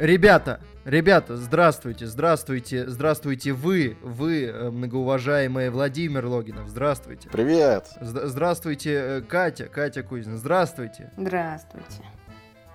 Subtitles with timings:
[0.00, 7.28] Ребята, ребята, здравствуйте, здравствуйте, здравствуйте вы, вы, э, многоуважаемый Владимир Логинов, здравствуйте.
[7.28, 7.86] Привет.
[8.00, 11.10] Зд- здравствуйте, э, Катя, Катя Кузина, здравствуйте.
[11.18, 12.02] Здравствуйте.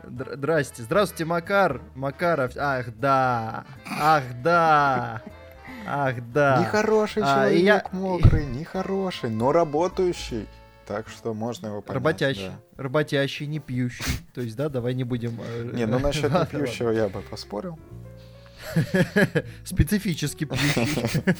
[0.03, 3.65] Др- Здрасте, здравствуйте, Макар, Макаров, ах да,
[3.99, 5.23] ах да,
[5.87, 6.59] ах да.
[6.59, 10.47] Нехороший А, человек, я- мокрый, нехороший, но работающий.
[10.87, 11.95] Так что можно его понять.
[12.03, 14.05] Работящий, работящий, не пьющий.
[14.33, 15.39] То есть, да, давай не будем...
[15.41, 15.77] э, да.
[15.77, 17.79] Не, ну насчет ладно, непьющего я бы поспорил.
[19.63, 21.23] Специфически пьющий.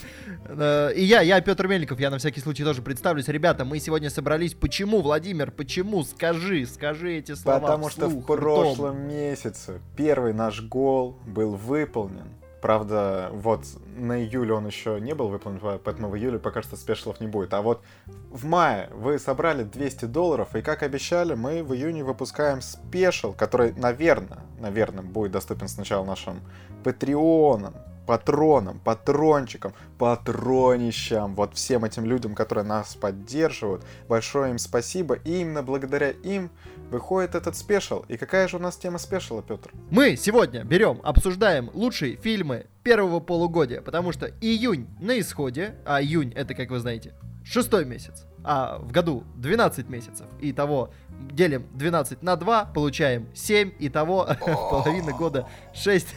[0.47, 3.27] Э, И я, я Петр Мельников, я на всякий случай тоже представлюсь.
[3.27, 4.53] Ребята, мы сегодня собрались.
[4.53, 6.03] Почему, Владимир, почему?
[6.03, 8.37] Скажи, скажи эти слова Потому что в ртом.
[8.37, 12.27] прошлом месяце первый наш гол был выполнен.
[12.65, 13.63] Правда, вот
[13.95, 17.53] на июле он еще не был выполнен, поэтому в июле пока что спешлов не будет.
[17.53, 17.83] А вот
[18.31, 23.73] в мае вы собрали 200 долларов, и как обещали, мы в июне выпускаем special, который,
[23.73, 26.41] наверное, наверное, будет доступен сначала нашим
[26.83, 27.75] патреонам,
[28.07, 33.85] патронам, патрончикам, патронищам, вот всем этим людям, которые нас поддерживают.
[34.07, 36.49] Большое им спасибо, и именно благодаря им
[36.89, 38.05] выходит этот special.
[38.07, 39.71] И какая же у нас тема special а, Петр?
[39.89, 46.31] Мы сегодня берем, обсуждаем лучшие фильмы первого полугодия, потому что июнь на исходе, а июнь
[46.33, 47.13] это, как вы знаете,
[47.43, 50.91] шестой месяц, а в году 12 месяцев, и того
[51.31, 54.27] делим 12 на 2, получаем 7, и того
[54.69, 56.07] половина года 6.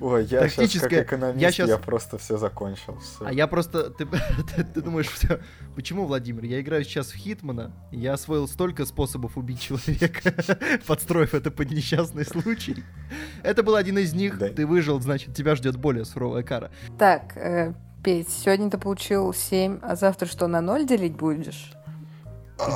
[0.00, 2.98] Ой, я сейчас как экономист, я я, щас- просто все закончил.
[2.98, 3.26] всё.
[3.26, 3.90] А я просто...
[3.90, 4.06] Ты,
[4.56, 5.40] ты- ты думаешь, все...
[5.74, 6.44] Почему, Владимир?
[6.44, 10.32] Я играю сейчас в Хитмана, я освоил столько способов убить человека,
[10.86, 12.82] подстроив это под несчастный случай.
[13.42, 14.38] Это был один из них.
[14.38, 14.48] Да.
[14.48, 16.70] Ты выжил, значит, тебя ждет более суровая кара.
[16.98, 17.36] Так,
[18.06, 21.72] э, Петь, сегодня ты получил 7, а завтра что, на 0 делить будешь?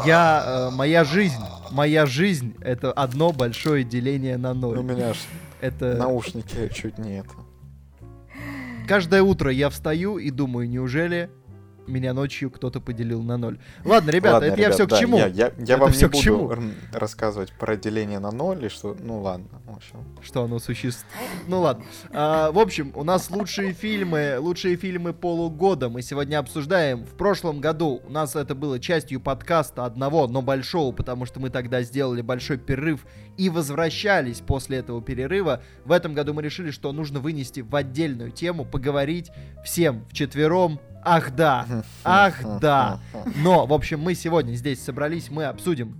[0.04, 0.68] Я...
[0.72, 4.82] э, моя жизнь, моя жизнь— это одно большое деление на У ноль.
[4.82, 5.16] меня ж
[5.60, 5.94] Это...
[5.96, 7.30] наушники чуть не это.
[8.88, 11.30] Каждое утро я встаю и думаю, неужели
[11.90, 13.58] меня ночью кто-то поделил на ноль.
[13.84, 15.18] Ладно, ребята, Ладно, это я ребят, все к да, чему.
[15.18, 16.52] Я, я- я вам не к буду чему.
[16.92, 18.96] рассказывать про деление на ноль, и что...
[18.98, 20.04] Ну ладно, в общем.
[20.22, 21.06] что оно существует.
[21.46, 21.84] Ну ладно.
[22.12, 27.04] А, в общем, у нас лучшие фильмы, лучшие фильмы полугода мы сегодня обсуждаем.
[27.04, 31.50] В прошлом году у нас это было частью подкаста одного, но большого, потому что мы
[31.50, 33.04] тогда сделали большой перерыв
[33.36, 35.62] и возвращались после этого перерыва.
[35.84, 39.30] В этом году мы решили, что нужно вынести в отдельную тему, поговорить
[39.64, 40.78] всем вчетвером.
[41.02, 41.66] Ах да,
[42.04, 43.00] ах да.
[43.36, 45.96] Но, в общем, мы сегодня здесь собрались, мы обсудим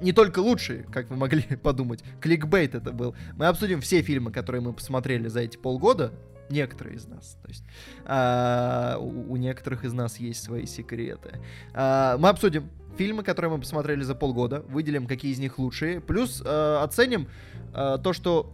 [0.00, 3.14] не только лучшие, как вы могли подумать, кликбейт это был.
[3.36, 6.12] Мы обсудим все фильмы, которые мы посмотрели за эти полгода.
[6.48, 7.38] Некоторые из нас.
[7.42, 7.64] То есть
[8.04, 11.38] а, у, у некоторых из нас есть свои секреты.
[11.74, 16.42] А, мы обсудим фильмы, которые мы посмотрели за полгода, выделим, какие из них лучшие, плюс
[16.44, 17.28] э, оценим
[17.72, 18.52] э, то, что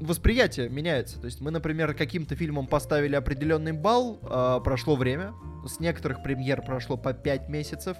[0.00, 1.18] восприятие меняется.
[1.20, 5.32] То есть мы, например, каким-то фильмам поставили определенный балл, э, прошло время,
[5.66, 7.96] с некоторых премьер прошло по 5 месяцев,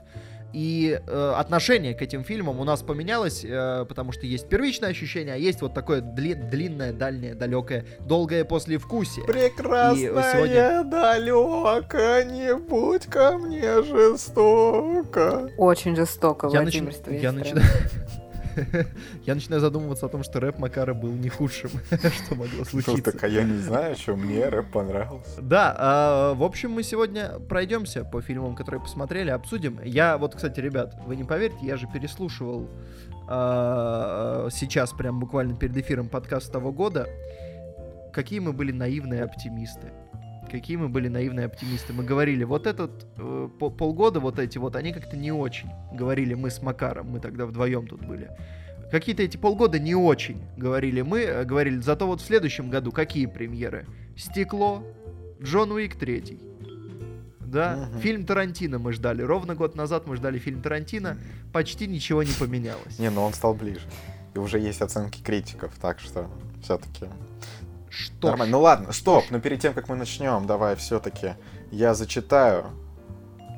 [0.55, 5.35] и э, отношение к этим фильмам у нас поменялось, э, потому что есть первичное ощущение,
[5.35, 9.27] а есть вот такое дли- длинное, дальнее, далекое, долгое послевкусие.
[9.27, 15.51] Прекрасная сегодня- далека, не будь ко мне жестоко.
[15.59, 17.67] Очень жестоко, Я, Владимир, начи- я начинаю...
[19.27, 23.13] Я начинаю задумываться о том, что рэп Макара был не худшим, что могло Ну случиться.
[23.13, 25.41] так, а я не знаю, что мне рэп понравился.
[25.41, 29.81] Да, а, в общем, мы сегодня пройдемся по фильмам, которые посмотрели, обсудим.
[29.85, 32.69] Я вот, кстати, ребят, вы не поверите, я же переслушивал
[33.29, 37.07] а, сейчас, прям буквально перед эфиром подкаст того года.
[38.13, 39.93] Какие мы были наивные оптимисты.
[40.51, 41.93] Какие мы были наивные оптимисты.
[41.93, 45.69] Мы говорили, вот этот э, по- полгода, вот эти вот, они как-то не очень.
[45.93, 48.31] Говорили мы с Макаром, мы тогда вдвоем тут были.
[48.91, 51.21] Какие-то эти полгода не очень, говорили мы.
[51.21, 53.87] э, Говорили, зато вот в следующем году какие премьеры?
[54.17, 54.83] Стекло,
[55.43, 56.41] Джон Уик третий.
[57.41, 58.01] Да, Мгм.
[58.01, 59.23] фильм Тарантино мы ждали.
[59.23, 61.17] Ровно год назад мы ждали фильм Тарантино.
[61.53, 62.99] Почти ничего не поменялось.
[62.99, 63.81] Не, ну он стал ближе.
[64.35, 66.29] И уже есть оценки критиков, так что
[66.63, 67.07] все-таки
[67.91, 68.29] Что?
[68.29, 68.53] нормально.
[68.53, 71.35] Ну ладно, стоп, но перед тем, как мы начнем, давай все-таки
[71.71, 72.67] я зачитаю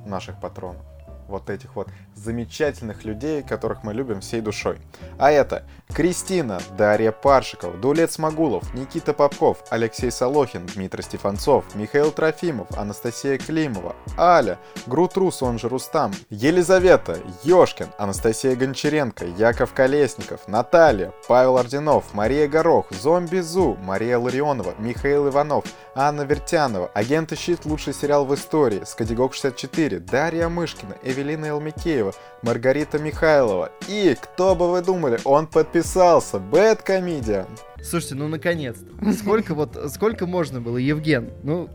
[0.07, 0.90] наших патронов.
[1.31, 4.79] Вот этих вот замечательных людей, которых мы любим всей душой.
[5.17, 12.67] А это Кристина, Дарья Паршиков, Дулет Смогулов, Никита Попков, Алексей Солохин, Дмитрий Стефанцов, Михаил Трофимов,
[12.77, 21.59] Анастасия Климова, Аля, Грутрус, он же Рустам, Елизавета, Ёшкин, Анастасия Гончаренко, Яков Колесников, Наталья, Павел
[21.59, 25.65] Орденов, Мария Горох, Зомби Зу, Мария Ларионова, Михаил Иванов,
[25.95, 32.99] Анна Вертянова, Агенты Щит, лучший сериал в истории, Скадигок 64, Дарья Мышкина, Эвелина Элмикеева, Маргарита
[32.99, 33.71] Михайлова.
[33.89, 37.47] И, кто бы вы думали, он подписался, Bad Comedian.
[37.83, 39.13] Слушайте, ну наконец-то.
[39.13, 41.31] Сколько вот, сколько можно было, Евген?
[41.43, 41.69] Ну,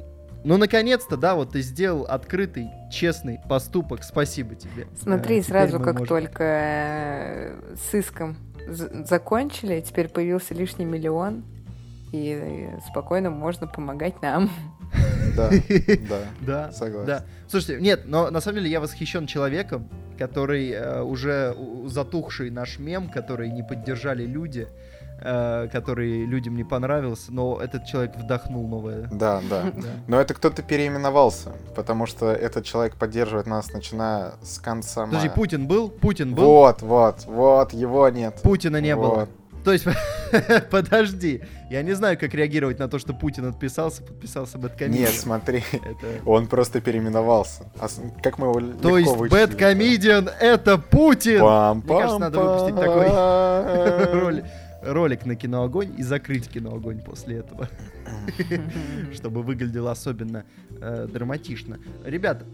[0.46, 4.04] ну, наконец-то, да, вот ты сделал открытый, честный поступок.
[4.04, 4.88] Спасибо тебе.
[5.02, 11.44] Смотри, теперь сразу как можем- только э, с иском закончили, теперь появился лишний миллион,
[12.16, 14.50] и спокойно можно помогать нам.
[15.36, 15.50] Да,
[16.10, 17.06] да, Да, согласен.
[17.08, 17.24] да.
[17.48, 23.10] Слушайте, нет, но на самом деле я восхищен человеком, который э, уже затухший наш мем,
[23.10, 24.68] который не поддержали люди,
[25.22, 29.10] э, который людям не понравился, но этот человек вдохнул новое.
[29.12, 29.64] Да, да.
[29.76, 29.88] Да.
[30.08, 35.36] Но это кто-то переименовался, потому что этот человек поддерживает нас, начиная с конца Подожди, мая.
[35.36, 35.90] Путин был?
[35.90, 36.44] Путин был?
[36.44, 38.40] Вот, вот, вот, его нет.
[38.42, 39.28] Путина не было.
[39.66, 39.86] То есть,
[40.70, 41.42] подожди,
[41.72, 45.02] я не знаю, как реагировать на то, что Путин отписался, подписался Бэткомедиан.
[45.02, 46.22] Нет, смотри, Это...
[46.26, 47.64] он просто переименовался.
[47.80, 47.88] А
[48.22, 51.42] как мы его То есть, Бэткомедиан это Путин!
[51.42, 53.08] Мне кажется, надо выпустить такой
[54.22, 54.46] роли-
[54.84, 57.68] ролик на киноогонь и закрыть киноогонь после этого,
[59.14, 60.46] чтобы выглядело особенно
[60.80, 61.80] э, драматично.
[62.04, 62.46] Ребята,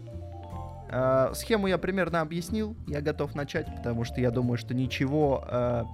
[0.90, 5.84] э, схему я примерно объяснил, я готов начать, потому что я думаю, что ничего, э,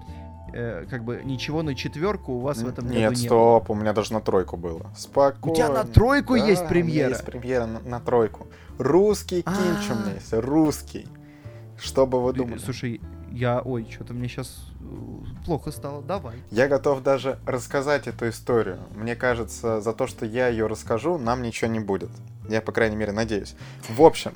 [0.52, 3.26] э, как бы ничего на четверку у вас в этом году Нет, не было.
[3.26, 4.86] стоп, у меня даже на тройку было.
[4.96, 5.52] Спокойно.
[5.52, 7.10] У тебя на тройку Да, есть премьера?
[7.10, 8.46] есть премьера на, на тройку.
[8.78, 11.08] Русский кинч у меня есть, русский.
[11.78, 12.58] Что бы вы думали?
[12.58, 13.00] Слушай,
[13.30, 14.56] я, ой, что-то мне сейчас
[15.44, 16.02] плохо стало.
[16.02, 16.36] Давай.
[16.50, 18.78] Я готов даже рассказать эту историю.
[18.94, 22.10] Мне кажется, за то, что я ее расскажу, нам ничего не будет.
[22.48, 23.54] Я, по крайней мере, надеюсь.
[23.88, 24.32] В общем,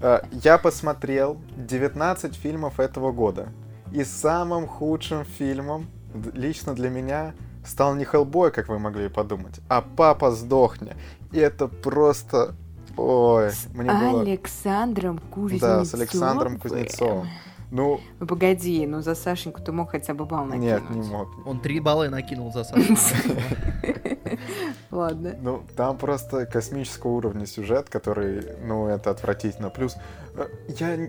[0.00, 3.48] э, я посмотрел 19 фильмов этого года.
[3.94, 5.86] И самым худшим фильмом
[6.32, 7.32] лично для меня
[7.64, 10.96] стал не Хеллбой, как вы могли подумать, а «Папа, сдохни».
[11.30, 12.56] И это просто...
[12.96, 14.22] Ой, мне было...
[14.22, 15.78] Александром Кузнецовым.
[15.78, 17.28] Да, с Александром Кузнецовым.
[17.70, 20.66] Ну, Ну погоди, ну за Сашеньку ты мог хотя бы балл накинуть.
[20.66, 21.28] нет, не мог.
[21.46, 22.96] Он три балла накинул за Сашу.
[24.90, 25.36] Ладно.
[25.40, 29.70] Ну, там просто космического уровня сюжет, который, ну, это отвратительно.
[29.70, 29.96] Плюс,
[30.36, 30.46] э,
[30.78, 31.08] я,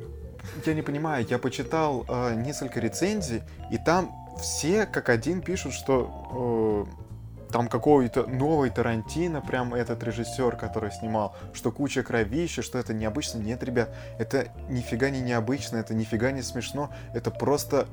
[0.66, 6.86] я не понимаю, я почитал э, несколько рецензий, и там все как один пишут, что
[6.88, 12.94] э, там какой-то новый Тарантино, прям этот режиссер, который снимал, что куча кровища, что это
[12.94, 13.40] необычно.
[13.40, 17.88] Нет, ребят, это нифига не необычно, это нифига не смешно, это просто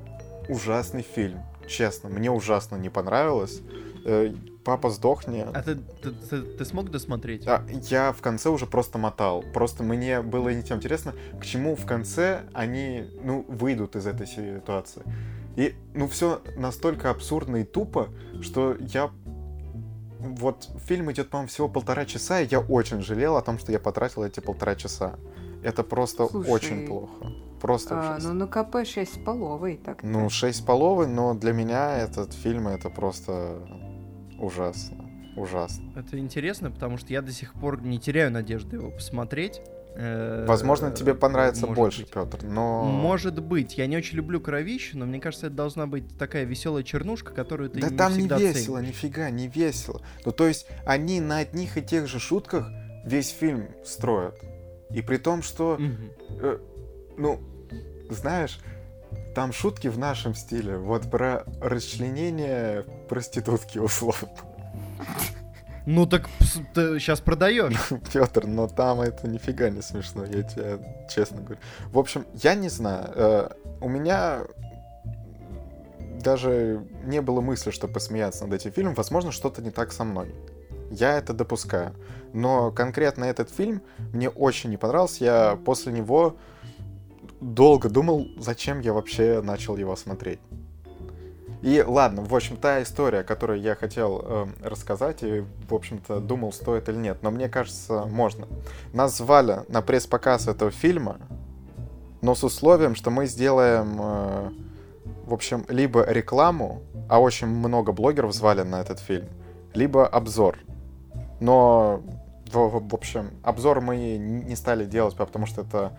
[0.49, 1.41] ужасный фильм.
[1.69, 3.61] Честно, мне ужасно не понравилось.
[4.05, 5.45] Э, Папа сдохни.
[5.53, 7.47] А ты, ты, ты- ты смог досмотреть?
[7.49, 9.43] А, я в конце уже просто мотал.
[9.53, 14.27] Просто мне было не тем интересно, к чему в конце они, ну, выйдут из этой
[14.27, 15.03] ситуации.
[15.57, 18.09] И, ну, все настолько абсурдно и тупо,
[18.41, 19.11] что я...
[20.21, 23.81] Вот фильм идет, по-моему, всего полтора часа, и я очень жалел о том, что я
[23.81, 25.17] потратил эти полтора часа.
[25.65, 27.33] Это просто Слушай, очень плохо.
[27.61, 28.33] Просто А, ужасно.
[28.33, 32.33] ну на КП 6 с половой, так Ну, шесть с половой, но для меня этот
[32.33, 33.61] фильм это просто
[34.43, 35.09] ужасно.
[35.37, 35.91] Ужасно.
[35.97, 39.63] Это интересно, потому что я до сих пор не теряю надежды его посмотреть.
[39.95, 42.11] Э, Возможно, тебе понравится может больше, быть.
[42.11, 42.85] Петр, но...
[42.85, 43.79] Может быть.
[43.79, 47.71] Я не очень люблю кровищу, но мне кажется, это должна быть такая веселая чернушка, которую
[47.71, 48.89] ты Да не там не весело, ценишь.
[48.91, 50.03] нифига, не весело.
[50.27, 52.69] Ну, то есть, они на одних и тех же шутках
[53.07, 54.35] весь фильм строят.
[54.91, 56.11] И при том, что, Мгм.
[56.43, 56.59] э,
[57.17, 57.41] ну,
[58.11, 58.61] знаешь,
[59.35, 60.77] там шутки в нашем стиле.
[60.77, 64.29] Вот про расчленение проститутки, условно.
[65.87, 66.29] Ну так
[66.75, 67.75] сейчас продаешь.
[68.13, 70.79] Петр, но там это нифига не смешно, я тебе
[71.09, 71.61] честно говорю.
[71.91, 73.11] В общем, я не знаю.
[73.15, 73.49] э,
[73.81, 74.43] У меня
[76.23, 78.95] даже не было мысли, что посмеяться над этим фильмом.
[78.95, 80.33] Возможно, что-то не так со мной.
[80.91, 81.95] Я это допускаю.
[82.33, 85.25] Но конкретно этот фильм мне очень не понравился.
[85.25, 86.37] Я после него
[87.43, 90.39] долго думал, зачем я вообще начал его смотреть.
[91.61, 96.53] И ладно, в общем, та история, которую я хотел э, рассказать, и, в общем-то, думал,
[96.53, 98.49] стоит или нет, но мне кажется, можно.
[98.93, 101.19] Нас звали на пресс-показ этого фильма,
[102.21, 104.51] но с условием, что мы сделаем, э,
[105.27, 109.29] в общем, либо рекламу, а очень много блогеров звали на этот фильм,
[109.73, 110.59] либо обзор.
[111.39, 112.03] Но,
[112.53, 115.97] в, в- общем, обзор мы не стали делать, потому что это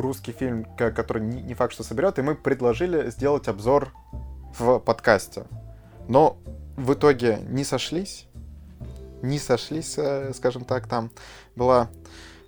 [0.00, 3.92] русский фильм, ко- который не, факт, что соберет, и мы предложили сделать обзор
[4.58, 5.44] в подкасте.
[6.08, 6.36] Но
[6.76, 8.26] в итоге не сошлись.
[9.22, 11.10] Не сошлись, э, скажем так, там
[11.56, 11.88] была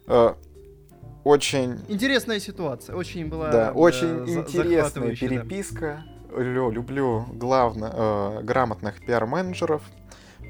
[0.06, 0.34] э,
[1.24, 2.94] очень, Интересная ситуация.
[2.94, 5.16] Очень была да, э, очень за- интересная да.
[5.16, 6.04] переписка.
[6.36, 9.82] Лю- люблю главно, э, грамотных пиар-менеджеров.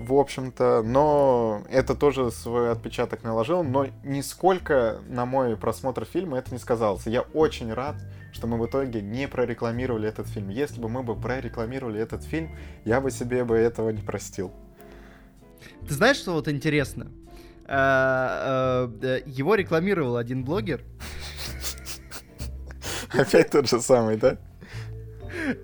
[0.01, 6.53] В общем-то, но это тоже свой отпечаток наложил, но нисколько на мой просмотр фильма это
[6.53, 7.07] не сказалось.
[7.07, 7.97] Я очень рад,
[8.33, 10.51] что мы в итоге не прорекламировали этот фильм.
[10.51, 12.51] Если бы мы бы прорекламировали этот фильм,
[12.85, 14.53] я бы себе бы этого не простил.
[15.87, 17.09] Ты знаешь, что вот интересно?
[17.67, 20.83] А, а, его рекламировал один блогер.
[23.13, 24.39] Опять тот же самый, да?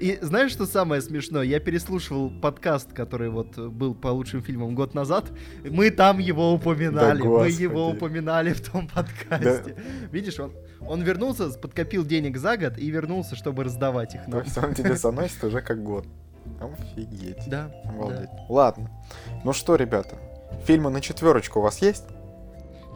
[0.00, 1.42] И знаешь, что самое смешное?
[1.42, 5.30] Я переслушивал подкаст, который вот был по лучшим фильмам год назад.
[5.64, 7.22] Мы там его упоминали.
[7.22, 9.74] Да, мы его упоминали в том подкасте.
[9.76, 10.08] Да.
[10.10, 14.26] Видишь, он, он вернулся, подкопил денег за год и вернулся, чтобы раздавать их.
[14.26, 14.40] Нам.
[14.40, 16.06] То есть он тебе заносит уже как год.
[16.60, 17.48] Офигеть.
[17.48, 17.70] Да.
[17.84, 18.30] Обалдеть.
[18.30, 18.46] Да.
[18.48, 18.90] Ладно.
[19.44, 20.16] Ну что, ребята,
[20.66, 22.04] фильмы на четверочку у вас есть?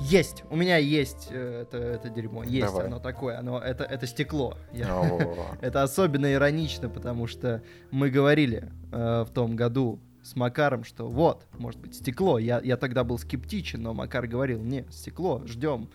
[0.01, 2.87] Есть, у меня есть э, это, это дерьмо, есть Давай.
[2.87, 4.57] оно такое, оно это, это стекло.
[5.61, 11.47] это особенно иронично, потому что мы говорили э, в том году с Макаром, что вот,
[11.59, 12.39] может быть, стекло.
[12.39, 15.89] Я, я тогда был скептичен, но Макар говорил, не, стекло, ждем.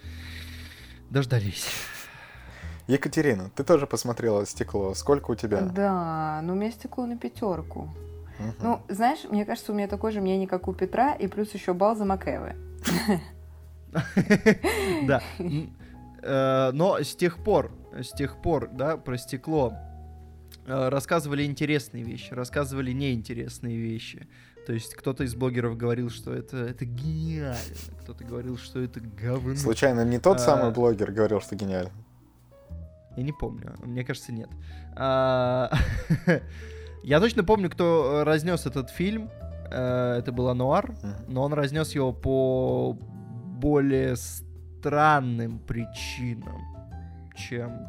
[1.09, 1.67] Дождались.
[2.87, 4.93] Екатерина, ты тоже посмотрела стекло.
[4.95, 5.61] Сколько у тебя?
[5.61, 7.89] Да, ну у меня стекло на пятерку.
[8.39, 8.53] Угу.
[8.61, 11.73] Ну, знаешь, мне кажется, у меня такое же мнение, как у Петра, и плюс еще
[11.73, 12.55] бал за Макэвы.
[15.07, 15.21] Да.
[16.23, 19.73] Э, но с тех пор, с тех пор, да, про стекло
[20.65, 24.27] э, рассказывали интересные вещи, рассказывали неинтересные вещи.
[24.65, 27.57] То есть кто-то из блогеров говорил, что это, это гениально,
[28.01, 29.55] кто-то говорил, что это говно.
[29.55, 31.91] Случайно не тот а, самый блогер говорил, что гениально?
[33.17, 34.49] Я не помню, мне кажется, нет.
[34.95, 35.69] А,
[37.03, 39.29] я точно помню, кто разнес этот фильм.
[39.65, 40.93] Это был Ануар,
[41.27, 42.95] но он разнес его по
[43.63, 46.61] более странным причинам,
[47.33, 47.87] чем,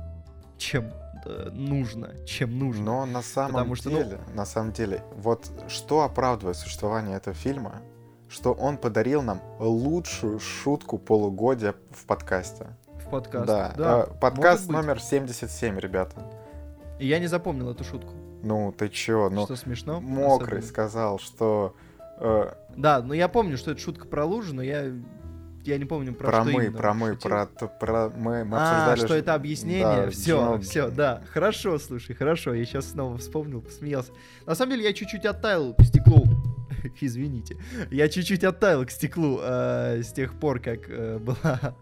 [0.56, 0.92] чем
[1.26, 2.84] э, нужно, чем нужно.
[2.84, 4.34] Но на самом Потому что, деле, ну...
[4.36, 7.82] на самом деле, вот что оправдывает существование этого фильма,
[8.28, 12.68] что он подарил нам лучшую шутку полугодия в подкасте.
[13.04, 13.46] В подкасте.
[13.46, 13.74] Да.
[13.76, 16.22] да э, подкаст номер 77, ребята.
[17.00, 18.12] И я не запомнил эту шутку.
[18.44, 19.28] Ну, ты чё?
[19.28, 20.00] Ну, что смешно?
[20.00, 21.74] Мокрый сказал, что...
[22.20, 22.52] Э...
[22.76, 24.92] Да, ну я помню, что это шутка про лужу, но я
[25.64, 26.78] я не помню про, про что мы, именно.
[26.78, 29.06] Про мы, про, про мы, мы а, обсуждали...
[29.06, 29.82] что это объяснение?
[29.82, 31.22] Да, все, все, да.
[31.32, 32.54] Хорошо, слушай, хорошо.
[32.54, 34.12] Я сейчас снова вспомнил, посмеялся.
[34.46, 36.26] На самом деле я чуть-чуть оттаял к стеклу.
[37.00, 37.56] Извините.
[37.90, 41.76] Я чуть-чуть оттаял к стеклу э, с тех пор, как э, была,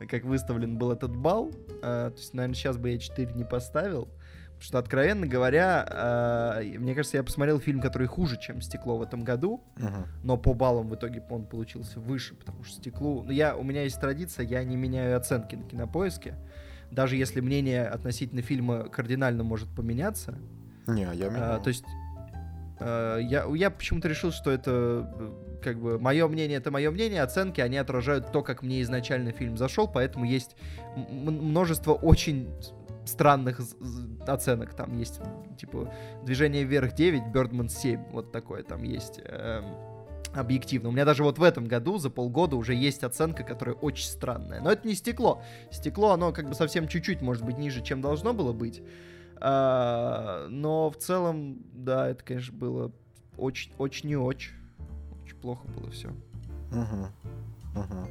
[0.08, 1.50] как выставлен был этот бал.
[1.82, 4.08] Э, то есть, наверное, сейчас бы я 4 не поставил
[4.60, 9.22] что, откровенно говоря, э, мне кажется, я посмотрел фильм, который хуже, чем «Стекло» в этом
[9.22, 10.06] году, uh-huh.
[10.24, 13.82] но по баллам в итоге он получился выше, потому что «Стекло...» Ну, я, у меня
[13.82, 16.34] есть традиция, я не меняю оценки на кинопоиске,
[16.90, 20.38] даже если мнение относительно фильма кардинально может поменяться.
[20.86, 21.56] Не, я меняю.
[21.56, 21.84] А, то есть
[22.80, 27.22] э, я, я почему-то решил, что это э, как бы мое мнение это мое мнение,
[27.22, 30.56] оценки они отражают то, как мне изначально фильм зашел, поэтому есть
[30.96, 32.48] множество очень
[33.08, 33.60] странных
[34.26, 34.74] оценок.
[34.74, 35.20] Там есть,
[35.58, 35.92] типа,
[36.24, 38.10] движение вверх 9, Birdman 7.
[38.12, 39.20] Вот такое там есть.
[39.24, 39.64] Эм,
[40.34, 40.90] объективно.
[40.90, 44.60] У меня даже вот в этом году за полгода уже есть оценка, которая очень странная.
[44.60, 45.42] Но это не стекло.
[45.70, 48.82] Стекло, оно как бы совсем чуть-чуть, может быть, ниже, чем должно было быть.
[49.40, 52.92] А, но в целом, да, это, конечно, было
[53.36, 54.52] очень, очень не очень.
[55.24, 56.08] Очень плохо было все.
[56.70, 57.80] Угу.
[57.80, 58.08] Угу.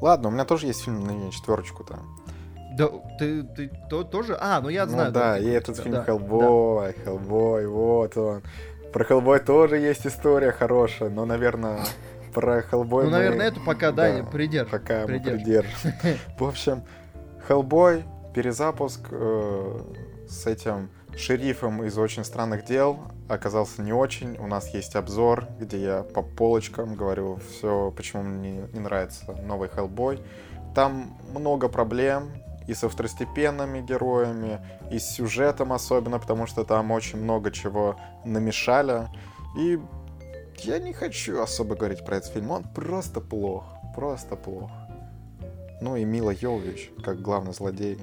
[0.00, 2.18] Ладно, у меня тоже есть фильм на четверочку там.
[2.78, 4.36] Да, ты, ты то, тоже?
[4.40, 5.12] А, ну я ну, знаю.
[5.12, 7.04] да, и этот фильм да, Хеллбой, да.
[7.04, 8.42] Хеллбой, вот он.
[8.92, 11.80] Про Хеллбой тоже есть история хорошая, но, наверное,
[12.32, 13.16] про Хеллбой Ну, мы...
[13.16, 14.70] наверное, эту пока, да, да придержим.
[14.70, 15.32] Пока придержим.
[15.32, 16.18] мы придержим.
[16.38, 16.82] В общем,
[17.46, 19.80] Хеллбой, перезапуск э,
[20.28, 24.36] с этим шерифом из «Очень странных дел» оказался не очень.
[24.38, 29.68] У нас есть обзор, где я по полочкам говорю все, почему мне не нравится новый
[29.68, 30.20] Хеллбой.
[30.74, 32.30] Там много проблем,
[32.68, 34.60] и со второстепенными героями,
[34.92, 39.08] и с сюжетом особенно, потому что там очень много чего намешали.
[39.58, 39.80] И
[40.58, 43.64] я не хочу особо говорить про этот фильм, он просто плох,
[43.96, 44.70] просто плох.
[45.80, 47.98] Ну и Мила Йовович, как главный злодей,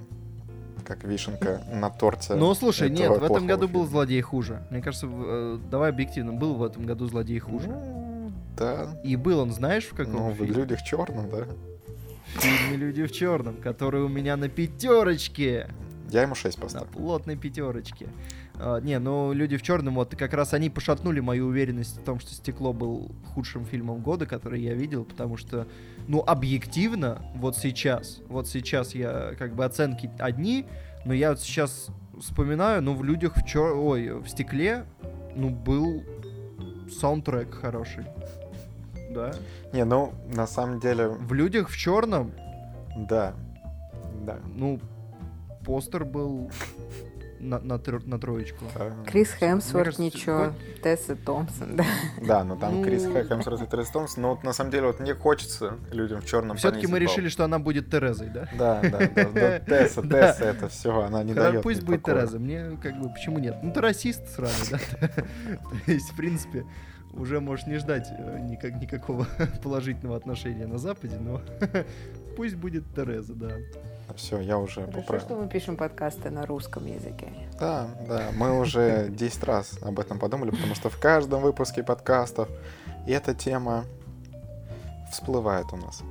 [0.84, 2.34] как вишенка на торте.
[2.34, 3.82] Ну, слушай, нет, в этом году фильма.
[3.82, 4.66] был злодей хуже.
[4.72, 7.68] Мне кажется, э, давай объективно, был в этом году злодей хуже.
[7.68, 9.00] Ну, да.
[9.04, 11.46] И был он, знаешь, в каком Ну, в «Людях черном», да
[12.42, 15.70] фильме «Люди в черном», который у меня на пятерочке.
[16.10, 16.86] Я ему 6 поставил.
[16.86, 18.08] На плотной пятерочке.
[18.56, 22.20] А, не, ну «Люди в черном», вот как раз они пошатнули мою уверенность в том,
[22.20, 25.68] что «Стекло» был худшим фильмом года, который я видел, потому что,
[26.08, 30.66] ну, объективно, вот сейчас, вот сейчас я, как бы, оценки одни,
[31.06, 31.88] но я вот сейчас
[32.20, 33.76] вспоминаю, ну, в «Людях в чер...
[33.76, 34.86] ой, в «Стекле»,
[35.36, 36.04] ну, был
[36.90, 38.06] саундтрек хороший.
[39.16, 39.34] Да.
[39.74, 42.32] Не, ну, на самом деле, В людях в черном,
[42.96, 43.34] да.
[44.26, 44.38] Да.
[44.56, 44.80] ну,
[45.66, 46.52] постер был
[47.40, 48.66] на, на, тро- на троечку.
[49.06, 50.54] Крис Хемсворт ничего,
[50.84, 51.86] Тесса Томпсон, да.
[52.22, 54.22] Да, но там Ну- Крис Хемсворт и Трейс Томпсон.
[54.24, 57.44] Но вот на самом деле вот мне хочется людям в черном Все-таки мы решили, что
[57.44, 58.50] она будет Терезой, да?
[58.58, 59.60] Да, да, да.
[59.68, 60.02] Тесса.
[60.02, 61.62] Тесса, это все, она не дает.
[61.62, 62.04] Пусть будет.
[62.04, 62.40] Тереза.
[62.40, 63.58] Мне как бы почему нет?
[63.62, 65.08] Ну ты расист сраный, да?
[65.86, 66.66] То есть, в принципе,
[67.14, 69.28] уже можешь не ждать э, никак, никакого
[69.64, 71.42] положительного отношения на Западе, но
[72.38, 73.52] пусть будет Тереза, да.
[74.16, 75.26] Все, я уже Хорошо, поправил.
[75.26, 77.28] что мы пишем подкасты на русском языке.
[77.60, 82.50] Да, да, мы уже 10 раз об этом подумали, потому что в каждом выпуске подкастов
[83.08, 83.86] эта тема
[85.12, 86.02] всплывает у нас.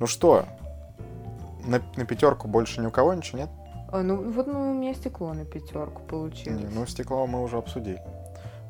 [0.00, 0.46] Ну что,
[1.64, 3.50] на, на пятерку больше ни у кого ничего нет?
[3.90, 6.60] А, ну вот ну, у меня стекло на пятерку получилось.
[6.60, 8.02] Не, ну стекло мы уже обсудили.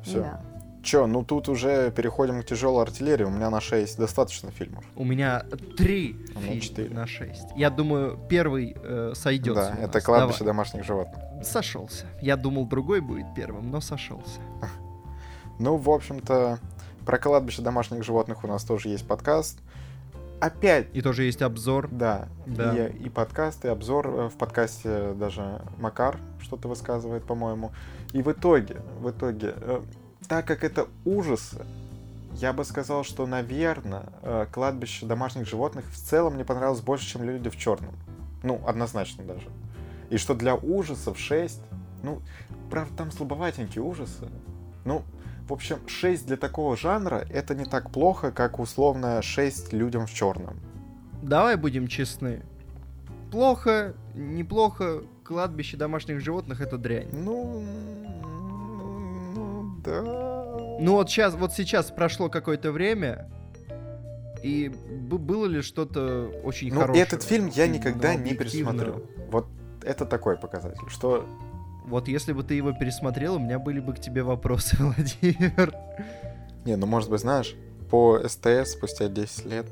[0.03, 0.21] Все.
[0.21, 0.41] Да.
[0.81, 3.25] Че, ну тут уже переходим к тяжелой артиллерии.
[3.25, 4.85] У меня на 6 достаточно фильмов.
[4.95, 5.43] У меня
[5.77, 6.89] три У меня фильма четыре.
[6.95, 7.47] на шесть.
[7.55, 9.75] Я думаю, первый э, сойдется.
[9.75, 10.03] да, это нас.
[10.03, 11.21] кладбище домашних животных.
[11.29, 11.43] Давай.
[11.43, 12.05] Сошелся.
[12.21, 14.39] Я думал, другой будет первым, но сошелся.
[15.61, 16.57] Ну, в общем-то,
[17.05, 19.59] про кладбище домашних животных у нас тоже есть подкаст.
[20.39, 21.89] Опять И тоже есть обзор.
[21.91, 22.87] Да, Да.
[22.87, 24.07] И, и подкаст, и обзор.
[24.07, 27.73] Э, В подкасте даже Макар что-то высказывает, по-моему.
[28.13, 29.81] И в итоге, в итоге, э,
[30.29, 31.65] так как это ужасы,
[32.35, 37.49] я бы сказал, что, наверное, кладбище домашних животных в целом мне понравилось больше, чем люди
[37.49, 37.95] в черном.
[38.43, 39.49] Ну, однозначно даже.
[40.09, 41.59] И что для ужасов 6,
[42.03, 42.21] ну,
[42.69, 44.29] правда, там слабоватенькие ужасы.
[44.85, 45.03] Ну,
[45.47, 50.13] в общем, 6 для такого жанра это не так плохо, как условно 6 людям в
[50.13, 50.59] черном.
[51.23, 52.43] Давай будем честны.
[53.31, 57.09] Плохо, неплохо, кладбище домашних животных это дрянь.
[57.11, 58.28] Ну, ну,
[59.83, 60.01] да.
[60.79, 63.29] Ну вот сейчас, вот сейчас прошло какое-то время,
[64.43, 67.03] и было ли что-то очень Ну, хорошее?
[67.03, 69.05] этот фильм я никогда не пересмотрю.
[69.29, 69.47] Вот
[69.83, 71.25] это такой показатель, что...
[71.85, 75.73] Вот если бы ты его пересмотрел, у меня были бы к тебе вопросы, Владимир.
[76.65, 77.55] Не, ну, может быть, знаешь,
[77.89, 79.65] по СТС спустя 10 лет...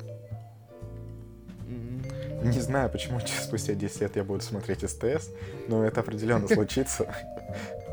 [2.43, 5.29] Не знаю, почему спустя 10 лет я буду смотреть СТС,
[5.67, 7.13] но это определенно случится.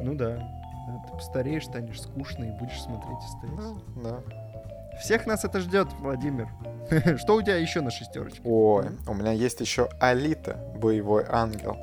[0.03, 0.39] Ну да.
[1.17, 4.03] Постареешь, станешь скучно и будешь смотреть СТС.
[4.03, 4.21] Да.
[5.01, 6.49] Всех нас это ждет, Владимир.
[7.19, 8.41] Что у тебя еще на шестерочке?
[8.45, 11.77] Ой, у меня есть еще Алита, боевой ангел.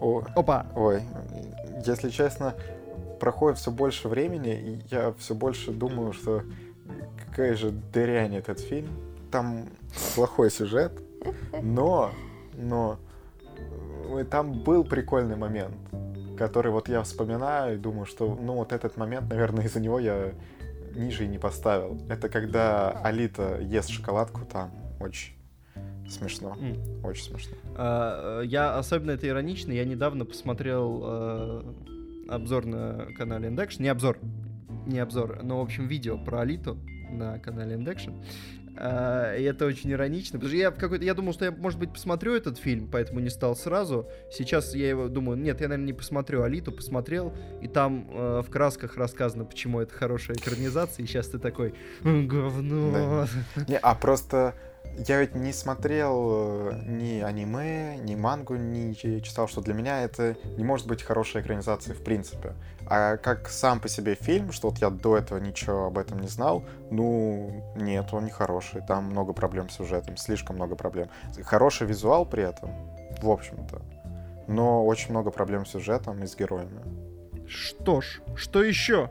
[0.00, 0.66] О, Опа!
[0.74, 1.02] Ой,
[1.84, 2.54] если честно,
[3.20, 6.42] проходит все больше времени, и я все больше думаю, что
[7.26, 8.90] какая же дрянь этот фильм.
[9.30, 9.66] Там
[10.14, 10.92] плохой сюжет,
[11.62, 12.10] но,
[12.54, 12.98] но
[14.08, 15.76] э, там был прикольный момент,
[16.40, 20.32] который вот я вспоминаю и думаю, что, ну, вот этот момент, наверное, из-за него я
[20.96, 22.00] ниже и не поставил.
[22.08, 25.34] Это когда Алита ест шоколадку, там очень
[26.08, 27.04] смешно, М.
[27.04, 27.56] очень смешно.
[27.76, 29.72] А, э, Я особенно это иронично.
[29.72, 31.62] Я недавно посмотрел э,
[32.30, 33.82] обзор на канале Indection.
[33.82, 34.18] Не обзор,
[34.86, 36.78] не обзор, но, в общем, видео про Алиту
[37.10, 38.14] на канале Indection.
[38.76, 41.78] А, И это очень иронично, потому что я в какой-то, я думал, что я, может
[41.78, 44.06] быть, посмотрю этот фильм, поэтому не стал сразу.
[44.32, 48.50] Сейчас я его думаю, нет, я, наверное, не посмотрю Алиту, посмотрел, и там э, в
[48.50, 53.26] красках рассказано, почему это хорошая экранизация, и сейчас ты такой, «М, говно.
[53.68, 54.54] Не, а просто
[55.06, 60.36] я ведь не смотрел э, ни аниме, ни мангу, не читал, что для меня это
[60.56, 62.54] не может быть хорошей экранизацией в принципе.
[62.86, 66.28] А как сам по себе фильм, что вот я до этого ничего об этом не
[66.28, 68.82] знал, ну, нет, он не хороший.
[68.82, 71.08] Там много проблем с сюжетом, слишком много проблем.
[71.44, 72.70] Хороший визуал при этом,
[73.22, 73.80] в общем-то.
[74.48, 76.82] Но очень много проблем с сюжетом и с героями.
[77.46, 79.10] Что ж, что еще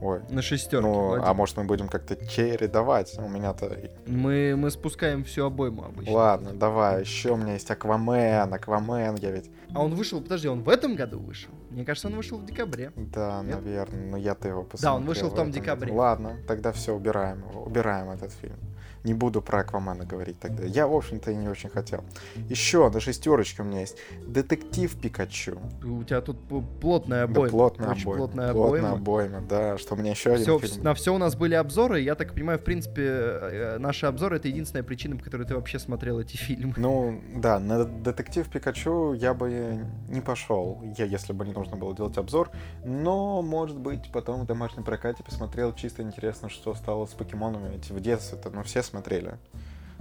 [0.00, 0.20] Ой.
[0.30, 0.86] на шестерке?
[0.86, 1.28] Ну, Владимир?
[1.28, 3.18] а может мы будем как-то чередовать?
[3.18, 6.12] У меня-то Мы, мы спускаем всю обойму обычно.
[6.12, 9.50] Ладно, давай, еще у меня есть Аквамен, Аквамен, я ведь...
[9.74, 11.50] А он вышел, подожди, он в этом году вышел?
[11.70, 12.92] Мне кажется, он вышел в декабре.
[12.96, 13.56] Да, Нет?
[13.56, 14.92] наверное, но я-то его посмотрел.
[14.92, 15.88] Да, он вышел в том декабре.
[15.88, 15.98] году.
[15.98, 18.56] Ладно, тогда все, убираем его, убираем этот фильм.
[19.04, 20.64] Не буду про Аквамена говорить тогда.
[20.64, 22.04] Я, в общем-то, и не очень хотел.
[22.48, 25.58] Еще на шестерочке у меня есть Детектив Пикачу.
[25.84, 26.36] У тебя тут
[26.80, 27.50] плотная Да, обойма.
[27.50, 28.18] плотная Очень обойма.
[28.18, 28.92] плотная Плотная обойма.
[28.92, 30.82] обойма, да, что у меня еще один Всё- фильм.
[30.84, 32.00] на все у нас были обзоры.
[32.00, 35.78] Я так понимаю, в принципе, э, наши обзоры это единственная причина, по которой ты вообще
[35.78, 36.74] смотрел эти фильмы.
[36.76, 41.94] Ну, да, на Детектив Пикачу я бы не пошел, я, если бы не нужно было
[41.94, 42.50] делать обзор.
[42.84, 47.72] Но, может быть, потом в домашнем прокате посмотрел чисто интересно, что стало с покемонами.
[47.74, 49.38] Ведь в детстве-то, ну, все смотрели.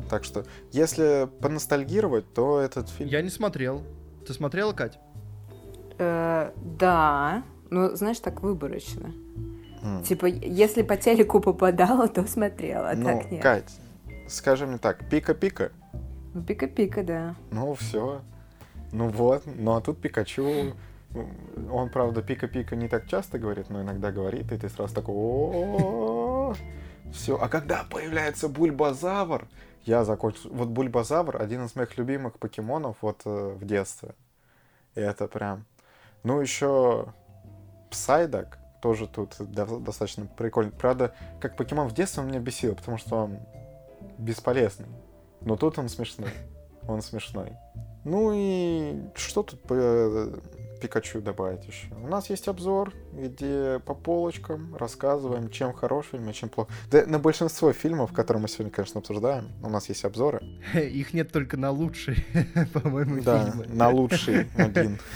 [0.09, 3.09] Так что, если поностальгировать, то этот фильм...
[3.09, 3.83] Я не смотрел.
[4.25, 4.99] Ты смотрела, Кать?
[5.97, 9.11] Э, да, ну, знаешь, так выборочно.
[10.05, 13.41] Типа, если по телеку попадала, то смотрела, а ну, так нет.
[13.41, 13.79] Кать,
[14.27, 15.71] скажи мне так, пика-пика,
[16.33, 17.35] Ну, пика-пика, да.
[17.51, 18.21] ну все.
[18.91, 20.73] Ну вот, ну а тут Пикачу,
[21.71, 26.55] он, правда, пика-пика не так часто говорит, но иногда говорит, и ты сразу такой,
[27.13, 27.37] все.
[27.37, 29.47] А когда появляется Бульбазавр,
[29.83, 30.49] я закончил.
[30.51, 34.15] Вот Бульбазавр один из моих любимых покемонов вот э, в детстве.
[34.95, 35.65] И это прям.
[36.23, 37.13] Ну еще
[37.89, 40.71] Псайдак тоже тут до- достаточно прикольный.
[40.71, 43.39] Правда, как покемон в детстве он меня бесил, потому что он
[44.17, 44.87] бесполезный.
[45.41, 46.31] Но тут он смешной.
[46.87, 47.53] Он смешной.
[48.03, 50.39] Ну и что тут э,
[50.79, 51.87] Пикачу добавить еще?
[52.03, 56.71] У нас есть обзор, где по полочкам рассказываем, чем хорош фильм, а чем плохо.
[56.91, 60.41] Да на большинство фильмов, которые мы сегодня, конечно, обсуждаем, у нас есть обзоры.
[60.73, 62.17] Их нет только на лучшие,
[62.73, 63.65] по-моему, Да, фильмы.
[63.67, 64.99] на лучший один.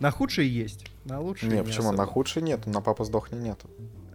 [0.00, 0.86] На худшие есть.
[1.04, 1.92] На лучшие Не, почему?
[1.92, 3.68] На худший нет, на папа сдохни нету.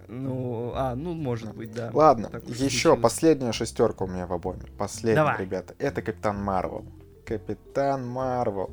[0.07, 1.89] Ну, а, ну, может быть, да.
[1.93, 4.65] Ладно, еще последняя шестерка у меня в обойме.
[4.77, 5.39] Последняя, Давай.
[5.39, 5.73] ребята.
[5.79, 6.85] Это Капитан Марвел.
[7.25, 8.71] Капитан Марвел.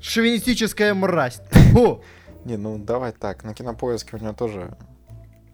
[0.00, 1.40] Шовинистическая мразь.
[1.72, 2.02] Фу!
[2.44, 4.76] Не, ну давай так, на кинопоиске у него тоже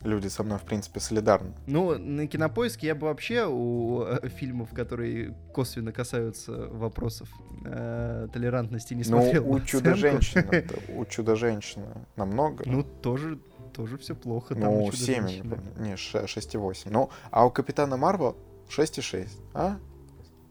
[0.05, 1.53] люди со мной, в принципе, солидарны.
[1.67, 7.29] Ну, на кинопоиске я бы вообще у э, фильмов, которые косвенно касаются вопросов
[7.65, 9.49] э, толерантности, не Ну, смотрел.
[9.49, 10.65] у бы Чудо-женщины,
[10.97, 12.63] у Чудо-женщины намного.
[12.67, 13.41] Ну, тоже,
[13.75, 14.55] тоже все плохо.
[14.55, 15.57] ну, у 7, не Чудо-женщины.
[15.57, 15.89] помню.
[15.89, 16.87] Не, 6,8.
[16.91, 18.37] Ну, а у Капитана Марвел
[18.69, 19.29] 6,6.
[19.55, 19.79] А?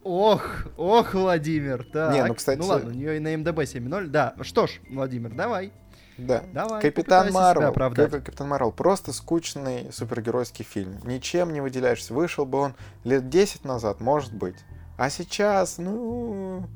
[0.08, 2.12] Ох, ох, Владимир, так.
[2.14, 4.06] Не, ну, кстати- Ну ладно, у нее и на МДБ 7.0.
[4.06, 5.72] Да, что ж, Владимир, давай.
[6.16, 6.44] Да.
[6.52, 7.72] Давай, Капитан Марвел.
[7.72, 8.70] Капитан Марвел.
[8.70, 11.00] Просто скучный супергеройский фильм.
[11.02, 12.14] Ничем не выделяешься.
[12.14, 14.56] Вышел бы он лет 10 назад, может быть.
[14.96, 16.66] А сейчас, ну...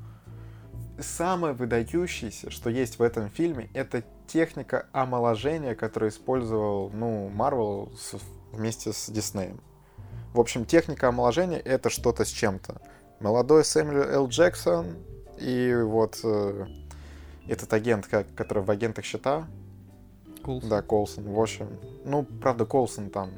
[0.98, 7.90] Самое выдающееся, что есть в этом фильме, это техника омоложения, которую использовал, ну, Марвел
[8.52, 9.60] вместе с Диснеем.
[10.34, 12.82] В общем, техника омоложения— это что-то с чем-то.
[13.20, 14.28] Молодой Сэмюэл Л.
[14.28, 14.96] Джексон
[15.38, 16.66] и вот э,
[17.46, 19.46] этот агент, как, который в агентах щита,
[20.42, 20.70] Колсон.
[20.70, 21.68] да, Колсон, в общем.
[22.06, 23.30] Ну, правда, Колсон там,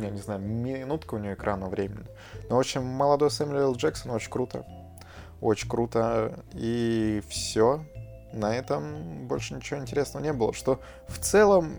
[0.00, 2.06] я не знаю, минутка у него экрана времени.
[2.48, 3.76] Но, в общем, молодой Сэмюэл Л.
[3.76, 4.64] Джексон очень круто.
[5.42, 6.42] Очень круто.
[6.54, 7.84] И все.
[8.32, 10.54] На этом больше ничего интересного не было.
[10.54, 11.74] Что в целом,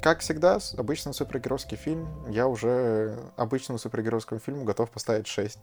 [0.00, 5.58] как всегда, обычный супергеройский фильм, я уже обычному супергеройскому фильму готов поставить 6.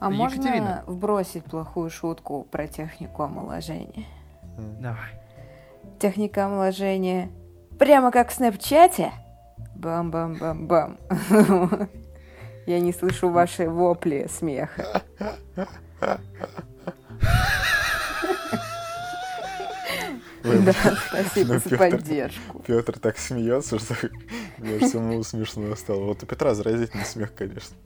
[0.00, 0.84] А можно Екатерина.
[0.86, 4.06] вбросить плохую шутку про технику омоложения?
[4.80, 5.10] Давай.
[5.98, 7.30] Техника омоложения
[7.78, 9.12] прямо как в Снэпчате?
[9.76, 10.96] Бам-бам-бам-бам.
[12.66, 15.02] Я не слышу ваши вопли смеха.
[20.42, 20.72] Да,
[21.08, 22.58] спасибо Ну, за поддержку.
[22.66, 23.94] Петр так смеется, что
[24.58, 26.04] мне самому смешно стало.
[26.04, 27.76] Вот у Петра заразительный смех, конечно.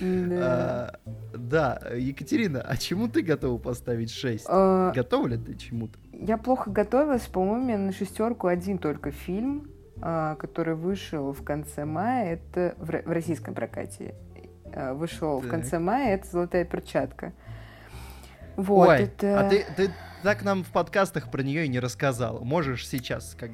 [0.00, 0.36] Да.
[0.40, 1.00] А,
[1.36, 4.46] Да, Екатерина, а чему ты готова поставить 6?
[4.48, 5.98] Э, Готова ли ты чему-то?
[6.12, 12.34] Я плохо готовилась, по-моему, на шестерку один только фильм, а, который вышел в конце мая,
[12.34, 14.14] это в ро- в российском прокате.
[14.72, 17.32] а, Вышел в конце мая, это «Золотая перчатка».
[18.56, 19.40] Вот, Ой, это...
[19.46, 19.90] а ты, ты
[20.22, 22.40] так нам в подкастах про нее и не рассказала.
[22.40, 23.50] Можешь сейчас как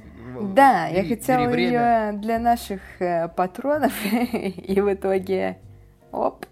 [0.55, 2.07] Да, я бери- хотела бери время.
[2.13, 3.93] ее для наших э, патронов,
[4.33, 5.59] и в итоге,
[6.13, 6.47] оп,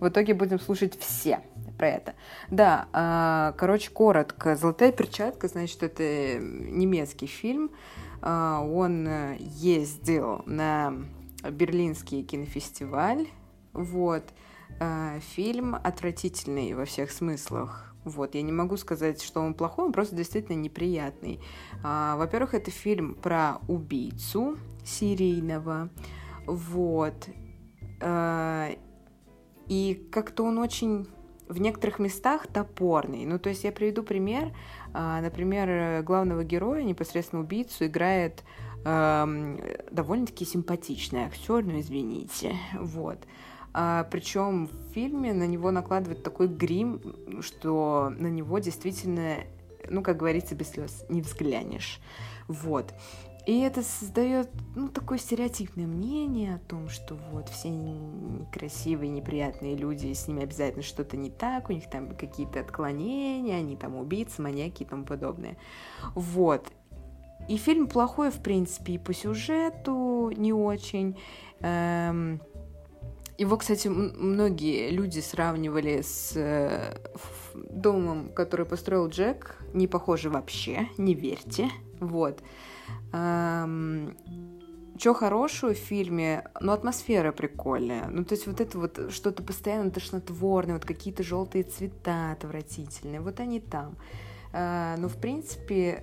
[0.00, 1.40] в итоге будем слушать все
[1.76, 2.14] про это.
[2.50, 4.56] Да, а, короче, коротко.
[4.56, 6.02] «Золотая перчатка», значит, это
[6.40, 7.70] немецкий фильм.
[8.20, 10.92] А, Он э, ездил на
[11.48, 13.28] Берлинский кинофестиваль.
[13.72, 14.24] Вот.
[14.80, 17.87] А, Фильм отвратительный во всех смыслах.
[18.04, 21.40] Вот, я не могу сказать, что он плохой, он просто действительно неприятный.
[21.82, 25.90] А, Во-первых, это фильм про убийцу серийного.
[26.46, 27.28] Вот.
[28.00, 28.70] А,
[29.66, 31.06] И как-то он очень
[31.48, 33.24] в некоторых местах топорный.
[33.26, 34.54] Ну, то есть я приведу пример.
[34.94, 38.44] А, Например, главного героя, непосредственно убийцу, играет
[38.84, 42.54] довольно-таки симпатичный актер, ну извините.
[42.78, 43.18] Вот.
[43.72, 47.00] Причем в фильме на него накладывают такой грим,
[47.40, 49.36] что на него действительно,
[49.88, 52.00] ну, как говорится, без слез не взглянешь.
[52.48, 52.94] Вот.
[53.48, 60.12] И это создает, ну, такое стереотипное мнение о том, что вот все некрасивые, неприятные люди,
[60.12, 64.82] с ними обязательно что-то не так, у них там какие-то отклонения, они там убийцы, маньяки
[64.82, 65.56] и тому подобное.
[66.14, 66.70] Вот.
[67.48, 71.16] И фильм плохой, в принципе, и по сюжету не очень.
[71.60, 72.42] Эм,
[73.38, 76.98] Его, кстати, многие люди сравнивали с э,
[77.54, 81.70] домом, который построил Джек не похоже вообще, не верьте.
[82.00, 82.42] Вот.
[84.98, 86.50] Что хорошего в фильме?
[86.60, 88.08] Ну, атмосфера прикольная.
[88.08, 93.20] Ну, то есть вот это вот что-то постоянно тошнотворное, вот какие-то желтые цвета отвратительные.
[93.20, 93.96] Вот они там.
[94.52, 96.02] Э, ну, в принципе,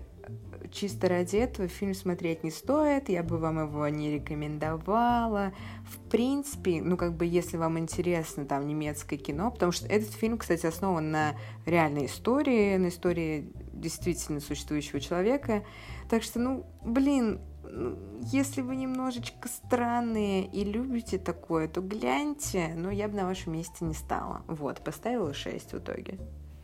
[0.72, 5.54] чисто ради этого фильм смотреть не стоит, я бы вам его не рекомендовала.
[5.86, 10.38] В принципе, ну как бы если вам интересно там немецкое кино, потому что этот фильм,
[10.38, 11.36] кстати, основан на
[11.66, 15.64] реальной истории, на истории действительно существующего человека.
[16.10, 22.92] Так что, ну, блин, ну, если вы немножечко странные и любите такое, то гляньте, но
[22.92, 24.44] я бы на вашем месте не стала.
[24.48, 26.20] Вот, поставила 6 в итоге.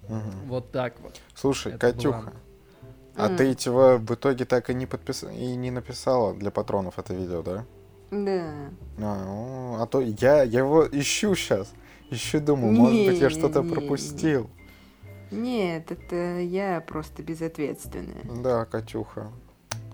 [0.08, 0.48] Угу.
[0.48, 1.22] Вот так вот.
[1.34, 2.34] Слушай, Это Катюха, была...
[3.22, 3.38] А mm.
[3.38, 5.24] ты его в итоге так и не подпис...
[5.24, 7.66] и не написала для патронов это видео, да?
[8.10, 8.52] Да.
[8.98, 11.72] А, ну, а то я, я его ищу сейчас.
[12.10, 14.50] Ищу, думаю, не, может быть, я что-то пропустил.
[15.30, 18.24] Нет, это я просто безответственная.
[18.44, 19.32] Да, Катюха.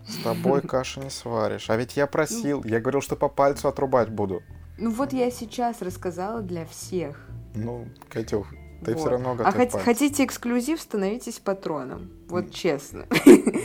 [0.07, 1.69] С тобой каши не сваришь.
[1.69, 4.41] А ведь я просил, я говорил, что по пальцу отрубать буду.
[4.77, 7.27] Ну вот я сейчас рассказала для всех.
[7.55, 8.47] Ну, Катюх,
[8.83, 8.99] ты вот.
[8.99, 9.53] все равно готов.
[9.53, 12.11] А хот- хотите эксклюзив, становитесь патроном.
[12.27, 13.05] Вот честно.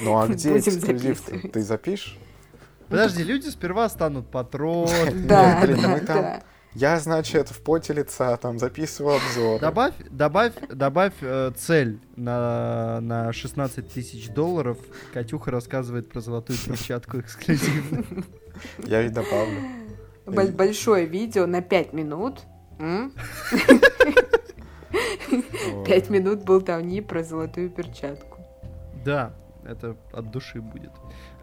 [0.04, 1.22] Ну а где эксклюзив?
[1.52, 2.18] Ты запишешь?
[2.88, 4.90] Подожди, люди сперва станут патроном.
[5.26, 6.42] Да, мы там...
[6.74, 9.60] Я, значит, в поте лица там записываю обзор.
[9.60, 14.78] Добавь, добавь, добавь э, цель на, на 16 тысяч долларов.
[15.12, 18.04] Катюха рассказывает про золотую перчатку эксклюзивно.
[18.84, 19.60] Я ведь добавлю.
[20.24, 22.40] Большое видео на 5 минут.
[25.86, 28.38] Пять минут болтовни про золотую перчатку.
[29.04, 29.32] Да,
[29.64, 30.90] это от души будет.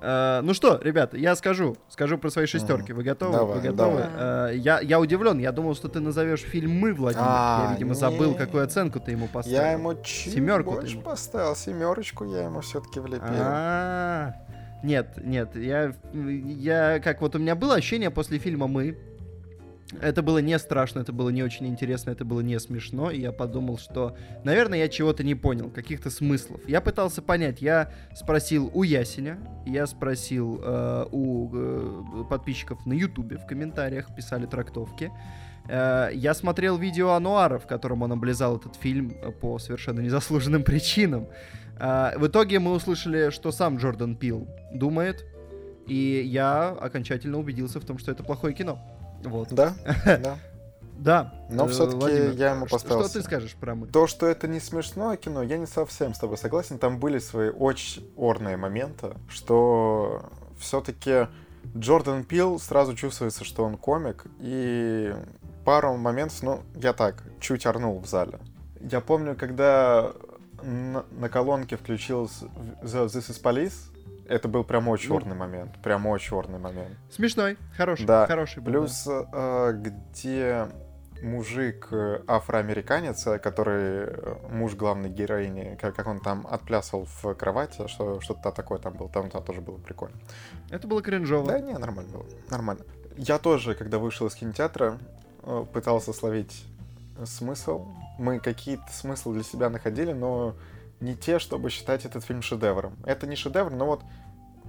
[0.01, 2.93] Uh, ну что, ребята, я скажу, скажу про свои шестерки.
[2.93, 3.33] Вы готовы?
[3.33, 4.01] Давай, Вы готовы?
[4.01, 4.53] Давай.
[4.53, 7.25] Uh, я, я удивлен, я думал, что ты назовешь фильм мы, Владимир.
[7.27, 7.95] А, я, видимо, не.
[7.95, 9.57] забыл, какую оценку ты ему поставил.
[9.57, 11.03] Я ему чуть Семерку больше ему...
[11.03, 13.27] поставил, семерочку я ему все-таки влепил.
[13.27, 14.33] А,
[14.83, 18.97] нет, нет, я, я как вот у меня было ощущение после фильма мы,
[20.01, 23.31] это было не страшно, это было не очень интересно, это было не смешно, и я
[23.31, 26.61] подумал, что, наверное, я чего-то не понял, каких-то смыслов.
[26.67, 33.37] Я пытался понять, я спросил у Ясеня, я спросил э, у э, подписчиков на Ютубе,
[33.37, 35.11] в комментариях писали трактовки.
[35.67, 41.27] Э, я смотрел видео Ануара, в котором он облизал этот фильм по совершенно незаслуженным причинам.
[41.79, 45.25] Э, в итоге мы услышали, что сам Джордан Пил думает,
[45.87, 48.79] и я окончательно убедился в том, что это плохое кино.
[49.23, 49.49] Вот.
[49.49, 49.73] Да?
[50.05, 50.37] Да.
[50.97, 51.33] Да.
[51.49, 53.05] Но все-таки я ему поставил.
[53.05, 53.87] Что ты скажешь про мы?
[53.87, 56.77] То, что это не смешное кино, я не совсем с тобой согласен.
[56.77, 60.29] Там были свои очень орные моменты, что
[60.59, 61.27] все-таки
[61.77, 65.15] Джордан Пил сразу чувствуется, что он комик, и
[65.63, 68.39] пару моментов, ну, я так, чуть орнул в зале.
[68.81, 70.13] Я помню, когда
[70.63, 72.45] на, на колонке включился
[72.81, 73.91] This is Police,
[74.29, 75.71] это был прям очень ну, черный момент.
[75.81, 76.95] Прям очень черный момент.
[77.11, 78.27] Смешной, хороший, да.
[78.27, 78.71] хороший был.
[78.71, 79.27] Плюс, да.
[79.33, 80.67] э, где
[81.23, 84.07] мужик э, афроамериканец, э, который
[84.49, 89.09] муж главной героини, как, как он там отплясал в кровати, что что-то такое там было,
[89.09, 90.15] там, там тоже было прикольно.
[90.69, 91.47] Это было кринжово.
[91.47, 92.83] Да, не, нормально было, нормально.
[93.17, 94.99] Я тоже, когда вышел из кинотеатра,
[95.73, 96.65] пытался словить
[97.25, 97.87] смысл.
[98.19, 100.55] Мы какие-то смыслы для себя находили, но
[100.99, 102.97] не те, чтобы считать этот фильм шедевром.
[103.05, 104.01] Это не шедевр, но вот,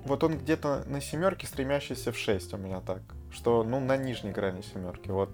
[0.05, 3.03] вот он где-то на семерке, стремящийся в 6 у меня так.
[3.33, 5.11] Что, ну, на нижней грани семерки.
[5.11, 5.31] Вот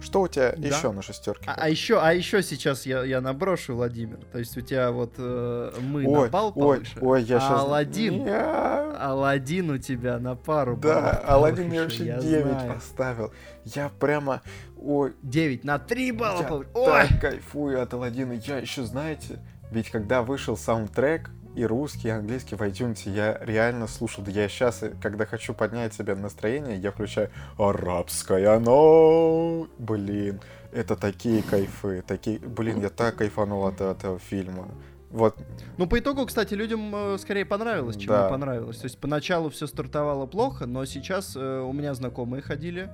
[0.00, 0.68] что у тебя да.
[0.68, 1.44] еще на шестерке?
[1.46, 4.18] А, а еще, а еще сейчас я, я наброшу, Владимир.
[4.32, 7.40] То есть у тебя вот э, мы ой, на бал ой, повыше, ой, я а
[7.40, 7.60] сейчас...
[7.60, 8.96] Аладдин, я...
[9.00, 12.74] Аладдин у тебя на пару Да, Аладдин я вообще я 9 знаю.
[12.74, 13.32] поставил.
[13.64, 14.42] Я прямо...
[14.76, 15.14] Ой.
[15.22, 16.70] 9 на 3 балла я повыше.
[16.74, 16.86] Ой.
[16.86, 18.32] так кайфую от Аладдина.
[18.32, 19.38] Я еще, знаете,
[19.70, 24.24] ведь когда вышел саундтрек, и русский, и английский в iTunes я реально слушал.
[24.24, 29.68] Да я сейчас, когда хочу поднять себе настроение, я включаю арабское оно.
[29.78, 30.40] Блин,
[30.72, 32.38] это такие кайфы, такие...
[32.40, 34.68] Блин, я так кайфанул от этого фильма.
[35.10, 35.36] Вот.
[35.76, 38.24] Ну, по итогу, кстати, людям э, скорее понравилось, чем да.
[38.24, 38.78] не понравилось.
[38.78, 42.90] То есть поначалу все стартовало плохо, но сейчас э, у меня знакомые ходили.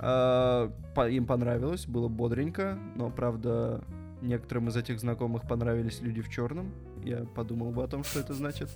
[0.00, 3.84] Э, по, им понравилось, было бодренько, но, правда,
[4.24, 6.72] некоторым из этих знакомых понравились люди в черном.
[7.04, 8.70] Я подумал бы о том, что это значит.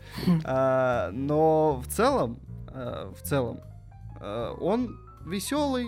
[0.44, 3.60] А, но в целом, а, в целом,
[4.20, 5.86] а, он веселый.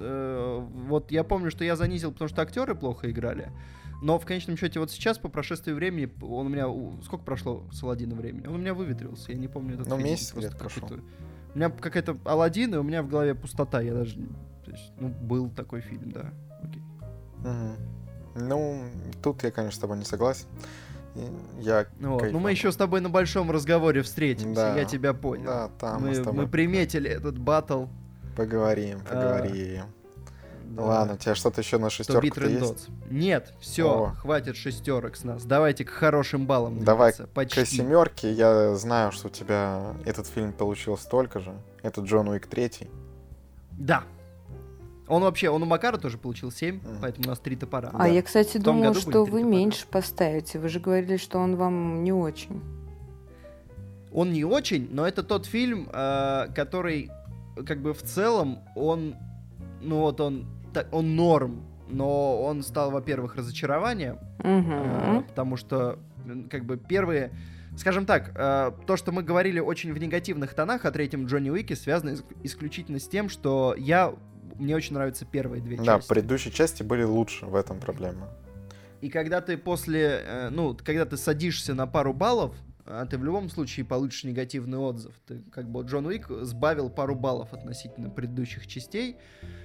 [0.00, 3.52] А, вот я помню, что я занизил, потому что актеры плохо играли.
[4.02, 6.66] Но в конечном счете, вот сейчас, по прошествии времени, он у меня...
[7.04, 8.48] Сколько прошло с Алладина времени?
[8.48, 10.88] Он у меня выветрился, я не помню этот Ну, месяц где-то прошел.
[11.54, 13.80] У меня какая-то Алладин, и у меня в голове пустота.
[13.80, 14.16] Я даже...
[14.64, 16.32] То есть, ну, был такой фильм, да.
[16.62, 16.82] Окей.
[17.44, 18.01] Угу.
[18.34, 18.84] Ну,
[19.22, 20.46] тут я, конечно, с тобой не согласен.
[21.60, 22.30] Я Вот.
[22.32, 24.76] Ну, мы еще с тобой на большом разговоре встретимся, Да.
[24.78, 25.44] я тебя понял.
[25.44, 27.84] Да, там мы, с мы, тобой мы приметили этот батл.
[28.34, 29.82] поговорим, А, поговорим.
[30.74, 32.88] Ладно, у тебя что-то еще на шестерку есть?
[33.10, 34.14] Нет, все, О.
[34.14, 35.44] хватит шестерок с нас.
[35.44, 36.82] Давайте к хорошим баллам.
[36.82, 37.64] Давай двигаться, К почти.
[37.66, 41.52] семерке я знаю, что у тебя этот фильм получил столько же.
[41.82, 42.88] Это Джон Уик третий.
[43.72, 44.04] Да.
[45.12, 46.82] Он вообще, он у Макара тоже получил 7, Мгм.
[47.02, 47.90] поэтому у нас три топора.
[47.92, 48.06] А Да.
[48.06, 49.42] я, кстати, думала, что вы топора.
[49.42, 50.58] меньше поставите.
[50.58, 52.62] Вы же говорили, что он вам не очень.
[54.12, 57.10] Он не очень, но это тот фильм, э, который,
[57.66, 59.14] как бы в целом, он,
[59.82, 60.46] ну вот он,
[60.92, 64.58] он норм, но он стал, во-первых, разочарованием, э,
[65.18, 65.24] Угу.
[65.28, 65.98] потому что,
[66.50, 67.32] как бы, первые,
[67.76, 71.74] скажем так, э, то, что мы говорили очень в негативных тонах о третьем Джонни Уике,
[71.76, 74.14] связано ис- исключительно с тем, что я,
[74.58, 76.08] мне очень нравятся первые две Да, части.
[76.08, 78.28] предыдущие части были лучше, в этом проблема.
[79.00, 83.24] И когда ты после, э, ну, когда ты садишься на пару баллов, а ты в
[83.24, 85.14] любом случае получишь негативный отзыв.
[85.26, 89.16] Ты, как бы, Джон Уик сбавил пару баллов относительно предыдущих частей.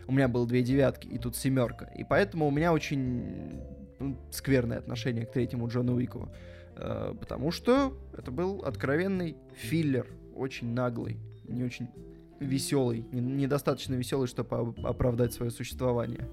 [0.08, 1.86] У меня было две девятки, и тут семерка.
[1.96, 3.62] И поэтому у меня очень
[4.00, 6.32] ну, скверное отношение к третьему Джону Уику.
[6.76, 11.90] Э, потому что это был откровенный филлер, очень наглый, не очень
[12.40, 16.28] веселый, не- недостаточно веселый, чтобы оправдать свое существование.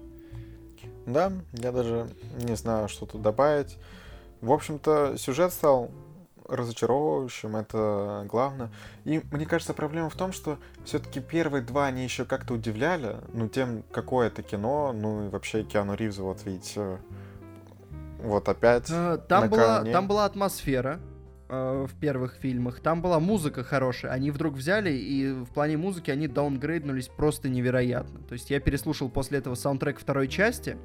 [1.05, 2.07] Да, я даже
[2.41, 3.77] не знаю, что тут добавить.
[4.41, 5.91] В общем-то, сюжет стал
[6.47, 8.71] разочаровывающим, это главное.
[9.03, 13.47] И мне кажется, проблема в том, что все-таки первые два они еще как-то удивляли, ну,
[13.47, 16.99] тем, какое это кино, ну, и вообще Киану Ривза, вот видите,
[18.21, 20.99] вот опять Э, Там была, там была атмосфера
[21.49, 24.11] э, в первых фильмах, там была музыка хорошая.
[24.11, 28.19] Они вдруг взяли и в плане музыки они даунгрейднулись просто невероятно.
[28.21, 30.77] То есть я переслушал после этого саундтрек второй части,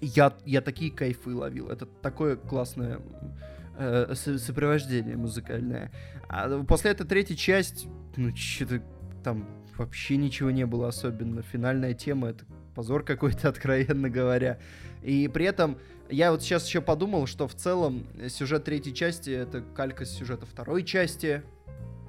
[0.00, 1.68] я, я такие кайфы ловил.
[1.68, 3.00] Это такое классное
[3.78, 5.90] э, со- сопровождение музыкальное.
[6.28, 8.82] А после этой третьей часть, ну, что-то
[9.22, 11.42] там вообще ничего не было особенно.
[11.42, 14.58] Финальная тема— это позор какой-то, откровенно говоря.
[15.02, 15.78] И при этом
[16.10, 20.84] я вот сейчас еще подумал, что в целом сюжет третьей части— это калька сюжета второй
[20.84, 21.42] части.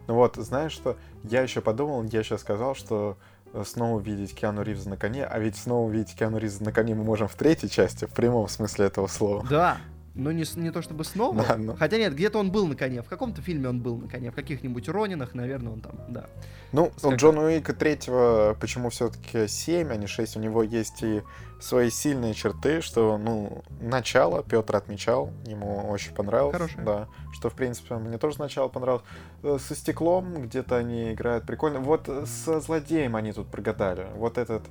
[0.08, 3.18] Ну вот, знаешь что, я еще подумал, я сейчас сказал, что
[3.54, 6.94] э, снова увидеть Киану Ривза на коне, а ведь снова увидеть Киану Ривза на коне
[6.94, 9.46] мы можем в третьей части, в прямом смысле этого слова.
[9.50, 9.78] Да,
[10.16, 11.44] но не, с- не то чтобы снова.
[11.48, 13.02] Да, но- Хотя нет, где-то он был на коне.
[13.02, 14.32] В каком-то фильме он был на коне.
[14.32, 16.26] В каких-нибудь Ронинах, наверное, он там, да.
[16.72, 17.20] Ну, у Скакать.
[17.20, 21.22] Джона Уика третьего, почему все-таки 7, а не 6, у него есть и
[21.62, 26.54] свои сильные черты, что, ну, начало Петр отмечал, ему очень понравилось.
[26.56, 26.84] Хорошее.
[26.86, 29.04] Да, что, в принципе, мне тоже начало понравилось.
[29.44, 31.80] Э, Со стеклом где-то они играют прикольно.
[31.80, 34.08] Вот э, со злодеем они тут прогадали.
[34.16, 34.64] Вот этот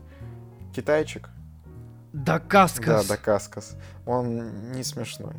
[0.75, 1.29] китайчик,
[2.15, 3.09] Да, Каскас.
[3.09, 5.35] да, Дакаскас, он не смешной.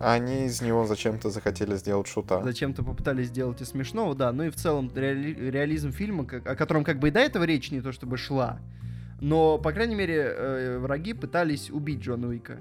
[0.00, 2.42] А они из него зачем-то захотели сделать шута.
[2.42, 4.30] Зачем-то попытались сделать из смешного, да.
[4.32, 7.44] Ну и в целом реали- реализм фильма, как- о котором как бы и до этого
[7.44, 8.58] речь не то чтобы шла,
[9.20, 12.58] но, по крайней мере, э, враги пытались убить Джона Уика.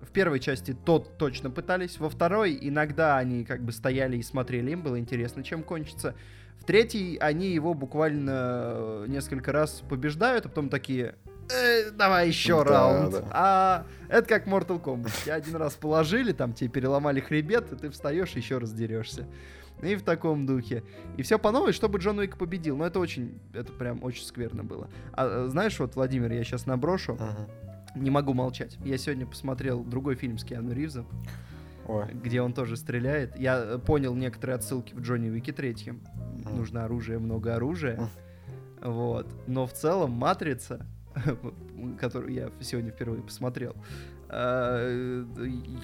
[0.00, 4.70] В первой части тот точно пытались, во второй иногда они как бы стояли и смотрели,
[4.70, 6.14] им было интересно, чем кончится.
[6.58, 11.16] В третьей они его буквально э, несколько раз побеждают, а потом такие,
[11.50, 13.12] «Э, давай еще Да, раунд.
[13.12, 13.24] да.
[13.30, 15.10] А это как Mortal Kombat.
[15.24, 19.26] Тебя один раз положили, там тебе переломали хребет, и ты встаешь и еще раз дерешься.
[19.82, 20.84] И в таком духе.
[21.16, 22.76] И все по новой, чтобы Джон Уик победил.
[22.76, 24.88] Но это очень, это прям очень скверно было.
[25.12, 28.02] А э, знаешь, вот, Владимир, я сейчас наброшу, Мгм.
[28.02, 28.76] не могу молчать.
[28.84, 31.06] Я сегодня посмотрел другой фильм с Киану Ривзом,
[31.88, 32.06] Ой.
[32.14, 33.36] где он тоже стреляет.
[33.38, 36.00] Я э, понял некоторые отсылки в Джонни Уике третьем.
[36.48, 38.08] Нужно оружие, много оружия.
[38.80, 39.26] Вот.
[39.46, 40.86] Но в целом Матрица,
[42.00, 43.74] которую я сегодня впервые посмотрел,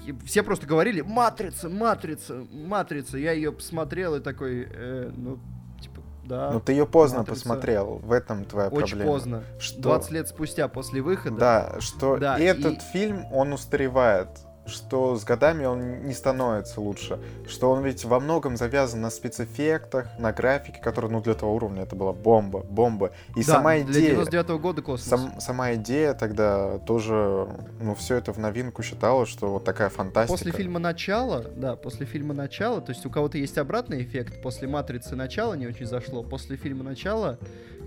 [0.07, 3.17] и- все просто говорили «Матрица, Матрица, Матрица».
[3.17, 5.39] Я ее посмотрел и такой, э, ну,
[5.81, 7.39] типа, да, Ну ты ее поздно «Матрица».
[7.41, 9.11] посмотрел, в этом твоя очень проблема.
[9.11, 9.43] поздно.
[9.59, 9.81] Что...
[9.81, 11.37] 20 лет спустя после выхода.
[11.37, 14.29] Да, что Да, этот и- фильм, он устаревает,
[14.69, 20.07] что с годами он не становится лучше, что он ведь во многом завязан на спецэффектах,
[20.17, 23.11] на графике, которая, ну, для того уровня это была бомба, бомба.
[23.35, 25.07] И Да, сама для идея, 99 года космос.
[25.09, 27.47] сам- сама идея тогда тоже,
[27.81, 30.37] ну, все это в новинку считалось, что вот такая фантастика.
[30.37, 34.67] После фильма «Начало», да, после фильма «Начало», то есть у кого-то есть обратный эффект, после
[34.67, 35.15] «Матрицы.
[35.15, 37.37] Начало» не очень зашло, после фильма «Начало»,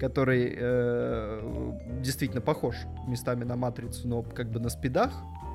[0.00, 2.74] который э, действительно похож
[3.06, 5.12] местами на «Матрицу», но как бы на спидах,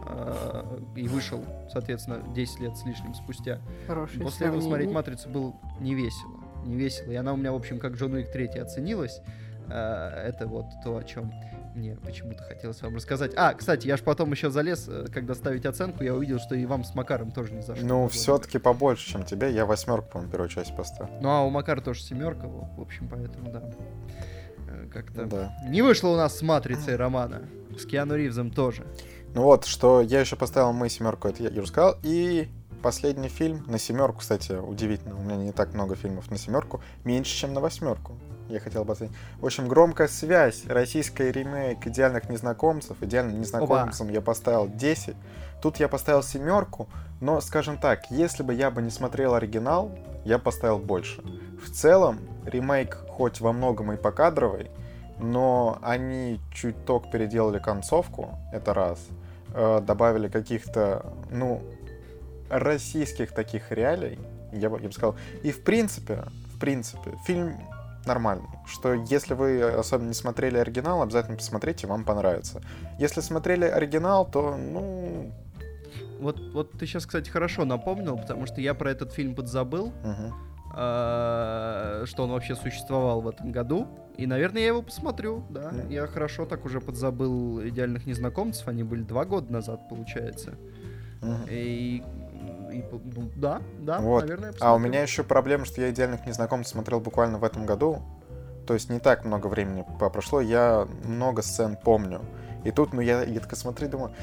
[0.10, 3.60] э, и вышел, соответственно, 10 лет с лишним спустя.
[3.88, 4.95] Хорошее После этого смотреть сравнение.
[4.95, 8.32] «Матрицу» было не весело, не весело, и она у меня, в общем, как Джон Уик
[8.32, 9.22] 3 оценилась,
[9.70, 11.32] Э, это вот то, о чем
[11.76, 13.34] Мне почему-то хотелось вам рассказать.
[13.36, 16.66] А, кстати, я ж потом еще залез, э, когда ставить оценку, я увидел, что и
[16.66, 17.86] вам с Макаром тоже не зашло.
[17.86, 19.51] Ну, все-таки побольше, чем тебе.
[19.53, 21.14] Я восьмерку, по-моему, первую часть поставил.
[21.22, 23.64] Ну, а у Макара тоже семерка, в общем, поэтому да.
[24.91, 25.58] Как-то Да.
[25.68, 27.43] не вышло у нас с Матрицей романа.
[27.78, 28.86] С Киану Ривзом тоже.
[29.34, 31.96] Ну вот, что я еще поставил мы семерку, это я уже сказал.
[32.04, 32.48] И
[32.82, 35.16] последний фильм на семерку, кстати, удивительно.
[35.16, 36.82] У меня не так много фильмов на семерку.
[37.04, 38.14] Меньше, чем на восьмерку.
[38.50, 39.12] Я хотел бы оценить.
[39.40, 40.66] В общем, громкая связь.
[40.68, 42.98] Российский ремейк идеальных незнакомцев.
[43.02, 45.16] Идеальным незнакомцам я поставил 10.
[45.62, 46.88] Тут я поставил семерку.
[47.20, 49.92] Но, скажем так, если бы я бы не смотрел оригинал,
[50.24, 51.22] я поставил больше.
[51.64, 54.70] В целом, ремейк хоть во многом и покадровый,
[55.20, 58.99] но они чуток переделали концовку, это раз.
[59.53, 61.61] Э, добавили каких-то, ну,
[62.49, 64.20] российских таких реалий,
[64.51, 65.15] я бы, я бы сказал.
[65.43, 67.55] И в принципе, в принципе, фильм
[68.05, 68.47] нормальный.
[68.65, 72.61] Что если вы особенно не смотрели оригинал, обязательно посмотрите, вам понравится.
[72.99, 75.32] Если смотрели оригинал, то, ну...
[76.20, 80.34] Вот, вот ты сейчас, кстати, хорошо напомнил, потому что я про этот фильм подзабыл, мгм.
[80.80, 83.88] А, что он вообще существовал в этом году.
[84.16, 85.72] И, наверное, я его посмотрю, да.
[85.90, 88.68] Я хорошо так уже подзабыл «Идеальных незнакомцев».
[88.68, 90.54] Они были два года назад, получается.
[91.50, 92.04] И,
[92.72, 94.22] и, ну, да, да, Вот.
[94.22, 97.66] наверное, я А у меня еще проблема, что я идеальных незнакомцев смотрел буквально в этом
[97.66, 98.04] году.
[98.68, 102.22] То есть не так много времени прошло, я много сцен помню.
[102.66, 104.14] И тут, ну, я, я так смотрю, думаю,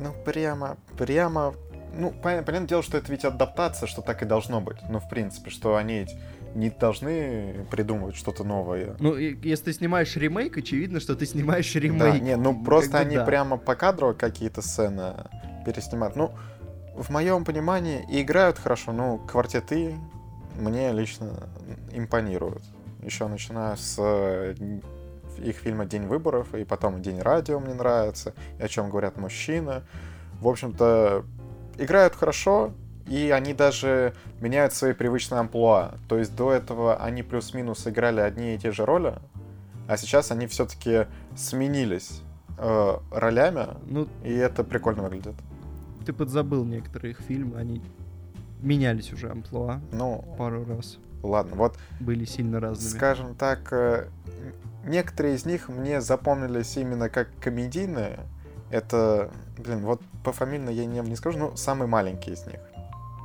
[0.00, 1.54] ну, прямо, прямо...
[1.96, 4.78] Ну, понятно, понятное дело, что это ведь адаптация, что так и должно быть.
[4.88, 6.06] Ну, в принципе, что они
[6.54, 8.94] не должны придумывать что-то новое.
[8.98, 12.22] Ну, и если ты снимаешь ремейк, очевидно, что ты снимаешь Да, ремейк.
[12.22, 13.24] не, ну Как просто бы они да.
[13.24, 15.14] прямо покадрово какие-то сцены
[15.66, 16.16] переснимают.
[16.16, 16.32] Ну,
[16.94, 19.96] в моем понимании и играют хорошо, ну, квартеты
[20.58, 21.48] мне лично
[21.92, 22.62] импонируют.
[23.02, 24.54] Еще начиная с э,
[25.38, 29.82] их фильма «День выборов», и потом «День радио» мне нравится, и «О чем говорят мужчины».
[30.40, 31.24] В общем-то,
[31.78, 32.72] играют хорошо,
[33.06, 35.92] и они даже меняют свои привычные амплуа.
[36.08, 39.14] То есть до этого они плюс-минус играли одни и те же роли,
[39.88, 41.06] а сейчас они все-таки
[41.36, 42.22] сменились
[42.58, 45.34] э, ролями, Ну, и это прикольно выглядит.
[46.06, 47.82] ты подзабыл некоторые их фильмы, они
[48.62, 50.98] менялись уже амплуа Ну, пару раз.
[51.22, 52.88] ладно, вот, Были сильно разными.
[52.96, 54.08] скажем так, э,
[54.86, 58.20] некоторые из них мне запомнились именно как комедийные.
[58.70, 62.60] Это, блин, вот по фамильно я не, не скажу, но самый маленький из них.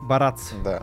[0.03, 0.51] Барац.
[0.63, 0.81] Да.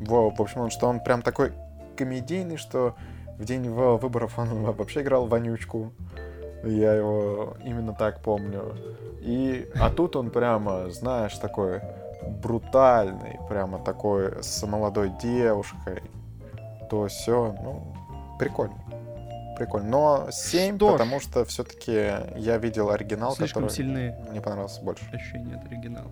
[0.00, 1.52] Во, в общем, он, что он прям такой
[1.96, 2.94] комедийный, что
[3.38, 5.92] в день в- выборов он вообще играл вонючку.
[6.64, 8.74] Я его именно так помню.
[9.20, 11.80] И, а тут он прямо, знаешь, такой
[12.42, 16.02] брутальный, прямо такой с молодой девушкой.
[16.90, 17.94] То все, ну,
[18.38, 18.76] прикольно.
[19.56, 19.88] Прикольно.
[19.88, 20.92] Но 7, Что ж.
[20.92, 25.04] потому что все-таки я видел оригинал, Слишком который сильные мне понравился больше.
[25.12, 26.10] ощущения от оригинала.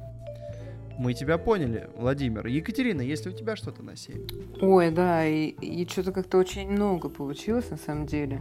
[0.99, 2.47] Мы тебя поняли, Владимир.
[2.47, 4.27] Екатерина, есть ли у тебя что-то на 7?
[4.61, 8.41] Ой, да, и, и что-то как-то очень много получилось на самом деле.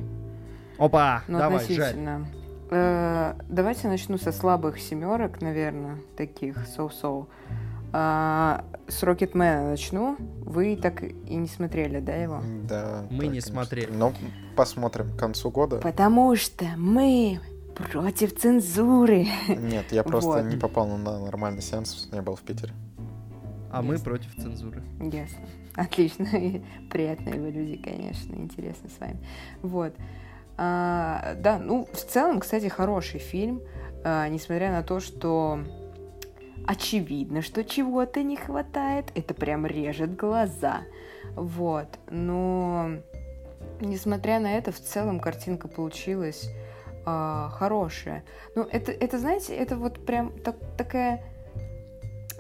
[0.78, 1.74] Опа, Ну, давай, жаль.
[1.78, 2.28] относительно.
[2.70, 7.28] Э, давайте начну со слабых семерок, наверное, таких, соу-соу.
[7.94, 10.16] А, с Рокетмена начну.
[10.46, 12.42] Вы так и не смотрели, да, его?
[12.68, 13.06] Да.
[13.10, 13.52] Мы да, не конечно.
[13.52, 13.92] смотрели.
[13.92, 14.14] Ну,
[14.56, 15.78] посмотрим к концу года.
[15.78, 17.40] Потому что мы
[17.92, 19.28] против цензуры.
[19.48, 20.44] Нет, я просто Вот.
[20.46, 22.74] не попал на нормальный сеанс, не был в Питере.
[23.72, 24.06] А мы Ясно.
[24.06, 24.84] против цензуры.
[25.00, 25.40] Ясно.
[25.76, 26.28] Отлично.
[26.36, 28.36] И Приятные вы люди, конечно.
[28.36, 29.18] Интересно с вами.
[29.62, 29.94] Вот.
[30.58, 33.62] А, да, ну, в целом, кстати, хороший фильм.
[34.04, 35.60] А, несмотря на то, что
[36.68, 39.12] очевидно, что чего-то не хватает.
[39.16, 40.82] Это прям режет глаза.
[41.36, 41.88] Вот.
[42.10, 42.98] Но,
[43.82, 46.50] несмотря на это, в целом картинка получилась
[47.06, 48.24] а, хорошая.
[48.56, 51.24] Ну, это, это, знаете, это вот прям так- такая...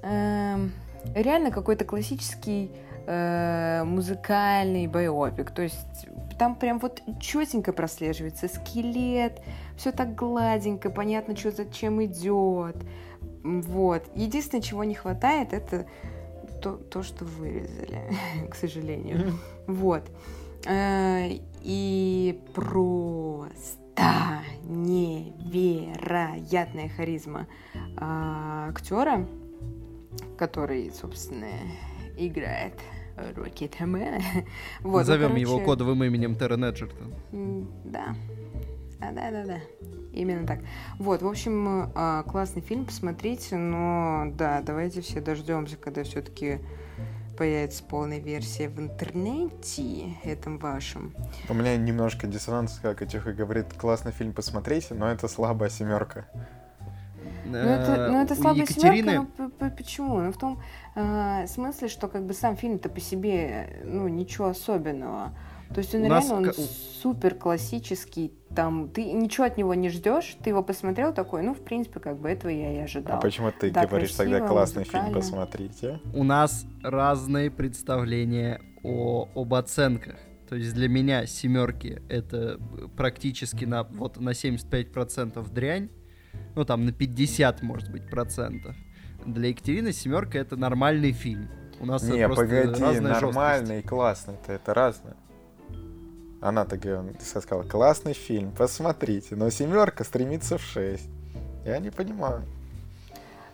[0.03, 0.71] эм,
[1.15, 2.71] реально какой-то классический
[3.07, 5.51] э, музыкальный байопик.
[5.51, 9.41] То есть там прям вот четенько прослеживается скелет,
[9.77, 12.77] все так гладенько, понятно, что зачем идет.
[13.43, 14.03] Вот.
[14.15, 15.87] Единственное, чего не хватает, это
[16.61, 18.01] то, то что вырезали,
[18.49, 19.33] к сожалению.
[19.67, 20.03] Вот.
[20.65, 21.29] Э,
[21.63, 23.51] И просто
[24.71, 27.47] невероятная харизма
[27.97, 29.27] а, актера,
[30.37, 31.47] который, собственно,
[32.17, 32.73] играет
[33.35, 34.21] Рокетмена.
[34.81, 37.13] Вот, ну, Назовем его короче, кодовым именем Террен Эджертон.
[37.85, 38.15] Да.
[38.99, 39.57] Да, да, да, да.
[40.13, 40.59] Именно так.
[40.99, 46.59] Вот, в общем, а, классный фильм, посмотрите, но да, давайте все дождемся, когда все-таки
[47.41, 51.15] появится полная версия в интернете этом вашем.
[51.49, 56.25] У меня немножко диссонанс, как Катюха говорит, классный фильм, посмотрите, но это слабая семерка.
[57.45, 60.21] Ну это, ну, это Э, слабая Екатерины- семерка, но почему?
[60.21, 60.61] Ну в том
[60.93, 65.31] э, смысле, что как бы сам фильм-то по себе, ну ничего особенного.
[65.73, 66.63] То есть он У нас реально он ка- у-
[67.01, 71.61] супер классический, там ты ничего от него не ждешь, ты его посмотрел такой, ну в
[71.63, 73.17] принципе как бы этого я и ожидал.
[73.17, 75.99] А почему ты Да, говоришь тогда красиво, классный фильм, посмотрите?
[76.13, 80.17] у нас разные представления о, об оценках.
[80.49, 82.59] То есть для меня семерки это
[82.97, 85.89] практически на, вот, на 75% дрянь.
[86.55, 88.75] Ну там на 50, может быть, процентов.
[89.25, 91.47] Для Екатерины семерка это нормальный фильм.
[91.79, 95.15] У нас Не, просто погоди, разная нормальный и классный, это, это разное.
[96.41, 101.03] Она так говорила, сказала, классный фильм, посмотрите, но семерка стремится в 6.
[101.65, 102.43] Я не понимаю.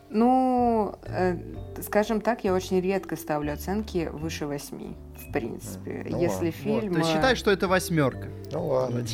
[0.09, 1.37] Ну, э,
[1.81, 6.05] скажем так, я очень редко ставлю оценки выше восьми, в принципе.
[6.09, 6.45] Ну Если ладно.
[6.45, 6.97] Вот, фильм...
[6.97, 8.29] Есть э, считай, что это восьмерка.
[8.51, 9.05] Ну ладно.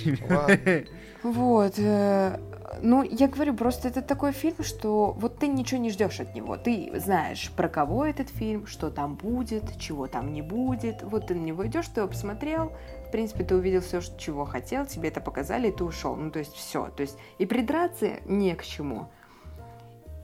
[1.23, 1.73] Вот.
[1.77, 2.37] э,
[2.81, 6.57] Ну, я говорю, просто это такой фильм, что вот ты ничего не ждешь от него.
[6.57, 11.01] Ты знаешь, про кого этот фильм, что там будет, чего там не будет.
[11.01, 12.71] Вот ты на него идешь, ты его посмотрел,
[13.13, 16.15] принципе, ты увидел все, чего хотел, тебе это показали, и ты ушел.
[16.15, 16.87] Ну, то есть все.
[16.87, 19.11] То есть и придраться не к чему.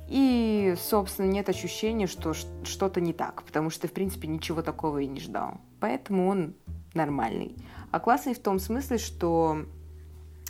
[0.08, 5.08] И, собственно, нет ощущения, что что-то не так, потому что, в принципе, ничего такого и
[5.08, 5.62] не ждал.
[5.80, 6.56] Поэтому он
[6.96, 7.56] нормальный.
[7.92, 9.66] А классный в том смысле, что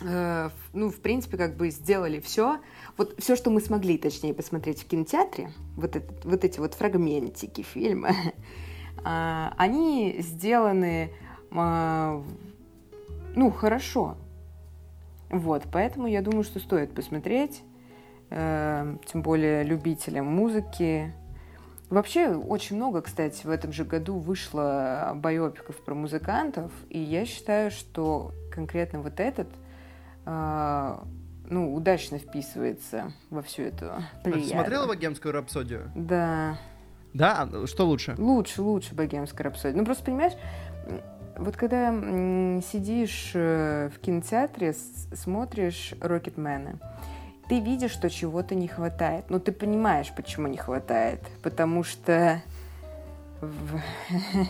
[0.02, 2.58] э, ну, в принципе, как бы сделали все.
[2.96, 7.60] Вот все, что мы смогли, точнее, посмотреть в кинотеатре, вот, этот- вот эти вот фрагментики
[7.60, 8.12] фильма,
[9.04, 11.12] а, они сделаны,
[11.52, 14.16] ну, хорошо.
[15.30, 17.62] Вот, поэтому я думаю, что стоит посмотреть,
[18.30, 21.14] э, тем более любителям музыки.
[21.88, 27.70] Вообще, очень много, кстати, в этом же году вышло байопиков про музыкантов, и я считаю,
[27.70, 29.48] что конкретно вот этот
[30.24, 31.04] а,
[31.48, 34.42] ну, удачно вписывается во всю эту А плеяду.
[34.42, 35.90] Ты смотрела богемскую рапсодию?
[35.96, 36.58] Да.
[37.12, 37.48] Да?
[37.52, 38.14] А, Что лучше?
[38.18, 39.76] Лучше, лучше богемская рапсодия.
[39.76, 40.34] Ну, просто, понимаешь,
[41.36, 41.90] вот когда
[42.60, 44.74] сидишь э, в кинотеатре,
[45.14, 46.78] смотришь Рокетмена,
[47.48, 49.24] ты видишь, что чего-то не хватает.
[49.28, 51.20] Но ты понимаешь, почему не хватает.
[51.42, 52.40] Потому что
[53.40, 53.80] в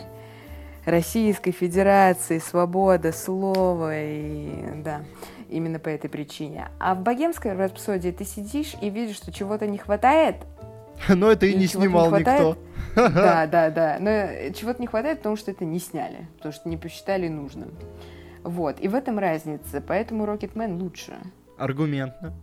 [0.85, 5.01] Российской Федерации свобода слова и да,
[5.49, 6.69] именно по этой причине.
[6.79, 10.35] А в богемской рапсодии ты сидишь и видишь, что чего-то не хватает,
[11.09, 12.57] Но это и не Ничего не снимал хватает?
[12.57, 12.57] никто.
[12.95, 13.97] Да, да, да.
[13.99, 17.73] Но чего-то не хватает, потому что это не сняли, потому что не посчитали нужным.
[18.43, 21.13] Вот, и в этом разница, поэтому Рокетмен лучше.
[21.57, 22.33] Аргументно.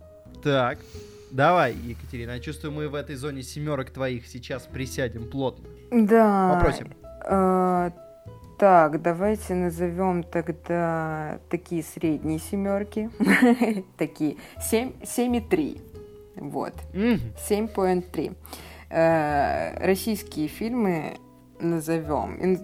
[0.43, 0.79] Так.
[1.31, 5.67] Давай, Екатерина, я чувствую, мы в этой зоне семерок твоих сейчас присядем плотно.
[5.91, 6.55] Да.
[6.55, 6.93] Попросим.
[7.25, 7.91] Э,
[8.57, 13.09] так, давайте назовем тогда такие средние семерки.
[13.97, 15.81] Такие 7, 7,3.
[16.35, 16.73] Вот.
[16.93, 17.19] Мгм.
[17.49, 18.35] 7.3.
[18.89, 21.17] Э, Российские фильмы
[21.59, 22.57] назовем.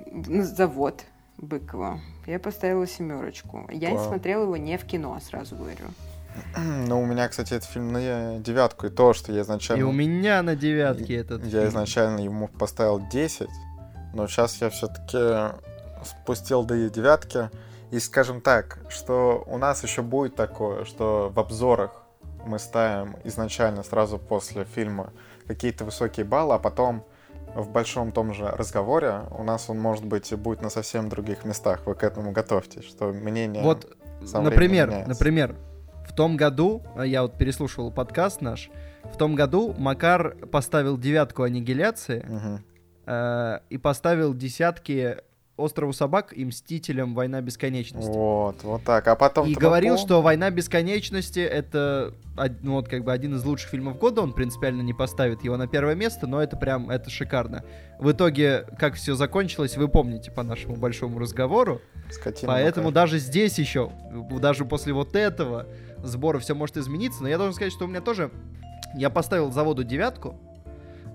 [0.43, 1.03] Завод
[1.37, 1.99] Быкова.
[2.25, 3.67] Я поставила семерочку.
[3.71, 5.85] Я не смотрела его не в кино, сразу говорю.
[6.87, 9.87] Ну, у меня, кстати, этот фильм на девятку, и то, что я И изначально...
[9.87, 11.69] у меня на девятке этот Я фильм.
[11.69, 13.47] изначально ему поставил 10,
[14.13, 15.55] но сейчас я все-таки
[16.03, 17.49] спустил до девятки.
[17.91, 21.91] И скажем так, что у нас еще будет такое, что в обзорах
[22.45, 25.13] мы ставим изначально сразу после фильма
[25.47, 27.05] какие-то высокие баллы, а потом
[27.55, 31.85] в большом том же разговоре у нас он, может быть, будет на совсем других местах.
[31.85, 33.63] Вы к этому готовьтесь, что мнение...
[33.63, 33.95] Вот,
[34.33, 35.55] например, например,
[36.07, 38.69] в том году, а я вот переслушивал подкаст наш,
[39.03, 42.63] в том году Макар поставил девятку аннигиляции Мгм.
[43.05, 45.17] э, и поставил десятки
[45.57, 48.09] Острову собак и Мстителям Война бесконечности.
[48.09, 49.07] Вот, вот так.
[49.07, 49.47] А потом...
[49.47, 52.13] И ты говорил, что «Война бесконечности»— это
[52.61, 54.21] ну, вот, как бы один из лучших фильмов года.
[54.21, 57.63] Он принципиально не поставит его на первое место, но это прям это шикарно.
[57.99, 61.81] В итоге, как все закончилось, вы помните по нашему большому разговору.
[62.09, 63.03] Скотина Поэтому какая.
[63.03, 63.91] даже здесь еще,
[64.41, 65.67] даже после вот этого
[66.03, 67.23] сбора все может измениться.
[67.23, 68.29] Но я должен сказать, что у меня тоже...
[68.97, 70.39] Я поставил заводу девятку,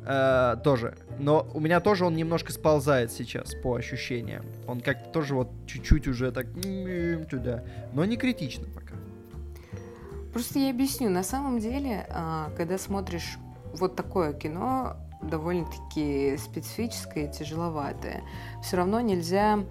[0.05, 0.97] э, тоже.
[1.19, 4.45] Но у меня тоже он немножко сползает сейчас по ощущениям.
[4.67, 7.63] Он как-то тоже вот чуть-чуть уже так м, туда.
[7.93, 8.95] Но не критично пока.
[10.33, 11.11] Просто я объясню.
[11.11, 13.39] На самом деле, а, когда смотришь
[13.75, 18.23] вот такое кино, довольно-таки специфическое и тяжеловатое.
[18.63, 19.65] Все равно нельзя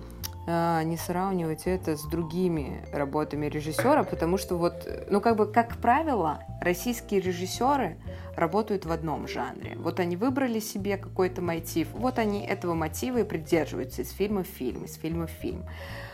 [0.47, 6.39] не сравнивать это с другими работами режиссера, потому что вот, ну как бы, как правило,
[6.61, 7.97] российские режиссеры
[8.35, 9.75] работают в одном жанре.
[9.77, 14.47] Вот они выбрали себе какой-то мотив, вот они этого мотива и придерживаются из фильма в
[14.47, 15.65] фильм, из фильма в фильм.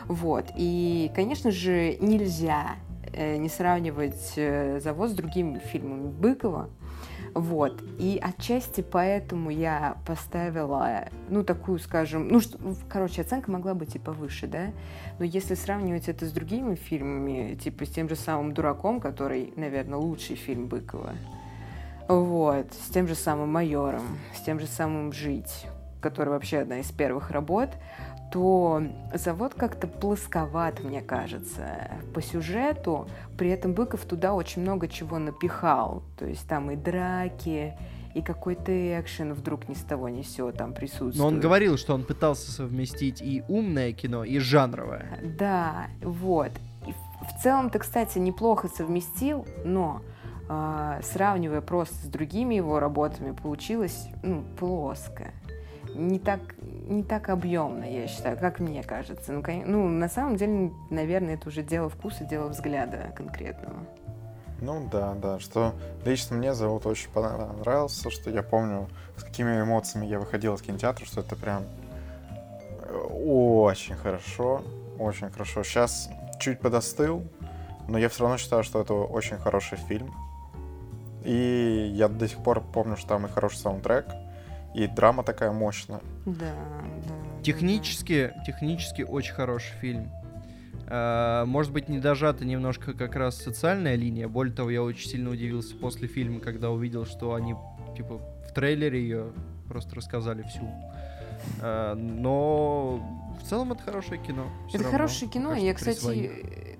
[0.08, 0.46] Вот.
[0.56, 2.76] И, конечно же, нельзя
[3.14, 6.70] э, не сравнивать э, «Завод» с другими фильмами Быкова,
[7.36, 7.84] вот.
[8.00, 12.58] И отчасти поэтому я поставила, ну, такую, скажем, ну, что,
[12.88, 14.72] короче, оценка могла быть и повыше, да?
[15.20, 20.00] Но если сравнивать это с другими фильмами, типа с тем же самым «Дураком», который, наверное,
[20.00, 21.12] лучший фильм Быкова,
[22.08, 25.66] вот, с тем же самым «Майором», с тем же самым «Жить»,
[26.00, 27.72] который вообще одна из первых работ,
[28.32, 33.08] то завод как-то плосковат, мне кажется, по сюжету.
[33.38, 36.04] При этом Быков туда очень много чего напихал.
[36.18, 37.74] То есть там и драки,
[38.14, 41.18] и какой-то экшен вдруг ни с того ни с сего там присутствует.
[41.18, 45.20] Но он говорил, что он пытался совместить и умное кино, и жанровое.
[45.38, 46.52] Да, вот.
[46.88, 50.02] И в целом-то, кстати, неплохо совместил, но
[50.48, 55.34] э, сравнивая просто с другими его работами, получилось ну, плоско
[55.96, 59.32] не так, не так объемно, я считаю, как мне кажется.
[59.32, 63.86] Ну, конечно, ну, на самом деле, наверное, это уже дело вкуса, дело взгляда конкретного.
[64.62, 65.74] Ну да, да, что
[66.06, 68.88] лично мне зовут очень понравился, что я помню,
[69.18, 71.64] с какими эмоциями я выходил из кинотеатра, что это прям
[72.82, 74.64] э, очень хорошо,
[74.98, 75.64] очень хорошо.
[75.64, 77.24] Сейчас чуть подостыл,
[77.88, 80.14] но я все равно считаю, что это очень хороший фильм.
[81.24, 84.06] И я до сих пор помню, что там и хороший саундтрек,
[84.76, 86.02] и драма такая мощная.
[86.26, 86.54] Да,
[87.08, 87.42] да.
[87.44, 88.44] Технически, да.
[88.44, 90.10] технически очень хороший фильм.
[90.88, 94.28] Uh, может быть, не дожата немножко как раз социальная линия.
[94.28, 97.56] Более того, я очень сильно удивился после фильма, когда увидел, что они,
[97.98, 99.32] типа, в трейлере ее
[99.68, 100.70] просто рассказали всю.
[101.62, 103.02] Uh, но
[103.42, 104.46] в целом это хорошее кино.
[104.70, 105.50] Это равно, хорошее кино.
[105.50, 106.32] Кажется, я, кстати,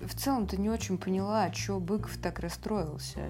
[0.06, 3.20] в целом-то не очень поняла, что Быков так расстроился.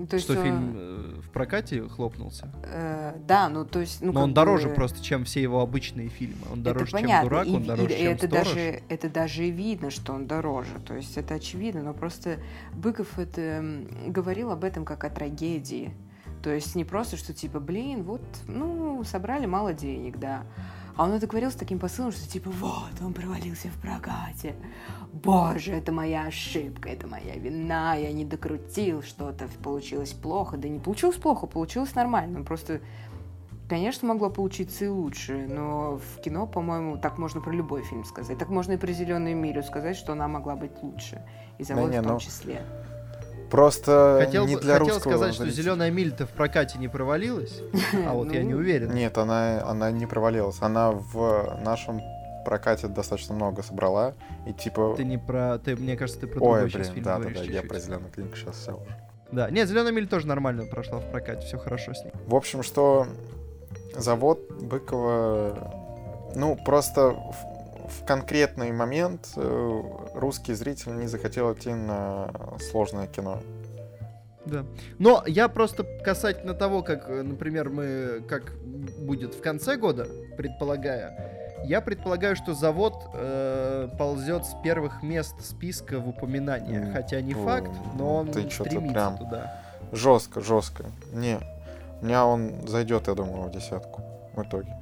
[0.00, 2.50] Ну, то что есть, фильм э, в прокате хлопнулся?
[2.64, 4.00] Э, да, ну то есть...
[4.00, 4.34] Ну, Но он бы...
[4.34, 6.38] дороже просто, чем все его обычные фильмы.
[6.50, 9.50] Он дороже, это чем «Дурак», и, он дороже, и, чем это даже, это даже и
[9.50, 10.80] видно, что он дороже.
[10.86, 12.38] То есть это очевидно, но просто
[12.72, 13.62] Быков это
[14.06, 15.92] говорил об этом как о трагедии.
[16.42, 20.44] То есть не просто, что типа, блин, вот, ну, собрали мало денег, да.
[21.00, 24.54] А он это говорил с таким посылом, что типа, вот, он провалился в прокате.
[25.14, 30.58] Боже, это моя ошибка, это моя вина, я не докрутил, что-то получилось плохо.
[30.58, 32.44] Да не получилось плохо, получилось нормально.
[32.44, 32.82] Просто,
[33.66, 38.36] конечно, могло получиться и лучше, но в кино, по-моему, так можно про любой фильм сказать.
[38.36, 41.24] Так можно и про «Зеленую милю» сказать, что она могла быть лучше.
[41.56, 42.20] И «Завод» да, в том ну...
[42.20, 42.62] числе.
[43.50, 47.60] Просто хотел, не для хотел русского сказать, что зеленая миль-то в прокате не провалилась,
[48.06, 48.92] а вот я не уверен.
[48.92, 50.58] Нет, она, она не провалилась.
[50.60, 52.00] Она в нашем
[52.44, 54.14] прокате достаточно много собрала.
[54.46, 54.94] И типа...
[54.96, 55.58] Ты не про...
[55.58, 58.34] Ты, мне кажется, ты про Ой, блин, фильм да, да, да, я про зеленую книгу
[58.34, 58.96] сейчас все уже.
[59.32, 62.12] Да, нет, зеленая миль тоже нормально прошла в прокате, все хорошо с ней.
[62.26, 63.06] В общем, что
[63.94, 69.82] завод Быкова, ну, просто в конкретный момент э,
[70.14, 72.30] русский зритель не захотел идти на
[72.70, 73.40] сложное кино.
[74.46, 74.64] Да.
[74.98, 78.52] Но я просто касательно того, как, э, например, мы, как
[78.98, 80.06] будет в конце года,
[80.36, 86.80] предполагая, я предполагаю, что завод э, ползет с первых мест списка в упоминания.
[86.80, 86.92] Mm.
[86.92, 89.62] Хотя не факт, но он Ты стремится прям туда.
[89.92, 90.84] Жестко, жестко.
[91.12, 91.38] Не.
[92.00, 94.02] У меня он зайдет, я думаю, в десятку
[94.34, 94.74] в итоге.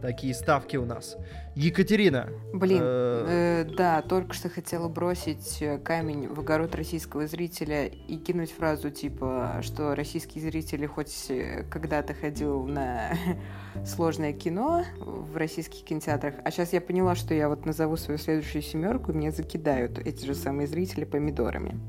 [0.00, 1.16] Такие ставки у нас.
[1.56, 2.28] Екатерина.
[2.52, 3.64] Блин, э...
[3.64, 8.90] Э, да, только что хотела бросить э, камень в огород российского зрителя и кинуть фразу
[8.90, 13.16] типа, что российский зритель хоть э, когда-то ходил на
[13.86, 18.60] сложное кино в российских кинотеатрах, а сейчас я поняла, что я вот назову свою следующую
[18.60, 21.80] семерку, и мне закидают эти же самые зрители помидорами.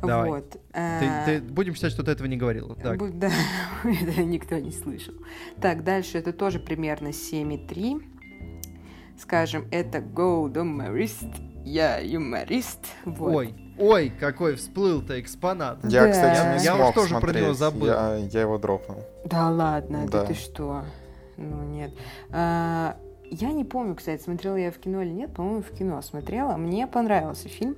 [0.00, 0.30] Давай.
[0.30, 0.60] Вот.
[0.72, 2.76] Ты, ты, будем считать, что ты этого не говорила.
[2.76, 3.00] Так.
[3.18, 3.32] Да,
[3.84, 5.14] это никто не слышал.
[5.60, 8.15] Так, дальше это тоже примерно 7,3
[9.18, 11.26] скажем, это Go Юморист,
[11.64, 12.80] я юморист.
[13.04, 13.34] Вот.
[13.34, 15.78] Ой, ой, какой всплыл-то экспонат.
[15.84, 16.12] Я, да.
[16.12, 17.34] кстати, не я смог тоже смотреть.
[17.34, 17.86] про него забыл.
[17.86, 19.02] Я, я его дропнул.
[19.24, 20.24] Да ладно, да.
[20.24, 20.84] ты что?
[21.36, 21.90] Ну нет.
[22.30, 22.96] А,
[23.30, 25.34] я не помню, кстати, смотрела я в кино или нет.
[25.34, 26.56] По-моему, в кино смотрела.
[26.56, 27.76] Мне понравился фильм.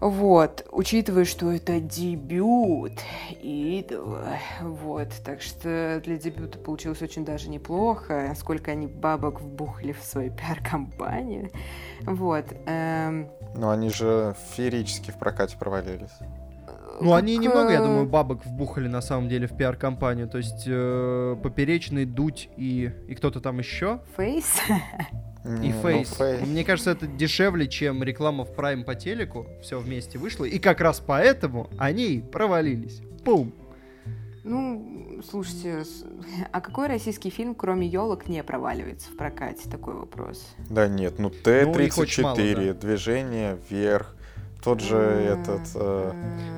[0.00, 2.92] Вот, учитывая, что это дебют
[3.42, 10.02] идола, вот, так что для дебюта получилось очень даже неплохо, сколько они бабок вбухали в
[10.02, 11.50] свою пиар-компанию,
[12.02, 12.44] вот.
[12.66, 13.30] Эм...
[13.54, 16.12] Но они же феерически в прокате провалились.
[17.00, 20.28] Ну, как, они немного, я э, думаю, бабок вбухали на самом деле в пиар-компанию.
[20.28, 24.00] То есть э, Поперечный, Дудь и, и кто-то там еще.
[24.16, 24.60] Фейс.
[25.44, 26.18] И ну, Фейс.
[26.44, 29.46] Мне кажется, это дешевле, чем реклама в Prime по телеку.
[29.62, 30.44] Все вместе вышло.
[30.44, 33.00] И как раз поэтому они провалились.
[33.24, 33.52] Пум.
[34.48, 35.82] Ну, слушайте,
[36.52, 39.68] а какой российский фильм, кроме елок, не проваливается в прокате?
[39.68, 40.54] Такой вопрос.
[40.70, 42.74] Да нет, ну Ну, их очень мало, Т-34, да.
[42.74, 44.15] движение вверх,
[44.66, 45.60] тот же этот...
[45.76, 46.12] э,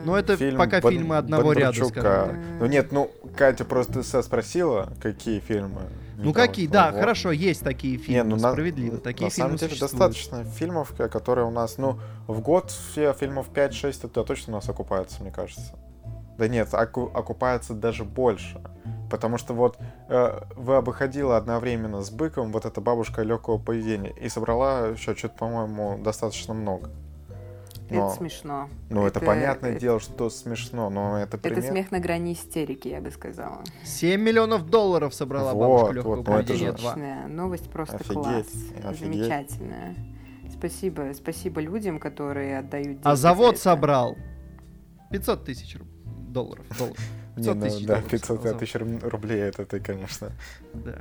[0.06, 2.00] Ну, это фильм пока Бон- фильмы одного ряда, Бондарчука.
[2.00, 2.60] скажем так.
[2.60, 5.82] Ну нет, ну, Катя просто спросила, какие фильмы.
[6.16, 8.96] не Ну какие, да, хорошо, есть такие Не, фильмы, ну на- справедливо.
[8.96, 10.12] Такие на фильмы самом деле существуют.
[10.14, 14.56] достаточно фильмов, ка- которые у нас, ну, в год все фильмов 5-6, это точно у
[14.56, 15.74] нас окупается, мне кажется.
[16.38, 18.58] Да нет, оку- окупается даже больше.
[19.10, 19.76] Потому что вот
[20.08, 25.34] э, вы обыходила одновременно с быком вот эта бабушка легкого поведения и собрала еще что-то,
[25.38, 26.90] по-моему, достаточно много.
[27.90, 28.68] Но, Это смешно.
[28.90, 31.58] ну, это, это- понятное это- дело, что смешно, но это пример.
[31.60, 33.62] Это смех на грани истерики, я бы сказала.
[33.84, 36.90] 7 миллионов долларов собрала Вот, бабушка легкого вот, ну это поведения же- 2.
[36.90, 38.46] Отличная новость, просто Офигеть, класс.
[38.84, 38.98] офигеть.
[39.00, 39.94] Замечательная.
[40.52, 43.60] Спасибо, спасибо людям, которые отдают А деньги завод за это.
[43.62, 44.16] собрал
[45.10, 45.76] 500 тысяч
[46.28, 46.66] долларов.
[46.78, 46.98] долларов.
[47.36, 50.32] Не, 500 ну, тысяч да, долларов 500 собрал тысяч руб- рублей, это ты, конечно.
[50.74, 50.98] Да.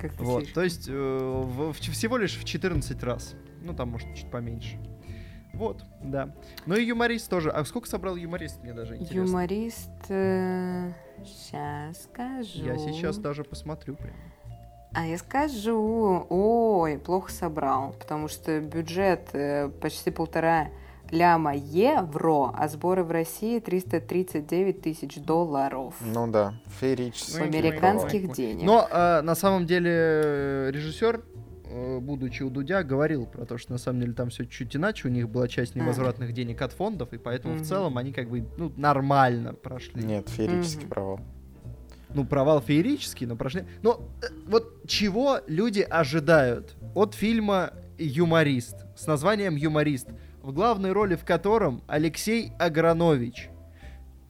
[0.00, 3.34] Как ты Вот, то есть э, в- в- всего лишь в 14 раз.
[3.62, 4.76] Ну, там, может, чуть поменьше.
[5.54, 6.30] Вот, да.
[6.66, 7.50] Ну и юморист тоже.
[7.50, 9.28] А сколько собрал юморист, мне даже интересно.
[9.28, 9.90] Юморист...
[11.24, 12.64] сейчас скажу.
[12.64, 14.14] Я сейчас даже посмотрю прям.
[14.94, 16.26] А я скажу.
[16.28, 17.94] Ой, плохо собрал.
[17.98, 20.68] Потому что бюджет э, почти полтора
[21.12, 25.94] ляма евро, а сборы в России 339 тысяч долларов.
[26.00, 27.38] Ну да, феерически.
[27.38, 28.64] В американских денег.
[28.64, 31.31] Но э, на самом деле э, режиссер, э,
[31.72, 35.08] будучи у Дудя, говорил про то, что на самом деле там все чуть иначе.
[35.08, 37.64] У них была часть невозвратных денег от фондов, и поэтому в Мгм.
[37.64, 40.02] целом они как бы ну, нормально прошли.
[40.04, 40.90] Нет, феерический Мгм.
[40.90, 41.20] провал.
[42.14, 43.64] ну, провал феерический, но прошли.
[43.82, 50.08] Но э, вот чего люди ожидают от фильма «Юморист» с названием «Юморист»,
[50.42, 53.48] в главной роли в котором Алексей Агранович.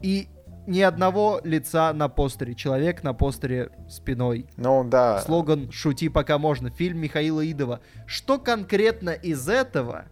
[0.01, 0.29] И
[0.67, 2.55] ни одного лица на постере.
[2.55, 4.47] Человек на постере спиной.
[4.57, 6.71] Ну да, Слоган «Шути пока можно».
[6.71, 7.81] Фильм Михаила Идова.
[8.07, 10.07] Что конкретно из этого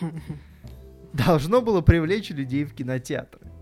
[1.12, 3.52] должно было привлечь людей в кинотеатры?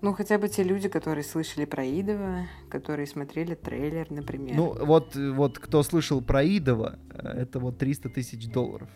[0.00, 4.56] Ну, хотя бы те люди, которые слышали про Идова, которые смотрели трейлер, например.
[4.56, 8.88] Ну, вот, вот кто слышал про Идова, э, это вот 300 тысяч долларов.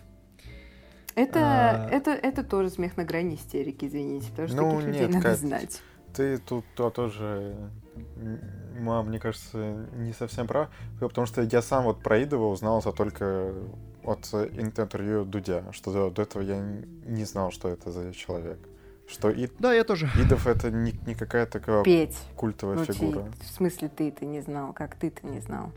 [1.16, 5.00] Это, а- это, это тоже смех на грани истерики, извините, потому что Ну, таких людей
[5.02, 5.38] нет, надо Кать.
[5.40, 5.82] знать.
[6.14, 7.54] ты тут то тоже,
[8.16, 8.40] м,
[8.86, 10.68] м, мне кажется, не совсем прав,
[11.00, 13.52] потому что я сам вот про Идова узнал это только
[14.04, 16.58] от интервью Дудя, что до, до этого я
[17.06, 18.58] не знал, что это за человек.
[19.08, 20.08] Что Ид- Да, я тоже.
[20.16, 22.16] Идов это не, не какая-то такая Петь.
[22.34, 23.20] культовая Ну, фигура.
[23.38, 25.70] ты- в смысле, ты-то не знал, как ты-то не знал.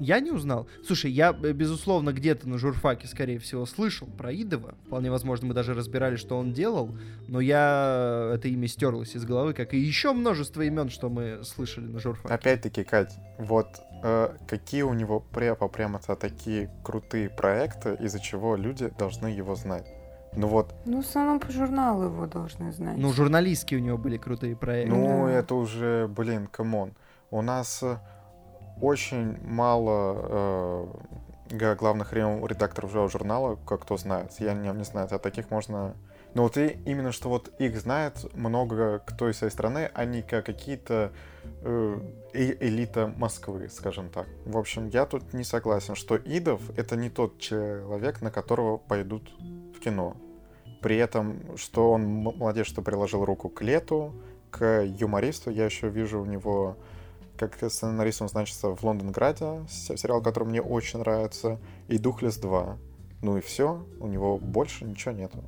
[0.00, 0.68] Я не узнал.
[0.86, 4.74] Слушай, я, э, безусловно, где-то на журфаке, скорее всего, слышал про Идова.
[4.86, 6.96] Вполне возможно, мы даже разбирали, что он делал.
[7.26, 8.32] Но я...
[8.34, 12.32] Это имя стерлось из головы, как и еще множество имен, что мы слышали на журфаке.
[12.34, 13.68] Опять-таки, Кать, вот
[14.02, 19.86] э, какие у него прямо прямо-то такие крутые проекты, из-за чего люди должны его знать.
[20.36, 22.98] Ну вот, Ну, в основном по журналу его должны знать.
[22.98, 24.94] Ну, журналистские у него были крутые проекты.
[24.94, 25.32] ну Да.
[25.32, 26.92] это уже, блин, come on.
[27.30, 27.98] У нас э,
[28.80, 30.88] очень мало
[31.50, 34.32] э, главных ре- редакторов журнала, как кто знает.
[34.38, 35.94] Я не, не знаю, а таких можно...
[36.34, 40.22] Ну вот и именно что вот их знает много кто из своей страны, а не
[40.22, 41.10] как какие-то
[41.62, 42.00] э,
[42.34, 44.26] э- элита Москвы, скажем так.
[44.44, 49.32] В общем, я тут не согласен, что Идов— это не тот человек, на которого пойдут
[49.74, 50.16] в кино.
[50.82, 54.14] При этом, что он молодец, что приложил руку к лету,
[54.50, 55.50] к юмористу.
[55.50, 56.76] Я еще вижу у него,
[57.38, 61.58] как сценарист он значится в Лондонграде, се- сериал, который мне очень нравится,
[61.88, 62.76] и Духлес 2.
[63.22, 65.38] Ну и все, у него больше ничего нету.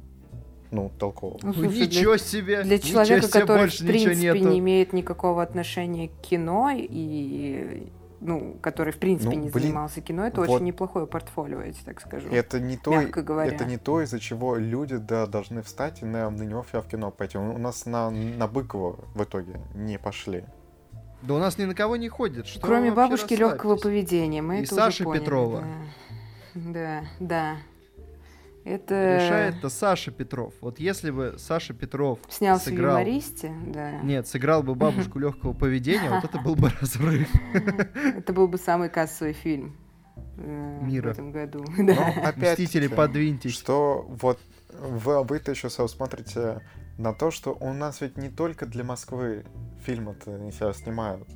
[0.71, 1.39] Ну, толкового.
[1.43, 2.63] Ну, Ну, слушай, для- ничего себе!
[2.63, 4.49] Для ничего человека, себе, который, больше в ничего принципе, нету.
[4.51, 7.91] не имеет никакого отношения к кино и
[8.23, 11.73] ну, который, в принципе, Ну, не блин, занимался кино, это вот- очень неплохое портфолио, я
[11.73, 12.29] тебе так скажу.
[12.29, 13.51] Это не то, мягко говоря.
[13.51, 17.11] это не то, из-за чего люди да, должны встать и на, на него в кино
[17.11, 17.39] пойти.
[17.39, 20.45] У нас на, на Быкова в итоге не пошли.
[21.23, 22.47] Да у нас ни на кого не ходит.
[22.47, 24.43] Что Кроме бабушки легкого поведения.
[24.43, 25.65] Мы И это Саши уже поняли, Петрова.
[26.55, 27.55] Да, да.
[27.55, 27.57] да.
[28.65, 30.53] Это Решает-то Саша Петров.
[30.61, 32.97] Вот если бы Саша Петров снялся сыграл...
[32.97, 34.01] в юмористе, да.
[34.03, 37.29] Нет, сыграл бы бабушку легкого поведения, вот это был бы разрыв.
[37.55, 39.77] Это был бы самый кассовый фильм
[40.37, 41.09] э, Мира.
[41.09, 41.65] в этом году.
[41.79, 43.53] Но опять Мстители, подвиньтесь.
[43.53, 44.39] что вот
[44.79, 46.61] вы, вы-то еще со- смотрите
[46.99, 49.45] на то, что у нас ведь не только для Москвы
[49.85, 51.29] фильмы-то себя снимают.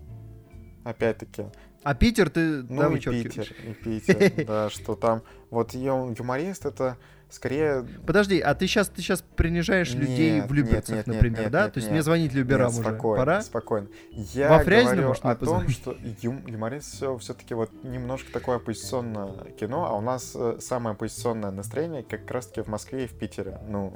[0.84, 1.46] Опять-таки.
[1.82, 2.98] А Питер ты Ну да, и.
[2.98, 5.22] Питер, и Питер, да, что там...
[5.50, 6.96] Вот юморист это
[7.28, 7.86] скорее...
[8.07, 11.64] Подожди, а ты сейчас ты сейчас принижаешь людей в Люберцах, нет, нет, например, нет, да?
[11.64, 11.92] нет, То есть нет.
[11.92, 12.88] мне звонить Люберам Нет, уже.
[12.88, 13.42] спокойно, Пора?
[13.42, 13.88] спокойно.
[14.12, 18.57] Я Во Фрязино, говорю может, о том, что юм- юморист все все-таки вот немножко такое
[18.57, 23.18] оппозиционное кино, а у нас э, самое оппозиционное настроение как раз-таки в Москве и в
[23.18, 23.59] Питере.
[23.68, 23.92] Ну,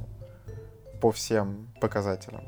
[1.00, 2.42] по всем показателям.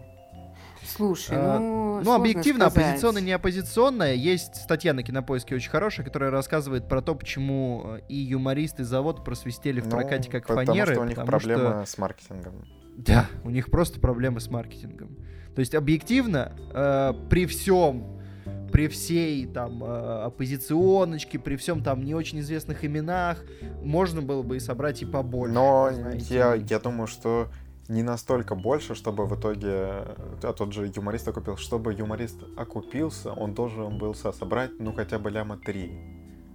[0.85, 2.89] Слушай, А, ну, Ну, объективно, сказать.
[2.89, 4.15] оппозиционная, не оппозиционная.
[4.15, 8.85] Есть статья на Кинопоиске очень хорошая, которая рассказывает про то, почему э, и юморист, и
[8.85, 10.95] завод просвистели в Ну, прокате как потому фанеры.
[10.95, 12.65] что у них потому проблемы с маркетингом.
[12.97, 15.17] Да, у них просто проблемы с маркетингом.
[15.55, 18.19] То есть объективно, э, при всем,
[18.73, 23.45] при всей там э, оппозиционочке, при всем там не очень известных именах,
[23.83, 25.55] можно было бы и собрать и побольше.
[25.55, 27.49] Но знаете я, я думаю, что
[27.91, 29.69] не настолько больше, чтобы в итоге,
[30.43, 35.19] а тот же юморист окупил, чтобы юморист окупился, он должен был со- собрать, ну, хотя
[35.19, 35.91] бы ляма 3,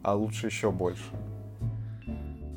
[0.02, 1.04] а лучше еще больше.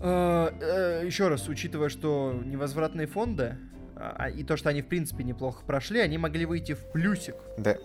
[0.01, 3.57] Э, э, еще раз, учитывая, что невозвратные фонды
[3.97, 7.35] а, и то, что они в принципе неплохо прошли, они могли выйти в плюсик.
[7.59, 7.77] Да.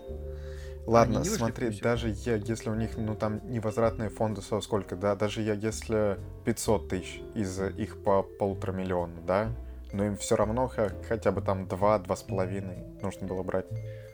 [0.86, 5.42] Ладно, смотри, даже я, если у них, ну, там, невозвратные фонды со сколько, да, даже
[5.42, 9.50] я, если 500 тысяч из их по полутора миллиона, да,
[9.94, 10.70] но им все равно
[11.08, 13.66] хотя бы там 2-2,5 нужно было брать.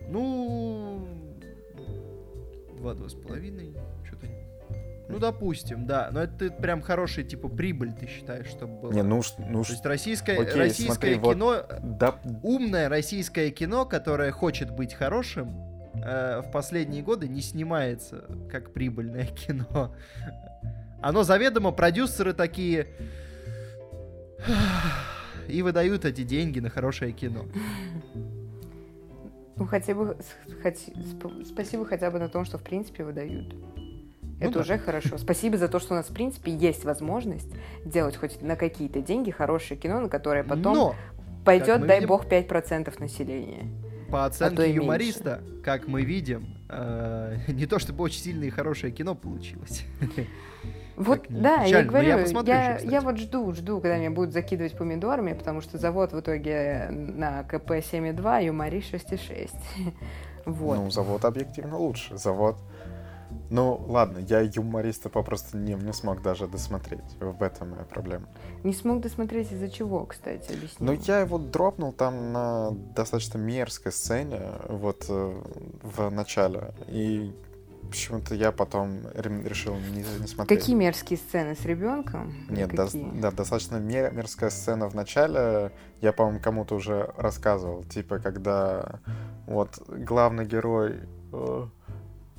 [0.09, 1.07] Ну,
[2.77, 3.75] два, два с половиной,
[4.05, 4.27] что-то.
[5.09, 6.11] Ну, допустим, да.
[6.13, 8.93] Но это прям хороший, типа, прибыль, ты считаешь, чтобы было.
[8.93, 13.87] Не, ну, ну, То есть российское, Окей, российское смотри, вот- кино, да, умное российское кино,
[13.87, 15.51] которое хочет быть хорошим,
[15.95, 19.95] э, в последние годы не снимается как прибыльное кино.
[21.03, 22.87] Оно заведомо продюсеры такие
[25.51, 27.45] и выдают эти деньги на хорошее кино.
[29.57, 30.17] Ну, хотя бы,
[30.63, 33.53] хоть- сп- спасибо хотя бы на том, что в принципе выдают.
[33.53, 34.61] Ну Это да.
[34.61, 35.19] уже хорошо.
[35.19, 37.49] Спасибо за то, что у нас в принципе есть возможность
[37.85, 40.95] делать хоть на какие-то деньги хорошее кино, на которое потом Но
[41.45, 43.67] пойдет, дай видим- бог, 5% населения.
[44.11, 48.51] по а оценке и юмориста, как мы видим, э, не то чтобы очень сильное и
[48.51, 49.85] хорошее кино получилось.
[51.01, 54.11] Вот, ни да, я печально, но говорю, я я, я, вот жду, жду, когда меня
[54.11, 59.51] будут закидывать помидорами, потому что завод в итоге на КП 7,2, юмори 6,6.
[60.47, 60.77] Вот.
[60.79, 62.17] Ну, завод объективно лучше.
[62.17, 62.57] Завод.
[63.51, 67.05] Ну, ладно, я юмориста попросту не, не смог даже досмотреть.
[67.21, 68.27] В этом моя проблема.
[68.65, 70.87] Не смог досмотреть из-за чего, кстати, объясни.
[70.87, 75.33] Ну, я его дропнул там на достаточно мерзкой сцене, вот э,
[75.83, 76.73] в начале.
[76.89, 77.33] И
[77.89, 80.61] почему-то я потом решил не, не смотреть.
[80.61, 82.35] Какие мерзкие сцены с ребенком?
[82.49, 83.21] Нет, Какие?
[83.21, 85.73] да, достаточно мер- мерзкая сцена в начале.
[86.01, 87.85] Я, по-моему, кому-то уже рассказывал.
[87.85, 89.01] Типа, когда
[89.47, 91.01] вот главный герой
[91.33, 91.67] э,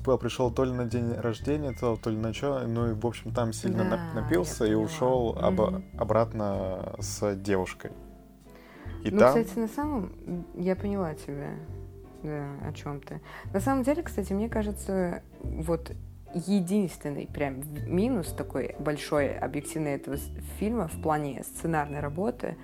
[0.04, 3.32] пришел то ли на день рождения, то, то ли на что, ну и, в общем,
[3.32, 5.84] там сильно Да, нап- напился и ушел Мгм.
[5.98, 7.92] обратно с девушкой.
[9.04, 9.28] И ну, там...
[9.28, 10.46] кстати, на самом...
[10.54, 11.50] Я поняла тебя.
[12.22, 13.20] Да, о чем ты.
[13.52, 15.92] На самом деле, кстати, мне кажется, вот
[16.34, 20.16] единственный прям минус такой большой объективный этого
[20.58, 22.56] фильма в плане сценарной работы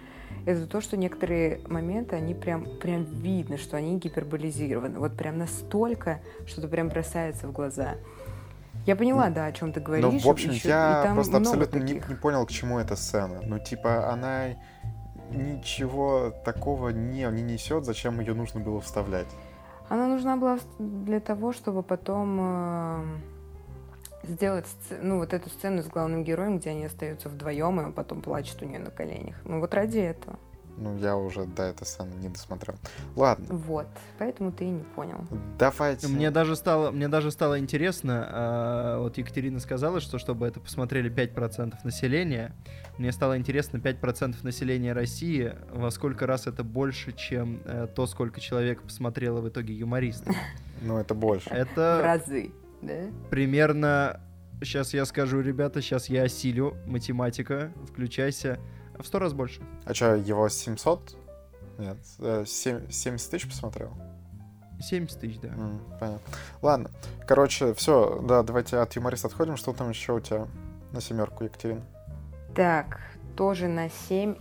[0.47, 4.99] это то, что некоторые моменты, они прям, прям видно, что они гиперболизированы.
[4.99, 7.97] Вот прям настолько, что это прям бросается в глаза.
[8.87, 10.07] Я поняла, да, о чем ты говоришь.
[10.07, 13.41] Ну, в общем, ещё- я просто абсолютно не, не понял, к чему эта сцена.
[13.45, 14.57] Ну, типа, она
[15.31, 19.29] ничего такого не, не несет, зачем ее нужно было вставлять.
[19.89, 23.05] Она нужна была для того, чтобы потом э,
[24.25, 24.67] сделать
[25.03, 28.63] ну, вот эту сцену с главным героем, где они остаются вдвоем, и он потом плачет
[28.63, 29.37] у нее на коленях.
[29.45, 30.39] Ну вот ради этого.
[30.81, 32.77] Ну, я уже до этой сцены не досмотрел.
[33.17, 33.87] Ладно, Вот.
[34.19, 35.19] Поэтому ты и не понял.
[35.59, 36.07] давайте.
[36.09, 41.11] Мне даже стало, мне даже стало интересно, а, вот Екатерина сказала, что чтобы это посмотрели
[41.11, 42.55] 5% населения,
[42.97, 48.41] мне стало интересно 5% населения России, во сколько раз это больше, чем э, то, сколько
[48.41, 50.33] человек посмотрело в итоге юмориста.
[50.81, 51.49] Ну, это больше.
[51.51, 52.53] В Это разы.
[52.83, 52.95] Да?
[53.31, 54.21] примерно,
[54.63, 58.61] сейчас я скажу, ребята, сейчас я осилю, математика, включайся,
[59.03, 59.61] в сто раз больше.
[59.85, 61.17] А что, его 700?
[61.79, 63.91] Нет, э, семь- 70 тысяч посмотрел?
[64.81, 65.49] 70 тысяч, да.
[65.49, 66.33] М, понятно.
[66.63, 66.91] Ладно,
[67.27, 69.57] короче, все, да, давайте от юмориста отходим.
[69.57, 70.47] Что там еще у тебя
[70.93, 71.83] на семерку, Екатерина?
[72.55, 73.01] Так,
[73.37, 74.37] тоже на 7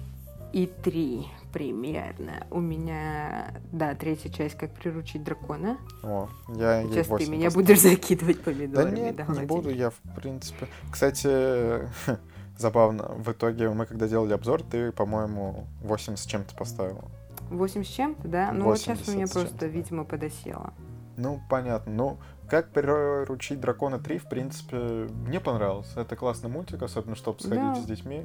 [0.53, 2.45] и 3 примерно.
[2.51, 5.77] У меня, да, третья часть «Как приручить дракона».
[6.03, 7.65] О, я ей Сейчас ты 8 меня поставил.
[7.65, 8.95] будешь закидывать Да помидорами.
[8.99, 10.67] нет, да, не буду, я в принципе...
[10.91, 11.27] Кстати,
[12.57, 17.03] забавно, в итоге мы когда делали обзор, ты, по-моему, 8 с чем-то поставил.
[17.49, 18.51] 8 с чем-то, да?
[18.51, 20.73] Ну вот сейчас у 80 меня просто, видимо, подосело.
[21.15, 21.91] Ну, понятно.
[21.93, 22.17] Ну,
[22.49, 24.77] как приручить дракона 3, в принципе,
[25.25, 25.91] мне понравилось.
[25.95, 27.75] Это классный мультик, особенно чтобы сходить Да.
[27.75, 28.23] с детьми.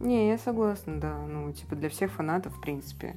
[0.00, 1.16] Не, я согласна, да.
[1.18, 3.16] Ну, типа, для всех фанатов, в принципе,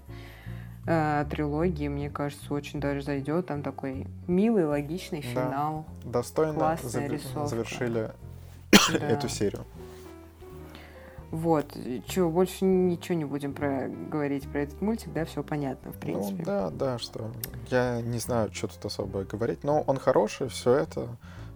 [0.85, 3.47] э, трилогии, мне кажется, очень даже зайдет.
[3.47, 5.27] Там такой милый, логичный Да.
[5.45, 5.85] финал.
[6.05, 7.47] Достойно Классная заве- рисовка.
[7.47, 8.11] завершили
[8.99, 9.07] Да.
[9.07, 9.65] эту серию.
[11.31, 11.75] Вот.
[12.07, 16.37] Че, больше ничего не будем про говорить про этот мультик, да, все понятно, в принципе.
[16.37, 17.31] Ну да, да, что.
[17.69, 19.63] Я не знаю, что тут особо говорить.
[19.63, 21.09] Но он хороший, все это.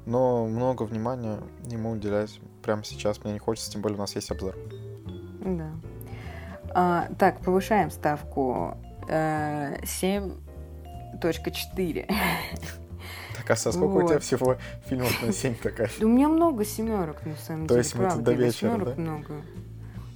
[0.06, 4.32] Но много внимания ему уделять прямо сейчас мне не хочется, тем более у нас есть
[4.32, 4.58] обзор.
[5.40, 5.72] Да.
[6.74, 12.12] А, так, повышаем ставку э, 7.4.
[13.56, 14.24] Со сколько у тебя Вот.
[14.24, 14.56] всего
[14.88, 15.90] фильмов на 7 такая?
[16.00, 17.80] Да У меня много семерок, на самом То деле.
[17.80, 19.02] есть мы тут правда, до вечера, восьмерок да?
[19.02, 19.34] много.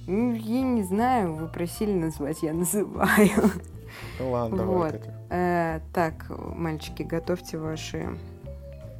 [0.06, 3.50] Ну, я не знаю, вы просили назвать, я называю.
[4.18, 4.92] Ну ладно, давай.
[4.92, 5.00] Вот.
[5.30, 8.18] Э, так, мальчики, готовьте ваши...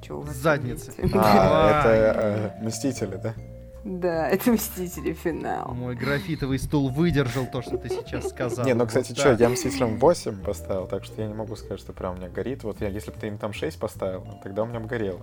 [0.03, 0.93] Чё у вас там Задницы.
[1.14, 3.35] А, это э, Мстители, да?
[3.87, 5.72] Да, это Мстители финал.
[5.72, 8.66] Мой графитовый стул выдержал то, что ты сейчас сказал.
[8.66, 11.93] Не, ну, кстати, что, я Мстителям 8 поставил, так что я не могу сказать, что
[11.93, 12.64] прям у меня горит.
[12.64, 15.20] Вот я, если бы ты им там 6 поставил, ну, тогда у меня бы горело.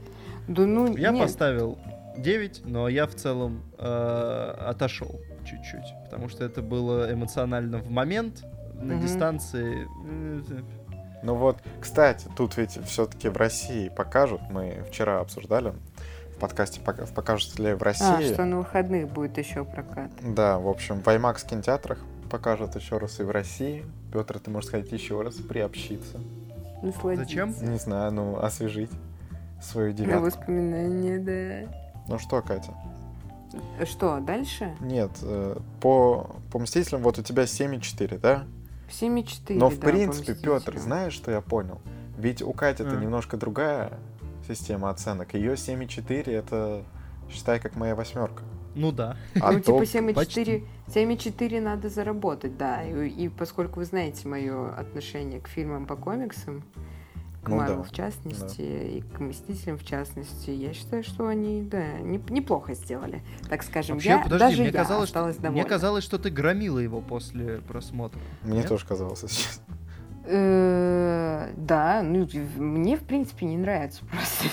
[0.47, 1.77] Да ну, Я нет, поставил
[2.17, 8.45] 9, но я в целом э, отошел чуть-чуть, потому что это было эмоционально в момент,
[8.75, 9.87] на дистанции.
[11.23, 15.73] Ну вот, кстати, тут ведь все-таки в России покажут, мы вчера обсуждали
[16.35, 18.33] в подкасте, пока- покажут ли в А, России.
[18.33, 20.11] что на выходных будет еще прокат.
[20.21, 23.85] Да, в общем, в IMAX кинотеатрах покажут еще раз и в России.
[24.11, 26.19] Петр, ты можешь сказать еще раз, приобщиться.
[26.81, 27.25] Насладиться.
[27.25, 27.55] Зачем?
[27.61, 28.91] Не знаю, ну, освежить
[29.61, 30.25] свою На девятку.
[30.25, 31.73] воспоминания, да.
[32.07, 32.73] Ну что, Катя?
[33.85, 34.75] Что, дальше?
[34.81, 38.43] Нет, э, по, по Мстителям вот у тебя 7,4, да?
[38.89, 41.79] 7,4, Но в да, принципе, Петр, знаешь, что я понял?
[42.17, 42.95] Ведь у Кати-то А.
[42.99, 43.93] немножко другая
[44.47, 45.33] система оценок.
[45.33, 46.83] Ее 7,4 это
[47.29, 48.43] считай как моя восьмерка.
[48.75, 49.17] Ну да.
[49.39, 52.83] А ну, типа топ- 7,4 7,4 надо заработать, да.
[52.83, 56.63] И, и поскольку вы знаете мое отношение к фильмам по комиксам,
[57.43, 61.61] к Ну Марвел да, в частности, и к Мстителям в частности, я считаю, что они,
[61.61, 63.21] да, не- неплохо сделали.
[63.49, 66.29] Так скажем, Вообще, я, подожди, даже мне я казалось, что, осталась мне казалось, что ты
[66.29, 68.19] громила его после просмотра.
[68.43, 68.69] Мне Нет?
[68.69, 69.61] тоже казалось сейчас.
[69.62, 69.62] Э,
[70.25, 74.45] Да, ну, мне, в принципе, не нравится просто.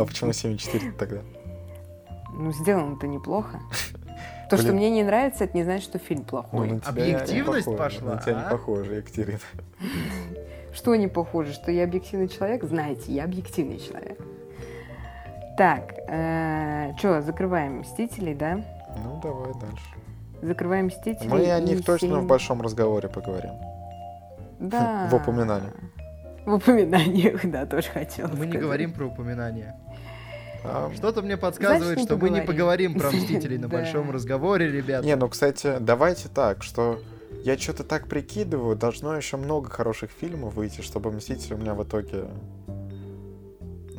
[0.00, 1.20] А почему 7,4 тогда?
[2.32, 3.60] Ну, сделано-то неплохо.
[4.48, 6.70] То, что мне не нравится, это не значит, что фильм Ну, плохой.
[6.70, 8.44] не Объективность похоже, пошла, На тебя а?
[8.44, 9.38] не похоже, Екатерина.
[10.74, 12.64] Что не похоже, что я объективный человек?
[12.64, 14.18] Знаете, я объективный человек.
[15.56, 15.92] Так,
[16.98, 18.64] что, закрываем «Мстителей», да?
[19.04, 19.84] Ну, давай дальше.
[20.42, 21.28] Закрываем «Мстителей».
[21.28, 23.52] Мы о них точно в большом разговоре поговорим.
[24.70, 25.08] Да.
[25.10, 25.74] в упоминаниях.
[26.46, 28.60] В упоминаниях, да, тоже хотела Мы не сказать.
[28.60, 29.76] говорим про упоминания.
[30.62, 32.98] А, Что-то мне подсказывает, Значит, не что мы не поговорим.
[32.98, 33.76] про Мстителей на Да.
[33.78, 35.04] большом разговоре, ребят.
[35.04, 37.00] Не, ну, кстати, давайте так, что
[37.44, 41.82] я что-то так прикидываю, должно еще много хороших фильмов выйти, чтобы Мстители у меня в
[41.84, 42.26] итоге...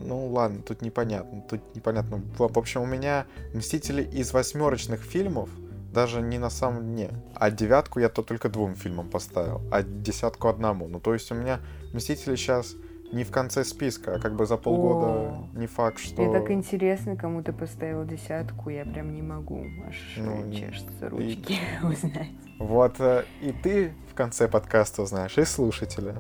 [0.04, 2.22] Ну, ладно, тут непонятно, тут непонятно.
[2.38, 5.50] В общем, у меня Мстители из восьмерочных фильмов
[5.94, 7.10] даже не на самом дне.
[7.36, 10.88] А девятку я то только двум фильмам поставил, а десятку одному.
[10.88, 11.60] Ну, то есть у меня
[11.94, 12.76] Мстители сейчас
[13.12, 15.48] не в конце списка, а как бы за полгода О.
[15.54, 16.22] не факт, что...
[16.22, 19.66] Мне так интересно, кому ты поставил десятку, я прям не могу.
[19.86, 22.30] Аж Ну, и- чешутся ручки узнать.
[22.60, 26.16] Вот э, и ты в конце подкаста узнаешь, и слушатели.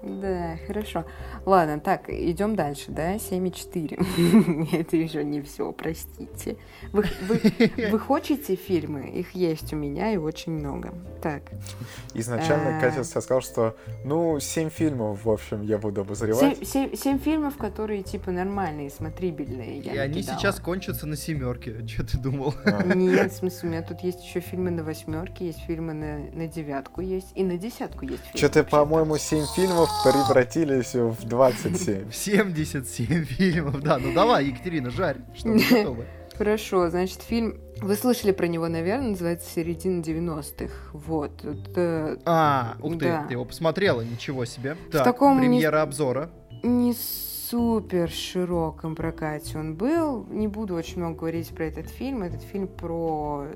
[0.00, 1.04] Да, хорошо.
[1.44, 3.16] Ладно, так, идем дальше, да?
[3.16, 4.68] 7,4.
[4.72, 6.56] Это еще не все, простите.
[6.92, 7.40] Вы, вы,
[7.90, 9.08] вы хотите фильмы?
[9.08, 10.94] Их есть у меня и очень много.
[11.20, 11.42] Так,
[12.14, 12.80] Изначально А.
[12.80, 16.58] Катя сказал, что ну, семь фильмов, в общем, я буду обозревать.
[16.58, 19.78] семь, семь- семь фильмов, которые типа нормальные, смотрибельные.
[19.78, 20.38] И я они накидала.
[20.38, 21.74] сейчас кончатся на семерке.
[21.88, 22.54] Че ты думал?
[22.64, 26.18] А, Нет, в смысле, у меня тут есть еще фильмы на восьмерке, есть фильмы на,
[26.32, 28.38] на девятку, есть и на десятку есть фильмы.
[28.38, 32.10] Что-то, по-моему, семь фильмов превратились в 27.
[32.10, 33.80] 77 фильмов.
[33.82, 36.06] Да, ну давай, Екатерина, жарь, что мы готовы.
[36.36, 37.58] Хорошо, значит, фильм...
[37.80, 40.72] Вы слышали про него, наверное, называется «Середина 90-х».
[40.92, 41.44] Вот.
[41.44, 43.24] Это А, ух ты, Да.
[43.26, 44.76] ты его посмотрела, ничего себе.
[44.92, 46.30] Так, таком премьера обзора.
[46.62, 50.26] не супер широком прокате он был.
[50.26, 52.22] Не буду очень много говорить про этот фильм.
[52.22, 53.46] Этот фильм про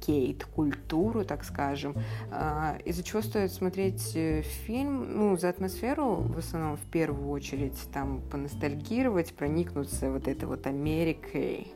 [0.00, 1.94] скейт-культуру, так скажем.
[2.30, 5.16] А, Из-за чего стоит смотреть э, фильм?
[5.16, 11.68] Ну, за атмосферу, в основном, в первую очередь, там, поностальгировать, проникнуться вот этой вот Америкой,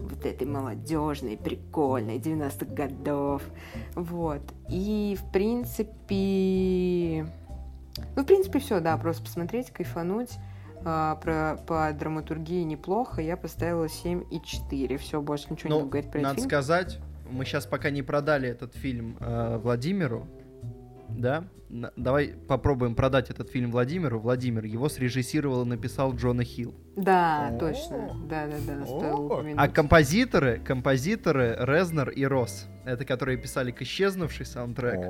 [0.00, 3.42] вот этой молодежной, прикольной, 90-х годов.
[3.94, 4.42] Вот.
[4.68, 7.26] И, в принципе...
[8.16, 10.30] Ну, в принципе, все, да, просто посмотреть, кайфануть.
[10.86, 13.22] А, про, по драматургии неплохо.
[13.22, 14.98] Я поставила 7,4.
[14.98, 16.50] Все, больше ничего Ну, не буду говорить про надо этот фильм.
[16.50, 16.98] сказать,
[17.30, 20.26] мы сейчас пока не продали этот фильм э, Владимиру,
[21.08, 21.44] да?
[21.68, 24.20] На- давай попробуем продать этот фильм Владимиру.
[24.20, 26.74] Владимир его срежиссировал и написал Джона Хилл.
[26.96, 27.58] Да, О.
[27.58, 28.16] точно.
[28.28, 29.44] Да, да, да, стоило.
[29.56, 32.68] А композиторы, композиторы Резнер и Росс.
[32.84, 35.00] Это которые писали к исчезнувший саундтрек.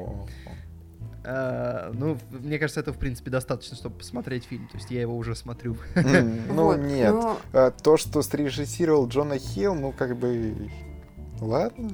[1.24, 4.68] Э, ну, мне кажется, это, в принципе, достаточно, чтобы посмотреть фильм.
[4.68, 5.76] То есть я его уже смотрю.
[5.94, 7.14] Ну, нет.
[7.52, 10.54] А, То, что срежиссировал Джона Хилл, ну, как бы...
[11.44, 11.90] Ладно.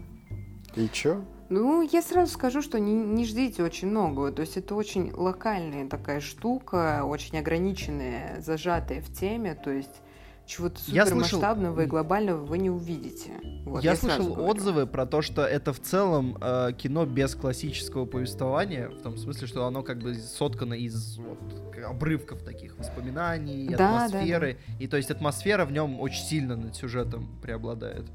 [0.77, 1.25] И чё?
[1.49, 4.31] Ну, я сразу скажу, что не, не ждите очень многого.
[4.31, 9.57] То есть это очень локальная такая штука, очень ограниченная, зажатая в теме.
[9.57, 10.01] То есть
[10.47, 13.33] чего-то Я слышал- супермасштабного и глобального вы не увидите.
[13.65, 18.05] Вот, я сразу слышал отзывы про то, что это в целом э, кино без классического
[18.07, 21.39] повествования, в том смысле, что оно как бы соткано из вот,
[21.85, 24.59] обрывков таких воспоминаний, Да, да, атмосферы.
[24.79, 28.07] И то есть атмосфера в нем очень сильно над сюжетом преобладает.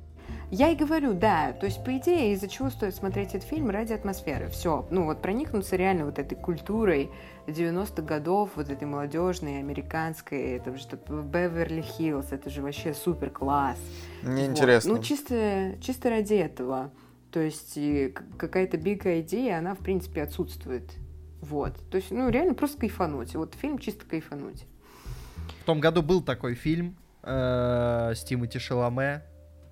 [0.52, 1.54] Я и говорю, да.
[1.54, 3.70] То есть, по идее, из-за чего стоит смотреть этот фильм?
[3.70, 4.48] Ради атмосферы.
[4.50, 4.88] Все.
[4.92, 7.10] Ну, вот проникнуться реально вот этой культурой
[7.48, 13.80] 90-х годов, вот этой молодежной, американской, это же Беверли-Хиллз, это же вообще супер класс.
[14.22, 14.52] Мне Вот.
[14.52, 14.94] интересно.
[14.94, 16.92] Ну, чисто, чисто ради этого.
[17.32, 17.78] То есть
[18.38, 20.90] какая-то big идея, она, в принципе, отсутствует.
[21.42, 21.74] Вот.
[21.90, 23.36] То есть, ну, реально просто кайфануть.
[23.36, 24.66] Вот фильм чисто кайфануть.
[25.62, 29.24] В том году был такой фильм э, с Тимоти Шаломе.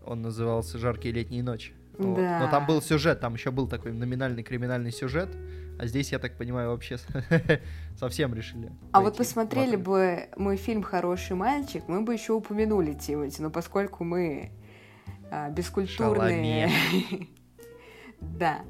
[0.05, 1.73] Он назывался «Жаркие летние ночи».
[1.97, 2.17] Вот.
[2.17, 2.39] Да.
[2.39, 5.29] Но там был сюжет, там еще был такой номинальный криминальный сюжет.
[5.79, 6.97] А здесь, я так понимаю, вообще
[7.97, 8.71] совсем решили.
[8.91, 14.03] А вот посмотрели бы мой фильм «Хороший мальчик», мы бы еще упомянули Тимати, но поскольку
[14.03, 14.51] мы
[15.31, 16.69] а, бескультурные...
[18.21, 18.61] Да.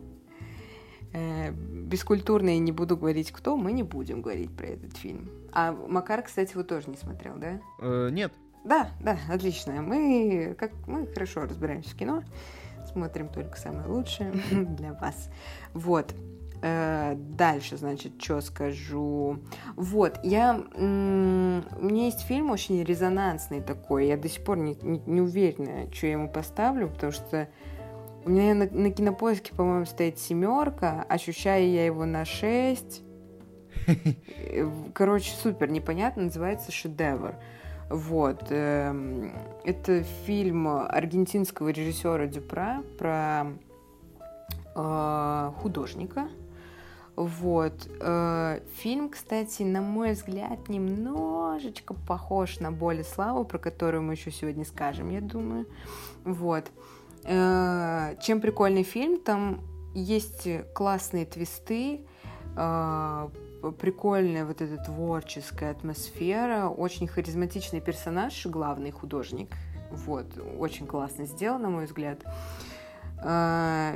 [1.13, 5.29] Э, Бескультурные, не буду говорить кто, мы не будем говорить про этот фильм.
[5.51, 7.61] А Макар, кстати, его тоже не смотрел, да?
[7.79, 9.81] Э, нет, Да, да, отлично.
[9.81, 12.23] Мы, как, мы хорошо разбираемся в кино,
[12.91, 15.29] смотрим только самое лучшее для вас.
[15.73, 16.13] Вот.
[16.61, 19.39] Э, Дальше, значит, что скажу.
[19.75, 20.55] Вот, я...
[20.75, 24.07] У меня есть фильм очень резонансный такой.
[24.07, 27.49] Я до сих пор не, не- не уверена, что я ему поставлю, потому что
[28.23, 31.05] у меня на, на кинопоиске, по-моему, стоит семерка.
[31.09, 33.01] Ощущаю я его на 6.
[34.93, 37.35] Короче, супер непонятно, называется «Шедевр».
[37.89, 38.45] Вот.
[38.49, 39.31] эм,
[39.63, 43.47] Это фильм аргентинского режиссера Дюпра про
[44.75, 46.27] э, художника.
[47.15, 47.73] Вот.
[48.01, 54.13] Э, Фильм, кстати, на мой взгляд, немножечко похож на «Боль и славу», про которую мы
[54.13, 55.67] еще сегодня скажем, я думаю.
[56.23, 56.71] Вот.
[57.23, 59.19] Э, Чем прикольный фильм?
[59.19, 59.61] Там
[59.93, 62.01] есть классные твисты,
[63.71, 69.49] прикольная вот эта творческая атмосфера, очень харизматичный персонаж, главный художник.
[69.91, 70.25] Вот,
[70.57, 72.19] очень классно сделан, на мой взгляд.
[73.19, 73.95] А,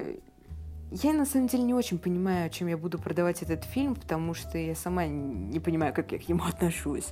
[0.92, 4.58] Я на самом деле не очень понимаю, чем я буду продавать этот фильм, потому что
[4.58, 7.10] я сама не понимаю, как я к нему отношусь.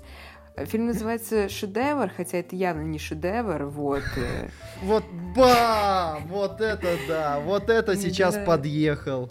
[0.58, 4.04] Фильм называется «Шедевр», хотя это явно не шедевр, вот.
[4.16, 4.48] э.
[4.84, 5.04] Вот
[5.36, 6.24] бам!
[6.28, 7.42] Вот это да!
[7.42, 9.30] Вот это сейчас подъехал.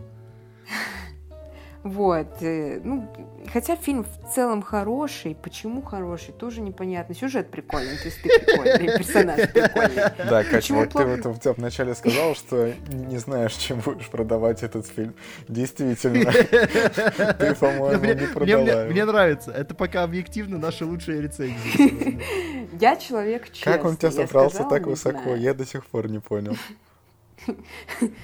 [1.85, 2.27] Вот.
[2.41, 3.07] э, Ну,
[3.53, 5.35] хотя фильм в целом хороший.
[5.35, 7.15] Почему хороший, тоже непонятно.
[7.15, 10.03] Сюжет прикольный, то есть ты прикольный, персонаж прикольный.
[10.17, 14.87] Да, Катя, вот ты вот в вначале сказал, что не знаешь, чем будешь продавать этот
[14.87, 15.13] фильм.
[15.47, 16.33] Действительно,
[17.39, 19.51] ты, по-моему, Мне- не продала мне- нравится.
[19.53, 21.55] Это пока объективно наши лучшие рецензии.
[21.77, 22.21] сегодня.
[22.81, 23.73] Я человек честный.
[23.75, 25.35] Как он у тебя я собрался сказала, так высоко?
[25.37, 26.57] Я до сих пор не понял.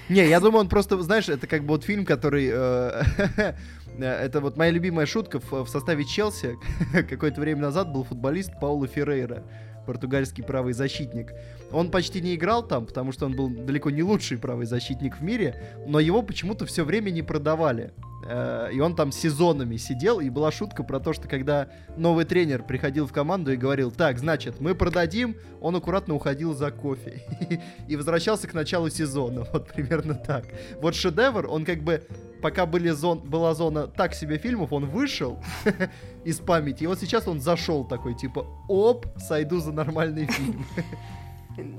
[0.09, 2.51] Не, я думаю, он просто, знаешь, это как бы вот фильм, который...
[2.53, 3.55] э,
[3.99, 6.57] Это вот моя любимая шутка в составе Челси.
[7.09, 9.43] Какое-то время назад был футболист Пауло Феррейра,
[9.87, 11.33] португальский правый защитник.
[11.73, 15.23] Он почти не играл там, потому что он был далеко не лучший правый защитник в
[15.23, 17.93] мире, но его почему-то все время не продавали.
[18.27, 22.63] Э, И он там сезонами сидел, и была шутка про то, что когда новый тренер
[22.63, 27.23] приходил в команду и говорил, так, значит, мы продадим, он аккуратно уходил за кофе
[27.89, 29.47] и возвращался к началу сезона.
[29.53, 30.45] Вот примерно так.
[30.81, 32.03] Вот шедевр, он как бы,
[32.43, 35.39] пока были зон, была зона так себе фильмов, он вышел
[36.25, 40.65] из памяти, и вот сейчас он зашел такой, типа, оп, сойду за нормальный фильм.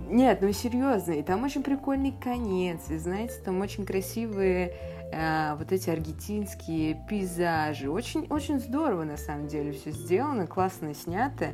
[0.10, 4.74] Нет, ну серьезно, и там очень прикольный конец, и знаете, там очень красивые
[5.12, 7.90] э, вот эти аргентинские пейзажи.
[7.90, 11.52] Очень, очень здорово, на самом деле, все сделано, классно снято.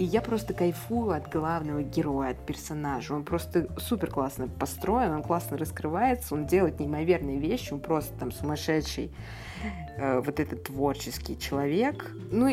[0.00, 3.14] И я просто кайфую от главного героя, от персонажа.
[3.14, 8.32] Он просто супер классно построен, он классно раскрывается, он делает неимоверные вещи, он просто там
[8.32, 9.10] сумасшедший
[9.98, 12.12] э, вот этот творческий человек.
[12.32, 12.48] Ну,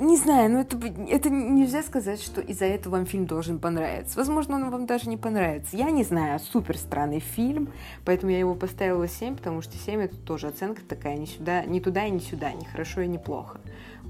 [0.00, 0.76] не знаю, ну это,
[1.08, 4.18] это нельзя сказать, что из-за этого вам фильм должен понравиться.
[4.18, 5.76] Возможно, он вам даже не понравится.
[5.76, 7.68] Я не знаю, супер странный фильм,
[8.04, 11.80] поэтому я его поставила 7, потому что 7 это тоже оценка такая, не сюда, не
[11.80, 13.60] туда и не сюда, не хорошо и не плохо.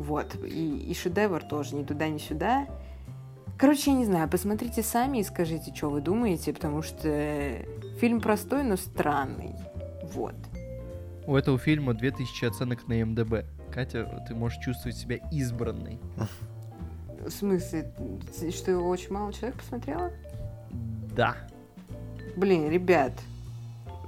[0.02, 0.34] Вот.
[0.44, 2.66] И, и шедевр тоже ни туда, ни сюда.
[3.56, 7.64] Короче, я не знаю, посмотрите сами и скажите, что вы думаете, потому что
[8.00, 9.54] фильм простой, но странный.
[10.14, 10.34] Вот.
[11.26, 13.44] У этого фильма 2000 оценок на МДБ.
[13.72, 16.00] Катя, ты можешь чувствовать себя избранной.
[17.20, 17.92] В смысле,
[18.50, 20.10] что его очень мало человек посмотрело?
[21.14, 21.36] Да.
[22.36, 23.12] Блин, ребят,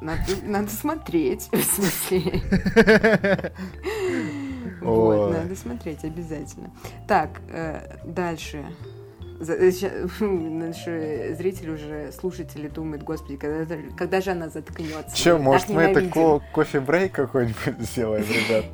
[0.01, 2.43] надо, надо смотреть, в смысле.
[4.81, 6.71] Вот, надо смотреть обязательно.
[7.07, 8.65] Так, э, дальше.
[10.21, 15.15] Наши зрители уже, слушатели думают, господи, когда, когда же она заткнется?
[15.17, 18.65] Че, может мы это ко кофе-брейк какой-нибудь сделаем, ребят?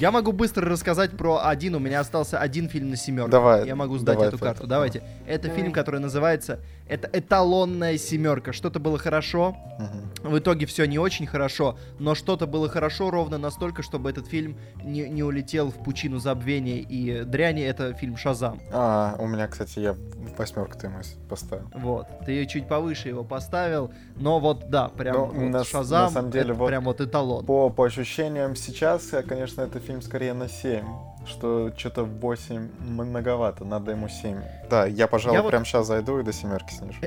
[0.00, 1.74] Я могу быстро рассказать про один.
[1.74, 3.30] У меня остался один фильм на семерку.
[3.30, 3.66] Давай.
[3.66, 4.66] Я могу сдать давай, эту карту.
[4.66, 5.02] Давайте.
[5.26, 5.58] Это давай.
[5.58, 6.60] фильм, который называется
[6.90, 8.52] это эталонная семерка.
[8.52, 10.30] Что-то было хорошо, угу.
[10.30, 14.56] в итоге все не очень хорошо, но что-то было хорошо ровно настолько, чтобы этот фильм
[14.82, 17.62] не, не улетел в пучину забвения и дряни.
[17.62, 18.60] Это фильм Шазам.
[18.72, 19.96] А, у меня, кстати, я
[20.36, 20.98] восьмерку ты ему
[21.28, 21.70] поставил.
[21.74, 26.10] Вот, ты чуть повыше его поставил, но вот да, прям но, вот на, Шазам, на
[26.10, 27.46] самом деле, вот прям вот эталон.
[27.46, 30.84] По, по ощущениям сейчас, конечно, это фильм скорее на 7
[31.26, 34.36] что что-то 8 многовато, надо ему 7.
[34.70, 35.68] Да, я, пожалуй, я прям вот...
[35.68, 36.98] сейчас зайду и до семерки снижу.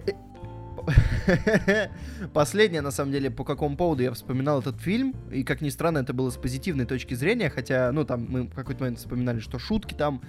[2.34, 6.00] Последнее, на самом деле, по какому поводу я вспоминал этот фильм, и, как ни странно,
[6.00, 9.60] это было с позитивной точки зрения, хотя, ну, там, мы в какой-то момент вспоминали, что
[9.60, 10.22] шутки там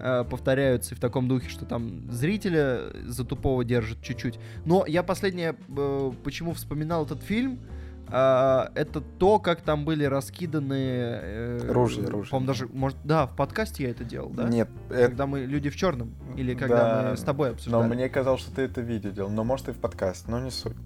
[0.00, 4.38] э, повторяются в таком духе, что там зрителя за тупого держат чуть-чуть.
[4.64, 7.60] Но я последнее, э, почему вспоминал этот фильм,
[8.08, 10.74] а, это то, как там были раскиданы...
[10.74, 12.30] Э, ружья, ружья.
[12.30, 14.48] По-моему, даже, может, да, в подкасте я это делал, да?
[14.48, 14.68] Нет.
[14.88, 15.26] Когда это...
[15.26, 17.82] мы «Люди в черном» или когда да, мы с тобой обсуждали.
[17.82, 20.50] Но мне казалось, что ты это видео делал, но может и в подкасте, но не
[20.50, 20.76] суть.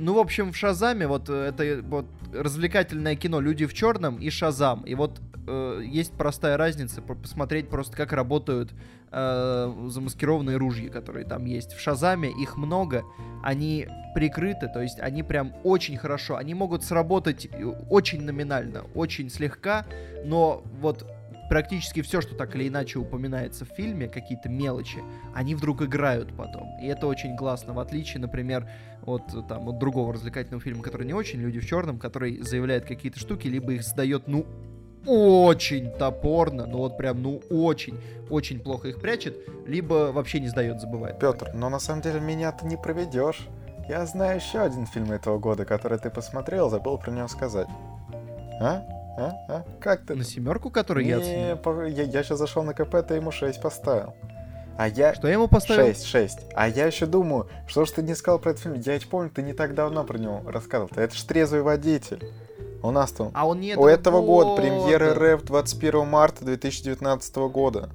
[0.00, 4.30] Ну, в общем, в Шазаме вот э, это вот развлекательное кино «Люди в черном» и
[4.30, 4.82] Шазам.
[4.84, 8.72] И вот э, есть простая разница, посмотреть просто, как работают
[9.12, 11.74] э, замаскированные ружья, которые там есть.
[11.74, 13.04] В Шазаме их много,
[13.42, 19.28] они прикрыты, то есть они прям очень хорошо, они могут сработать э, очень номинально, очень
[19.28, 19.84] слегка,
[20.24, 21.06] но вот
[21.50, 25.00] практически все, что так или иначе упоминается в фильме, какие-то мелочи,
[25.34, 26.68] они вдруг играют потом.
[26.80, 28.70] И это очень классно, в отличие, например,
[29.04, 33.18] от, там, от другого развлекательного фильма, который не очень, «Люди в черном», который заявляет какие-то
[33.18, 34.46] штуки, либо их сдает, ну,
[35.04, 37.98] очень топорно, ну вот прям, ну очень,
[38.28, 39.36] очень плохо их прячет,
[39.66, 41.18] либо вообще не сдает, забывает.
[41.18, 43.48] Петр, но на самом деле меня ты не проведешь.
[43.88, 47.66] Я знаю еще один фильм этого года, который ты посмотрел, забыл про него сказать.
[48.60, 48.99] А?
[49.16, 49.32] А?
[49.48, 49.64] А?
[49.80, 50.14] Как ты?
[50.14, 51.86] На семерку, которую не, я оценил?
[51.86, 54.14] Я, я сейчас зашел на КП, ты ему 6 поставил.
[54.78, 55.14] А я...
[55.14, 55.86] Что я ему поставил?
[55.86, 56.38] 6, 6.
[56.54, 58.74] А я еще думаю, что ж ты не сказал про этот фильм?
[58.80, 60.90] Я ведь помню, ты не так давно про него рассказывал.
[60.96, 62.24] Это ж трезвый водитель.
[62.82, 63.30] У нас там.
[63.34, 67.90] А он не У этого года, года премьера РФ 21 марта 2019 года.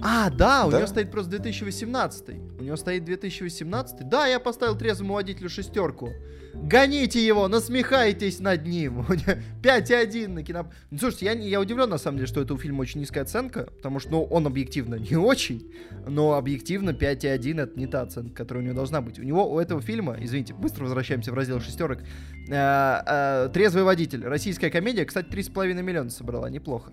[0.00, 0.78] А, да, у да?
[0.78, 2.28] него стоит просто 2018.
[2.58, 4.08] У него стоит 2018.
[4.08, 6.10] Да, я поставил трезвому водителю шестерку.
[6.54, 9.00] Гоните его, насмехайтесь над ним.
[9.62, 10.70] 5,1 на кино.
[10.90, 13.68] Ну, слушайте, я, я удивлен, на самом деле, что это у фильма очень низкая оценка,
[13.76, 15.70] потому что, ну, он объективно не очень,
[16.06, 19.18] но объективно 5,1 это не та оценка, которая у него должна быть.
[19.18, 22.02] У него, у этого фильма, извините, быстро возвращаемся в раздел шестерок, э,
[22.48, 26.92] э, «Трезвый водитель», российская комедия, кстати, 3,5 миллиона собрала, неплохо.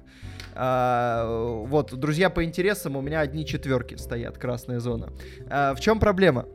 [0.55, 5.09] Э, вот, друзья по интересам, у меня одни четверки стоят, красная зона.
[5.49, 6.45] Э, в чем проблема?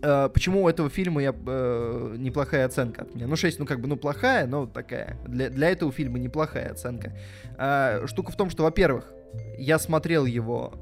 [0.00, 3.26] Uh, почему у этого фильма я, uh, неплохая оценка от меня?
[3.26, 5.18] Ну, 6, ну, как бы, ну, плохая, но такая.
[5.26, 7.12] Для, для этого фильма неплохая оценка.
[7.56, 9.12] Uh, штука в том, что, во-первых,
[9.58, 10.72] я смотрел его,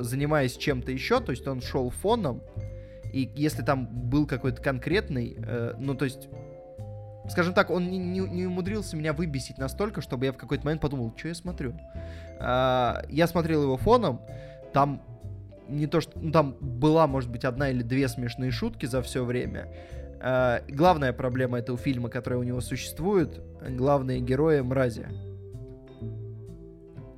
[0.00, 2.42] занимаясь чем-то еще, то есть он шел фоном,
[3.12, 5.38] и если там был какой-то конкретный,
[5.78, 6.28] ну, то есть
[7.30, 10.82] скажем так, он не, не, не умудрился меня выбесить настолько, чтобы я в какой-то момент
[10.82, 11.74] подумал, что я смотрю.
[12.40, 14.20] А, я смотрел его фоном,
[14.72, 15.02] там
[15.68, 16.18] не то, что...
[16.18, 19.68] Ну, там была, может быть, одна или две смешные шутки за все время.
[20.20, 25.06] Uh, главная проблема этого фильма, которая у него существует, главные герои мрази.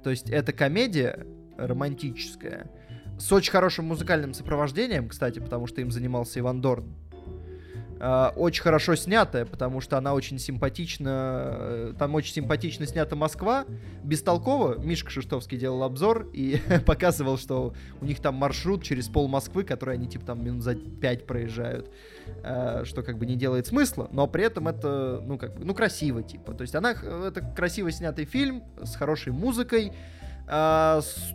[0.03, 2.71] То есть это комедия романтическая,
[3.19, 6.95] с очень хорошим музыкальным сопровождением, кстати, потому что им занимался Иван Дорн.
[8.01, 13.65] Э, очень хорошо снятая, потому что она очень симпатично, э, там очень симпатично снята Москва,
[14.03, 14.79] бестолково.
[14.79, 19.95] Мишка Шиштовский делал обзор и показывал, что у них там маршрут через пол Москвы, который
[19.95, 21.91] они типа там минут за пять проезжают,
[22.43, 25.75] э, что как бы не делает смысла, но при этом это, ну как бы, ну
[25.75, 26.55] красиво типа.
[26.55, 29.93] То есть она, это красиво снятый фильм с хорошей музыкой,
[30.49, 31.35] с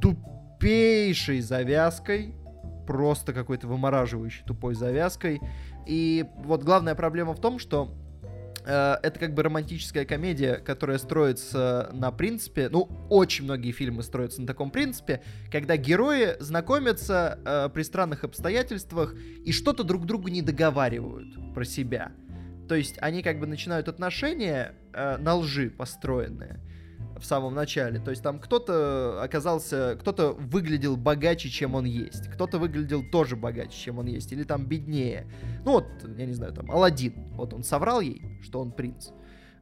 [0.00, 2.34] тупейшей завязкой,
[2.86, 5.40] просто какой-то вымораживающей тупой завязкой.
[5.86, 7.94] И вот главная проблема в том, что
[8.64, 14.40] э, это как бы романтическая комедия, которая строится на принципе, ну, очень многие фильмы строятся
[14.40, 19.14] на таком принципе, когда герои знакомятся э, при странных обстоятельствах
[19.44, 22.12] и что-то друг другу не договаривают про себя.
[22.68, 26.60] То есть они как бы начинают отношения э, на лжи построенные
[27.18, 28.00] в самом начале.
[28.00, 33.76] То есть там кто-то оказался, кто-то выглядел богаче, чем он есть, кто-то выглядел тоже богаче,
[33.76, 35.26] чем он есть, или там беднее.
[35.64, 35.86] Ну вот,
[36.16, 39.08] я не знаю, там Алладин, вот он соврал ей, что он принц.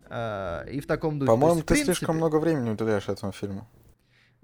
[0.09, 1.27] А, и в таком духе.
[1.31, 1.95] По-моему, ты принципе...
[1.95, 3.67] слишком много времени уделяешь этому фильму.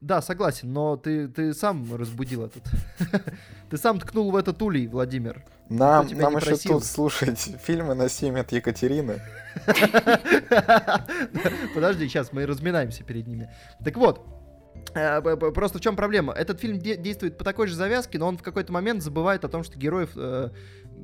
[0.01, 2.63] Да, согласен, но ты, ты сам разбудил этот.
[3.71, 5.45] ты сам ткнул в этот улей, Владимир.
[5.69, 9.21] Нам, нам еще тут слушать фильмы на 7 от Екатерины.
[11.75, 13.51] Подожди, сейчас мы разминаемся перед ними.
[13.85, 14.27] Так вот,
[14.93, 16.33] Просто в чем проблема?
[16.33, 19.49] Этот фильм де- действует по такой же завязке, но он в какой-то момент забывает о
[19.49, 20.51] том, что героев, э,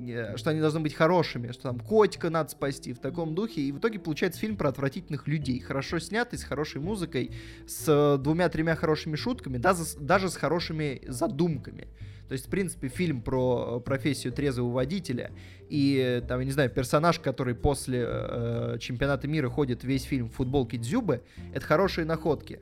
[0.09, 3.63] э, что они должны быть хорошими, что там котика надо спасти в таком духе.
[3.63, 5.61] И в итоге получается фильм про отвратительных людей.
[5.61, 7.33] Хорошо снятый, с хорошей музыкой,
[7.67, 11.89] с э, двумя-тремя хорошими шутками, даже, даже с хорошими задумками.
[12.29, 15.31] То есть, в принципе, фильм про э, профессию трезвого водителя
[15.69, 20.35] и, там, я не знаю, персонаж, который после э, чемпионата мира ходит весь фильм в
[20.35, 21.23] футболке Дзюбы,
[21.53, 22.61] это хорошие находки.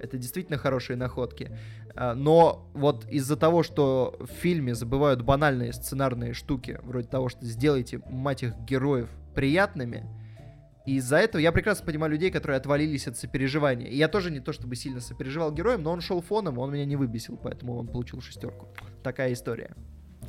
[0.00, 1.56] Это действительно хорошие находки.
[1.94, 7.44] А, но вот из-за того, что в фильме забывают банальные сценарные штуки, вроде того, что
[7.44, 10.04] сделайте, мать их, героев приятными,
[10.86, 13.86] и из-за этого я прекрасно понимаю людей, которые отвалились от сопереживания.
[13.86, 16.84] И я тоже не то чтобы сильно сопереживал героем, но он шел фоном, он меня
[16.84, 18.68] не выбесил, поэтому он получил шестерку.
[19.02, 19.74] Такая история.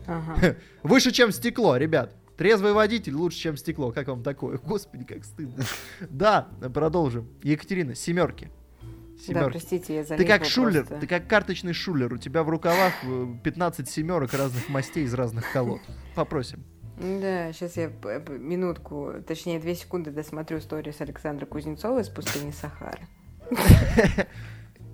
[0.06, 0.56] Ага.
[0.84, 2.16] Выше, чем стекло, ребят.
[2.38, 3.92] Трезвый водитель лучше, чем стекло.
[3.92, 4.58] Как вам такое?
[4.58, 5.64] Господи, как стыдно.
[6.10, 7.30] Да, продолжим.
[7.44, 8.52] Екатерина, семерки.
[9.28, 11.00] Да, простите, я Ты как шулер, просто.
[11.00, 12.14] ты как карточный шулер.
[12.14, 12.94] У тебя в рукавах
[13.44, 15.82] 15 э, семерок разных мастей из разных колод.
[16.16, 16.64] Попросим.
[16.98, 23.08] Да, сейчас я минутку, точнее две секунды досмотрю историю с Александрой Кузнецовой из пустыни Сахары.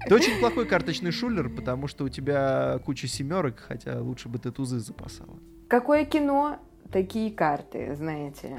[0.07, 4.51] Ты очень плохой карточный шулер, потому что у тебя куча семерок, хотя лучше бы ты
[4.51, 5.37] тузы запасала.
[5.67, 6.59] Какое кино,
[6.91, 8.57] такие карты, знаете.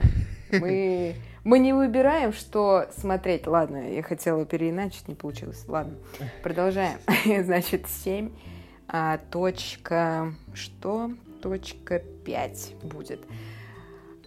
[0.52, 1.14] Мы,
[1.48, 3.46] мы не выбираем, что смотреть.
[3.46, 5.64] Ладно, я хотела переиначить, не получилось.
[5.66, 5.96] Ладно,
[6.42, 6.98] продолжаем.
[7.44, 8.30] Значит, 7.
[8.88, 10.34] А, точка...
[10.52, 11.10] Что?
[11.40, 13.20] точка 5 будет.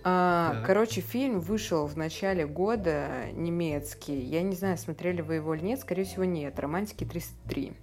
[0.03, 4.19] А, короче, фильм вышел в начале года, немецкий.
[4.19, 6.59] Я не знаю, смотрели вы его или нет, скорее всего, нет.
[6.59, 7.73] Романтики 303.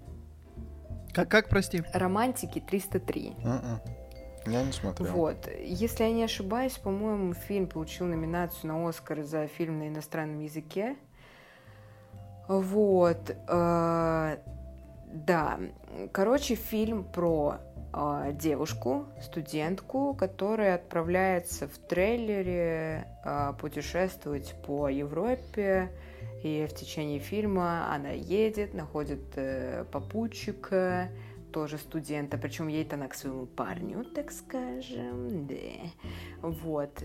[1.12, 1.84] Как, как, прости?
[1.92, 3.34] Романтики 303.
[3.44, 3.78] Uh-uh.
[4.48, 5.12] Я не смотрел.
[5.12, 5.48] Вот.
[5.60, 10.96] Если я не ошибаюсь, по-моему, фильм получил номинацию на Оскар за фильм на иностранном языке.
[12.48, 13.36] Вот.
[13.46, 14.36] Э,
[15.12, 15.60] да.
[16.12, 17.58] Короче, фильм про
[17.92, 25.90] э, девушку, студентку, которая отправляется в трейлере э, путешествовать по Европе.
[26.42, 29.20] И в течение фильма она едет, находит
[29.90, 31.08] попутчика,
[31.58, 35.90] тоже студента, причем едет она к своему парню, так скажем, да.
[36.40, 37.02] Вот.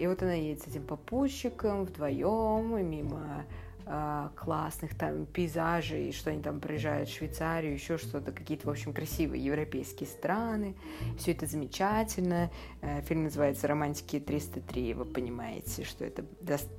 [0.00, 3.44] И вот она едет с этим попутчиком вдвоем, мимо
[3.86, 8.92] э, классных там пейзажей, что они там приезжают в Швейцарию, еще что-то, какие-то, в общем,
[8.92, 10.74] красивые европейские страны.
[11.16, 12.50] Все это замечательно.
[12.82, 14.94] Э, фильм называется «Романтики 303».
[14.94, 16.24] Вы понимаете, что это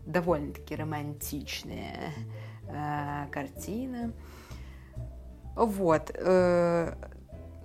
[0.05, 2.11] довольно-таки романтичная
[2.67, 4.11] э, картина.
[5.57, 6.11] Вот.
[6.13, 6.93] Э,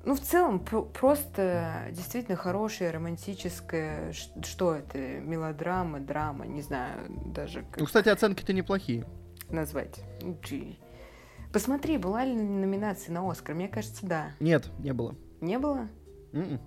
[0.04, 4.12] ну, в целом, просто действительно хорошая, романтическая...
[4.42, 4.98] Что это?
[4.98, 7.62] Мелодрама, драма, не знаю даже.
[7.70, 7.80] Как...
[7.80, 9.04] Ну, кстати, оценки-то неплохие
[9.50, 10.02] назвать.
[11.52, 13.54] Посмотри, была ли номинация на Оскар?
[13.54, 14.32] Мне кажется, да.
[14.40, 15.14] Нет, не было.
[15.42, 15.88] Не было?
[16.32, 16.52] Mm-mm.
[16.52, 16.60] М-м.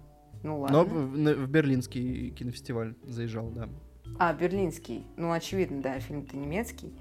[0.44, 0.84] Ну ладно.
[0.84, 3.68] Но в, в Берлинский кинофестиваль заезжал, да.
[4.20, 5.08] А, Берлинский.
[5.18, 6.94] Ну, очевидно, да, фильм-то немецкий.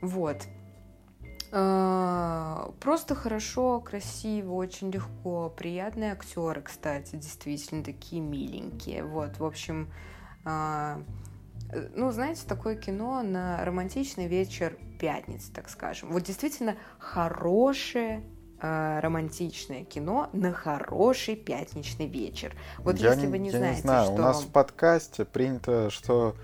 [0.00, 0.48] Вот.
[1.52, 5.52] А, просто хорошо, красиво, очень легко.
[5.56, 9.04] Приятные актеры, кстати, действительно такие миленькие.
[9.04, 9.92] Вот, в общем,
[10.44, 11.02] а,
[11.72, 16.12] Э, ну, знаете, такое кино на романтичный вечер пятницы, так скажем.
[16.12, 18.22] Вот действительно хорошее
[18.60, 22.54] э, романтичное кино на хороший пятничный вечер.
[22.78, 24.14] Вот я если не, вы не я знаете, не знаю, что...
[24.14, 26.36] у нас в подкасте принято, что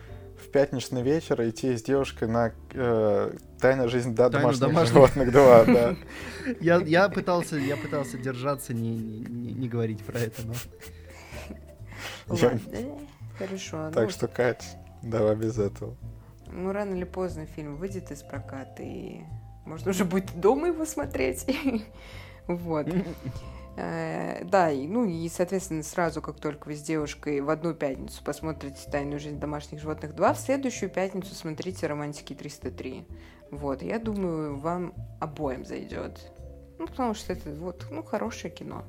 [0.43, 4.95] в пятничный вечер идти с девушкой на э, «Тайная жизнь да, «Тайну домашних, домашних».
[4.95, 5.73] животных 2»,
[6.47, 6.55] да.
[6.61, 10.55] Я, я, пытался, я пытался держаться, не, не, не говорить про это, но...
[12.29, 12.61] Ладно,
[13.39, 13.91] хорошо.
[13.91, 15.97] Так ну, что, Кать, давай без этого.
[16.51, 19.21] Ну, рано или поздно фильм выйдет из проката, и
[19.65, 21.47] можно уже будет дома его смотреть.
[22.47, 22.87] Вот.
[23.77, 28.25] Э, Да, и, ну и, соответственно, сразу, как только вы с девушкой в одну пятницу
[28.25, 33.05] посмотрите «Тайную жизнь домашних животных 2», в следующую пятницу смотрите «Романтики 303».
[33.51, 36.21] Вот, я думаю, вам обоим зайдет.
[36.79, 38.85] Ну, потому что это вот, ну, хорошее кино.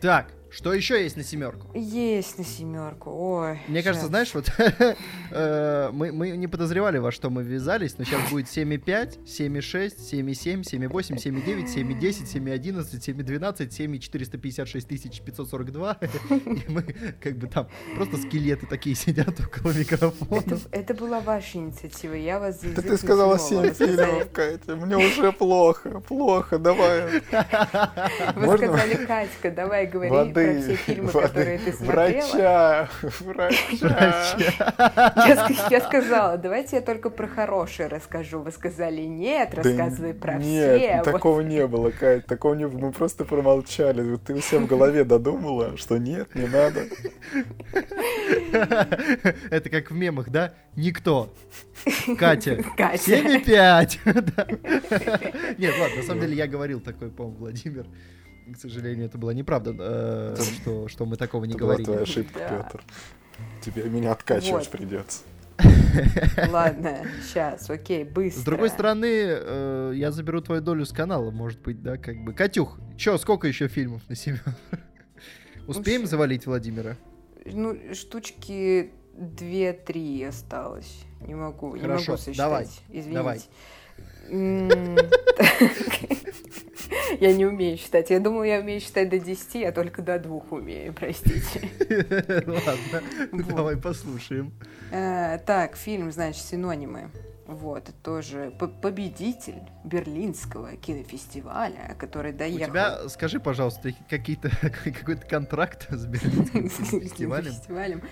[0.00, 1.68] Так, что еще есть на семерку?
[1.74, 3.10] Есть на семерку.
[3.12, 3.60] Ой.
[3.68, 4.08] Мне кажется, щас.
[4.08, 4.50] знаешь, вот
[5.30, 10.62] э, мы, мы не подозревали, во что мы ввязались, но сейчас будет 7,5, 7,6, 7,7,
[10.62, 15.98] 7,8, 7,9, 7,10, 7,11, 7,12, 7,456 тысяч 542.
[16.30, 16.82] И мы
[17.20, 20.58] как бы там просто скелеты такие сидят около Это, микрофона.
[20.70, 23.62] это была ваша инициатива, я вас Да ты сказала не 7 тянула.
[23.66, 24.76] Вы сказали- фильмов, Катя.
[24.76, 27.20] Мне уже плохо, плохо, давай.
[28.36, 32.04] Вы Можно сказали, Катька, давай говори Воды, про все фильмы, воды, которые ты смотрела.
[32.20, 32.88] Врача,
[33.20, 34.72] врача.
[35.26, 38.40] Я, ск- я сказала, давайте я только про хорошие расскажу.
[38.40, 40.96] Вы сказали, нет, Да рассказывай про Нет, все.
[40.96, 41.04] Вот.
[41.04, 42.78] такого не было, Кать, такого не было.
[42.86, 44.16] Мы просто промолчали.
[44.16, 46.84] Ты у себя в голове додумала, что нет, не надо.
[49.50, 50.54] Это как в мемах, да?
[50.76, 51.32] Никто.
[52.18, 52.62] Катя.
[52.76, 53.12] Катя.
[53.12, 53.98] 7,5.
[54.36, 54.46] Да.
[55.58, 57.86] Нет, ладно, на самом деле я говорил такой, по-моему, Владимир.
[58.52, 62.02] К сожалению, это была неправда, э, что, что мы такого не Это была твоя говорили.
[62.10, 62.62] ошибка, Да.
[62.62, 62.84] Петр.
[63.60, 64.68] Тебе меня откачивать Вот.
[64.70, 65.22] придется.
[66.50, 68.40] Ладно, сейчас, окей, быстро.
[68.40, 72.32] С другой стороны, э, я заберу твою долю с канала, может быть, да, как бы.
[72.34, 74.40] Катюх, чё, сколько еще фильмов на семью?
[75.66, 76.10] Успеем щас.
[76.10, 76.96] завалить Владимира?
[77.46, 81.04] Ну, штучки 2-3 осталось.
[81.26, 82.36] Не могу, не Хорошо, могу сосчитать.
[82.36, 83.12] давай, Извините.
[83.14, 83.40] давай.
[87.20, 88.10] Я не умею считать.
[88.10, 91.68] Я думала, я умею считать до 10, я только до двух умею, простите.
[92.46, 93.02] Ладно,
[93.54, 94.52] давай послушаем.
[94.92, 97.10] Э, Так, фильм, значит, синонимы.
[97.46, 102.66] Вот, тоже победитель Берлинского кинофестиваля, который У доехал.
[102.72, 107.52] тебя, скажи, пожалуйста, какие-то какой-то контракт с Берлинским фестивалем?
[107.52, 108.02] фестивалем.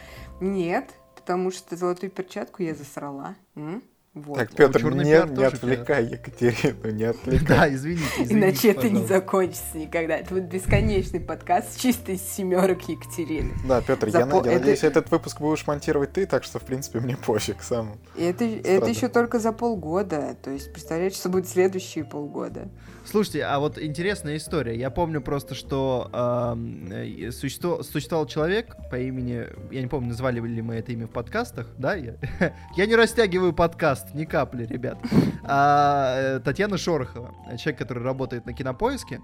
[0.40, 3.34] Нет, потому что золотую перчатку я засрала.
[3.56, 3.82] М?
[4.14, 4.38] Вот.
[4.38, 7.46] Так, Петр, черный не, пиар не отвлекай Екатерину, не отвлекай.
[7.58, 9.14] Да, извините, извините, Иначе это не пожалуйста.
[9.14, 10.16] закончится никогда.
[10.16, 13.52] Это будет бесконечный подкаст чисто из семерок Екатерины.
[13.66, 16.62] Да, Петр, я, Запо- я это- надеюсь, этот выпуск будешь монтировать ты, так что, в
[16.62, 17.98] принципе, мне пофиг сам.
[18.14, 20.36] И это, это еще только за полгода.
[20.40, 22.68] То есть, представляете, что будет следующие полгода.
[23.05, 24.76] Слушайте, а вот интересная история.
[24.76, 30.62] Я помню просто, что э, существо- существовал человек по имени, я не помню, назвали ли
[30.62, 31.94] мы это имя в подкастах, да?
[31.94, 32.14] Я,
[32.76, 34.97] я не растягиваю подкаст, ни капли, ребят.
[35.44, 39.20] А, э, Татьяна Шорохова, человек, который работает на Кинопоиске.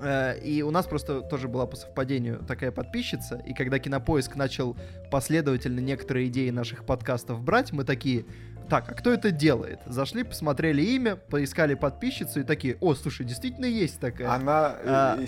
[0.00, 4.76] Э, И у нас просто тоже была по совпадению такая подписчица, и когда Кинопоиск начал
[5.10, 8.24] последовательно некоторые идеи наших подкастов брать, мы такие,
[8.68, 9.78] так, а кто это делает?
[9.86, 14.30] Зашли, посмотрели имя, поискали подписчицу и такие, о, слушай, действительно есть такая.
[14.30, 15.18] Она э, А.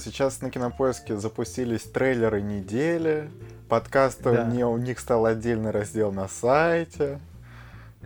[0.00, 3.30] сейчас на кинопоиске запустились трейлеры недели.
[3.68, 4.44] Подкаст Да.
[4.44, 7.18] не, у них стал отдельный раздел на сайте.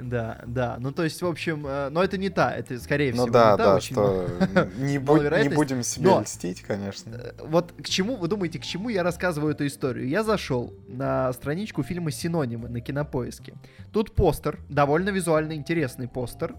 [0.00, 0.76] Да, да.
[0.78, 3.52] Ну, то есть, в общем, э, но это не та, это скорее всего Ну да,
[3.52, 4.28] не та, да, очень что
[4.78, 7.14] не, бу- не будем себе Но- льстить, конечно.
[7.14, 10.06] Э, Вот к чему, вы думаете, к чему я рассказываю эту историю?
[10.08, 13.54] Я зашел на страничку фильма «Синонимы» на Кинопоиске.
[13.92, 16.54] Тут постер, довольно визуально интересный постер.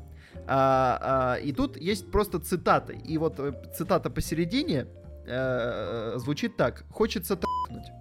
[0.47, 2.97] А, а, и тут есть просто цитаты.
[3.05, 4.87] И вот э, цитата посередине
[5.27, 6.85] э, звучит так.
[6.89, 7.91] «Хочется трахнуть».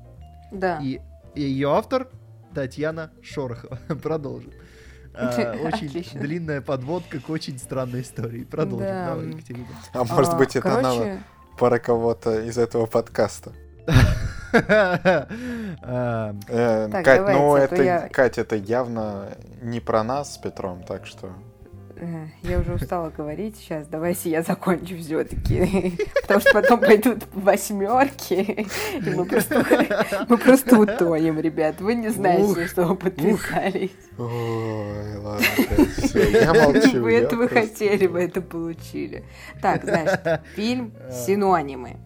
[0.53, 0.79] Да.
[0.83, 1.01] И
[1.35, 2.09] ее автор
[2.55, 3.79] Татьяна Шорохова.
[4.03, 4.53] Продолжим.
[5.17, 8.45] А, Очень длинная подводка к очень странной истории.
[8.45, 8.87] Продолжим.
[8.87, 9.07] Да.
[9.09, 9.67] Давай, Екатерина.
[9.93, 11.23] А может А, быть, это она короче,
[11.59, 13.53] пара кого-то из этого подкаста.
[14.53, 19.29] А, Э, Кать, ну а то это, Кать, это явно
[19.63, 21.31] не про нас с Петром, так что...
[21.97, 23.57] э, Я уже устала говорить.
[23.57, 25.95] Сейчас давайте я закончу все-таки.
[26.23, 28.67] Потому что потом пойдут восьмерки.
[29.05, 29.65] И мы просто,
[30.29, 31.81] мы просто утонем, ребят.
[31.81, 33.91] Вы не знаете, Ух, что вы подписались.
[34.19, 35.47] Ой, ладно,
[35.99, 37.03] всё, я молчу.
[37.03, 39.25] Вы я этого просто- хотели, вы это получили.
[39.61, 41.97] Так, значит, фильм «Синонимы».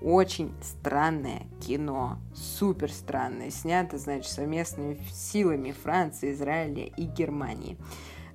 [0.00, 7.76] Очень странное кино, супер странное, снято, значит, совместными силами Франции, Израиля и Германии.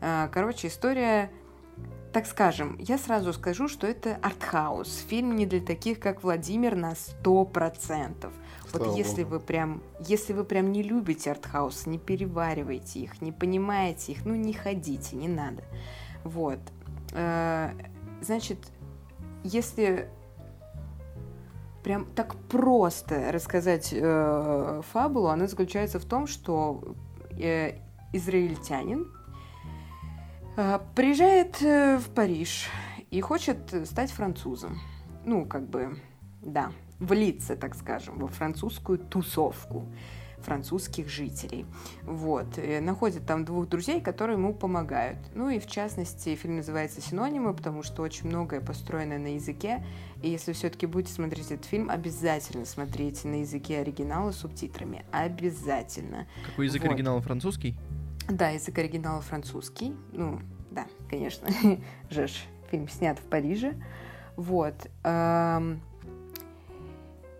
[0.06, 1.32] А, Короче, история
[2.12, 5.04] так скажем, я сразу скажу, что это артхаус.
[5.10, 8.32] Фильм не для таких, как Владимир, на сто процентов.
[8.72, 9.36] Вот Слава если богу.
[9.36, 14.36] вы прям, если вы прям не любите артхаус, не перевариваете их, не понимаете их, ну
[14.36, 15.64] не ходите, не надо.
[16.24, 16.60] Вот.
[17.14, 17.72] Э,
[18.22, 18.60] Значит,
[19.44, 20.08] если
[21.84, 26.96] прям так просто рассказать э, фабулу, она заключается в том, что
[27.32, 27.80] э,
[28.14, 29.12] израильтянин
[30.96, 32.68] приезжает э, в Париж
[33.12, 34.80] и хочет стать французом.
[35.26, 35.98] Ну, как бы,
[36.42, 39.88] да, влиться, так скажем, во французскую тусовку
[40.44, 41.66] французских жителей.
[42.04, 42.58] Вот.
[42.58, 45.18] И находит там двух друзей, которые ему помогают.
[45.34, 49.84] Ну и в частности, фильм называется «Синонимы», потому что очень многое построено на языке.
[50.22, 55.06] И если все-таки будете смотреть этот фильм, обязательно смотрите на языке оригинала с субтитрами.
[55.12, 56.28] Обязательно.
[56.46, 56.92] Какой язык Вот.
[56.92, 57.76] оригинала французский?
[58.30, 59.94] Да, язык оригинала французский.
[60.12, 60.40] Ну,
[60.72, 61.48] да, конечно.
[62.10, 63.74] Жеш, фильм снят в Париже.
[64.36, 64.76] Вот.
[65.04, 65.82] Эм,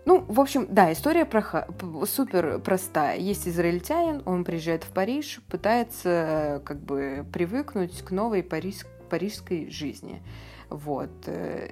[0.06, 3.16] Ну, в общем, да, история проха- п- супер простая.
[3.18, 10.22] Есть израильтянин, он приезжает в Париж, пытается как бы привыкнуть к новой париж- парижской жизни.
[10.68, 11.10] Вот.
[11.26, 11.70] э,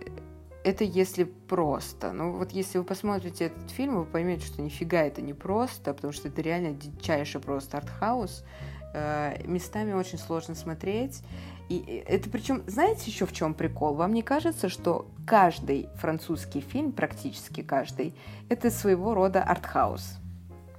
[0.64, 2.12] Это если просто.
[2.12, 6.12] Ну, вот если вы посмотрите этот фильм, вы поймете, что нифига это не просто, потому
[6.12, 8.44] что это реально дичайший просто артхаус.
[8.44, 8.71] Э,
[9.44, 11.22] Местами очень сложно смотреть.
[11.68, 13.94] И это причем, знаете еще в чем прикол?
[13.94, 18.14] Вам не кажется, что каждый французский фильм, практически каждый,
[18.50, 20.18] это своего рода артхаус?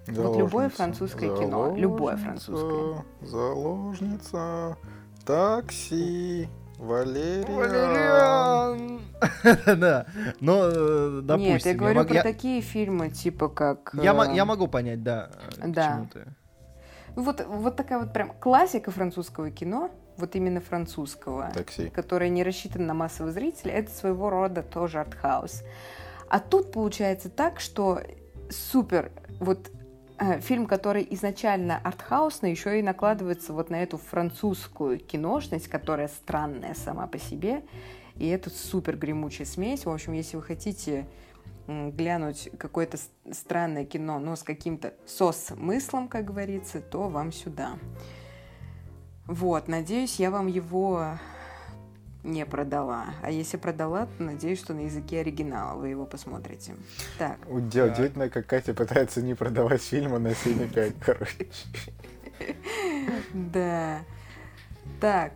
[0.08, 0.76] Вот любое Заложница.
[0.76, 3.06] французское кино, любое французское.
[3.22, 4.78] Заложница,
[5.26, 7.56] такси, Валерия.
[7.56, 9.00] Валериан!
[9.80, 10.06] Да,
[10.42, 11.54] но, э, допустим.
[11.54, 13.96] Нет, я говорю про такие фильмы, типа как...
[14.02, 15.30] Я, э, я могу понять, да.
[15.58, 16.06] э, к Да.
[17.16, 21.52] Вот, вот такая вот прям классика французского кино, вот именно французского.
[21.54, 21.90] Такси.
[21.90, 25.64] который не рассчитан на массового зрителя, это своего рода тоже артхаус.
[26.30, 28.02] А тут получается так, что
[28.50, 29.72] супер, вот
[30.20, 36.74] э, фильм, который изначально артхаусный, еще и накладывается вот на эту французскую киношность, которая странная
[36.74, 37.64] сама по себе,
[38.16, 39.86] и это супер гремучая смесь.
[39.86, 41.08] В общем, если вы хотите
[41.68, 42.98] глянуть какое-то
[43.32, 47.78] странное кино, но с каким-то со-смыслом, как говорится, то вам сюда.
[49.28, 51.18] Вот, надеюсь, я вам его
[52.24, 53.06] не продала.
[53.22, 56.76] А если продала, то надеюсь, что на языке оригинала вы его посмотрите.
[57.18, 61.48] Так, Уди- Удивительно, как Катя пытается не продавать фильмы на 7,5, короче.
[63.34, 64.02] да.
[65.00, 65.32] Так,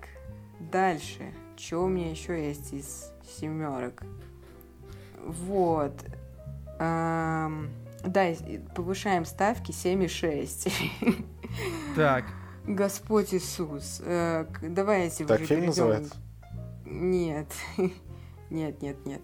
[0.59, 1.33] дальше.
[1.57, 4.03] Что у меня еще есть из семерок?
[5.25, 5.93] Вот.
[6.79, 8.33] Да,
[8.75, 11.25] повышаем ставки 7,6.
[11.95, 12.25] Так,
[12.65, 14.01] Господь Иисус.
[14.05, 16.15] Э, давайте Так уже фильм перейдем- называется?
[16.85, 17.47] Нет.
[18.49, 19.21] нет, нет, нет.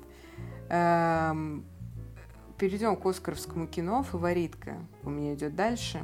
[2.57, 4.03] Перейдем к оскаровскому кино.
[4.03, 6.01] Фаворитка у меня идет дальше.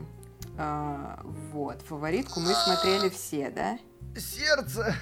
[0.57, 1.19] А,
[1.51, 3.77] вот, фаворитку мы смотрели все, да?
[4.17, 4.95] сердце.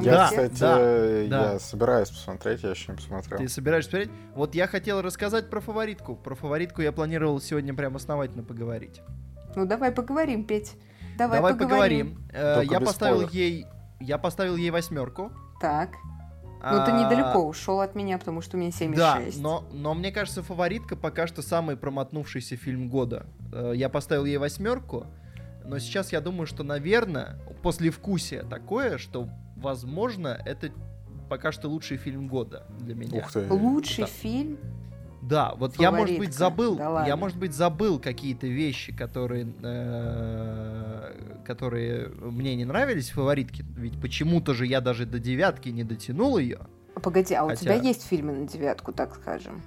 [0.00, 1.52] Я, Да, кстати, да, да.
[1.52, 3.38] я собираюсь посмотреть, я еще не посмотрел.
[3.38, 4.10] Ты собираешься смотреть?
[4.34, 6.16] Вот я хотел рассказать про фаворитку.
[6.16, 9.00] Про фаворитку я планировал сегодня прям основательно поговорить.
[9.54, 10.76] Ну, давай поговорим, Петь.
[11.16, 12.16] Давай, Давай поговорим.
[12.16, 12.28] поговорим.
[12.32, 13.66] Э, я поставил ей,
[14.00, 15.30] я поставил ей восьмерку.
[15.60, 15.90] Так.
[16.60, 18.96] Ну, ты А, недалеко ушел от меня, потому что у меня 7,6.
[18.96, 23.26] Да, но, но мне кажется, фаворитка пока что самый промотнувшийся фильм года.
[23.52, 25.06] Э, Я поставил ей восьмерку,
[25.64, 30.70] но сейчас я думаю, что, наверное, после вкусия такое, что, возможно, это
[31.28, 33.18] пока что лучший фильм года для меня.
[33.20, 33.46] Ух ты.
[33.50, 34.06] Лучший Да.
[34.10, 34.58] фильм?
[35.22, 36.38] Да, вот я, может быть, Фаворитка.
[36.38, 37.08] забыл, Да ладно.
[37.08, 41.12] я, может быть, забыл какие-то вещи, которые, э,
[41.46, 43.64] которые мне не нравились в фаворитке.
[43.76, 46.60] Ведь почему-то же я даже до девятки не дотянул ее.
[47.02, 49.62] Погоди, а у Хотя- тебя есть фильмы на девятку, так скажем?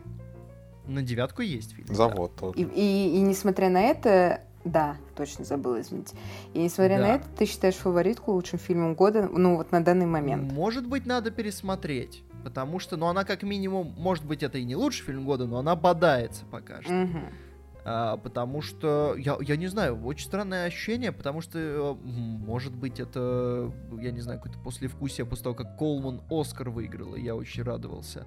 [0.87, 1.87] На девятку есть фильм.
[1.89, 1.95] да.
[1.95, 2.55] Завод тот.
[2.55, 6.15] И, и, и несмотря на это, да, точно забыла, извините.
[6.53, 7.03] И несмотря Да.
[7.03, 10.51] на это, ты считаешь фаворитку лучшим фильмом года, ну вот на данный момент.
[10.51, 12.23] Может быть, надо пересмотреть.
[12.43, 15.57] Потому что, ну, она как минимум, может быть, это и не лучший фильм года, но
[15.57, 16.93] она бодается пока что.
[16.93, 17.25] Мгм.
[17.83, 22.99] А, потому что, я, я не знаю, очень странное ощущение, потому что, э, может быть,
[22.99, 27.63] это, я не знаю, какое-то послевкусие после того, как Колман Оскар выиграл, и я очень
[27.63, 28.25] радовался.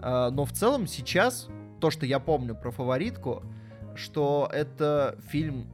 [0.00, 1.48] А, но в целом сейчас,
[1.80, 3.42] то, что я помню про фаворитку,
[3.96, 5.66] что это фильм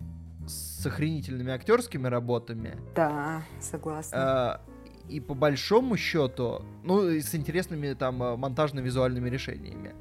[0.46, 4.16] с охренительными актерскими работами, Да, согласна.
[4.18, 4.60] а,
[5.08, 9.94] и по большому счету, ну, и с интересными там а, монтажно-визуальными решениями.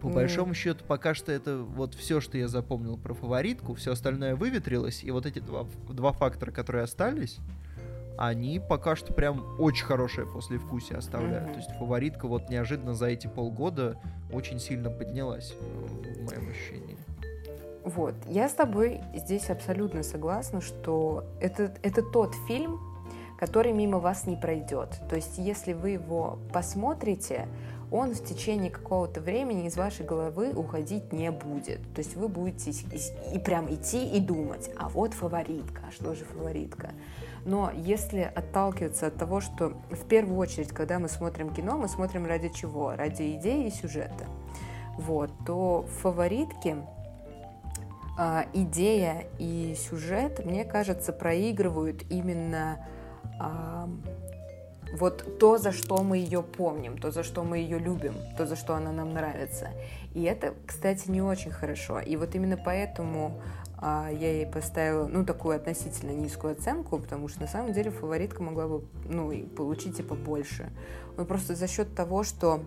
[0.00, 0.14] По Мгм.
[0.14, 5.02] большому счету, пока что это вот все, что я запомнил про фаворитку, все остальное выветрилось,
[5.04, 7.38] и вот эти два, два фактора, которые остались,
[8.18, 11.44] они пока что прям очень хорошее послевкусие оставляют.
[11.46, 11.52] Мгм.
[11.52, 13.98] То есть фаворитка вот неожиданно за эти полгода
[14.32, 15.64] очень сильно поднялась, э,
[16.14, 16.96] в моем ощущении.
[17.86, 22.80] Вот, я с тобой здесь абсолютно согласна, что это, это тот фильм,
[23.38, 25.00] который мимо вас не пройдет.
[25.08, 27.46] То есть, если вы его посмотрите,
[27.92, 31.80] он в течение какого-то времени из вашей головы уходить не будет.
[31.94, 32.72] То есть вы будете
[33.32, 36.90] и, прям идти и думать, а вот фаворитка, а что же фаворитка?
[37.44, 42.26] Но если отталкиваться от того, что в первую очередь, когда мы смотрим кино, мы смотрим
[42.26, 42.96] ради чего?
[42.96, 44.26] Ради идеи и сюжета.
[44.98, 46.95] Вот, то а,
[48.54, 52.86] идея и сюжет, мне кажется, проигрывают именно
[53.38, 53.88] а,
[54.94, 58.56] вот то, за что мы ее помним, то, за что мы ее любим, то, за
[58.56, 59.68] что она нам нравится.
[60.14, 62.00] И это, кстати, не очень хорошо.
[62.00, 63.40] И вот именно поэтому
[63.78, 68.42] а, я ей поставила, ну, такую относительно низкую оценку, потому что на самом деле фаворитка
[68.42, 70.70] могла бы, ну, и получить и побольше.
[71.16, 72.62] Ну, просто за счет того, что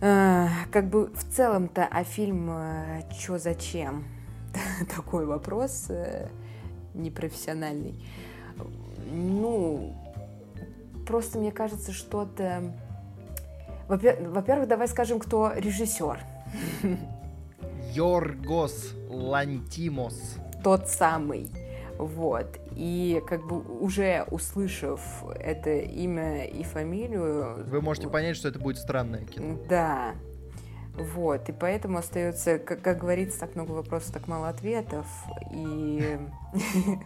[0.00, 4.04] как бы в целом-то, а фильм э, «Чё зачем?»
[4.96, 6.28] Такой вопрос э,
[6.94, 8.02] непрофессиональный.
[9.10, 9.94] Ну,
[11.06, 12.74] просто мне кажется, что-то...
[13.88, 16.18] Во-пе- Во-первых, давай скажем, кто режиссер.
[17.94, 20.36] Йоргос Лантимос.
[20.62, 21.50] Тот самый.
[21.98, 22.58] Вот.
[22.76, 25.00] И как бы уже услышав
[25.38, 27.64] это имя и фамилию...
[27.66, 29.58] Вы можете понять, что это будет странное кино.
[29.68, 30.14] Да.
[30.94, 35.06] Вот, и поэтому остается, как, как говорится, так много вопросов, так мало ответов.
[35.52, 36.18] И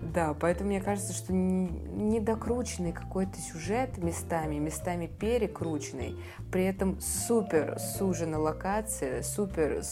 [0.00, 6.16] да, поэтому мне кажется, что недокрученный какой-то сюжет местами, местами перекрученный,
[6.50, 9.82] при этом супер сужена локация, супер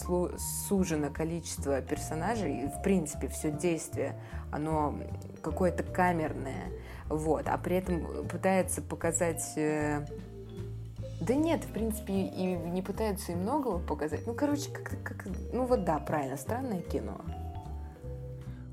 [0.67, 4.19] сужено количество персонажей, в принципе, все действие,
[4.51, 4.95] оно
[5.43, 6.71] какое-то камерное,
[7.07, 10.05] вот, а при этом пытается показать э,
[11.21, 14.25] да нет, в принципе, и не пытаются и многого показать.
[14.25, 17.21] Ну, короче, как, как ну вот да, правильно, странное кино.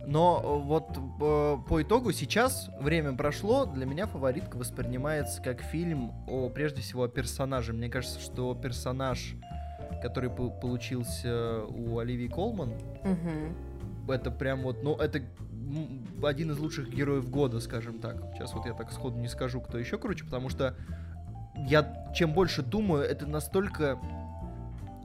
[0.06, 6.12] Но э, вот э, по итогу сейчас время прошло, для меня фаворитка воспринимается как фильм
[6.28, 7.72] о, прежде всего, о персонаже.
[7.72, 9.34] Мне кажется, что персонаж,
[10.02, 13.56] который по- получился у Оливии Колман, Мгм.
[14.08, 15.20] это прям вот, ну, это
[16.22, 18.14] один из лучших героев года, скажем так.
[18.34, 20.76] Сейчас вот я так сходу не скажу, кто еще круче, потому что
[21.66, 23.98] я чем больше думаю, это настолько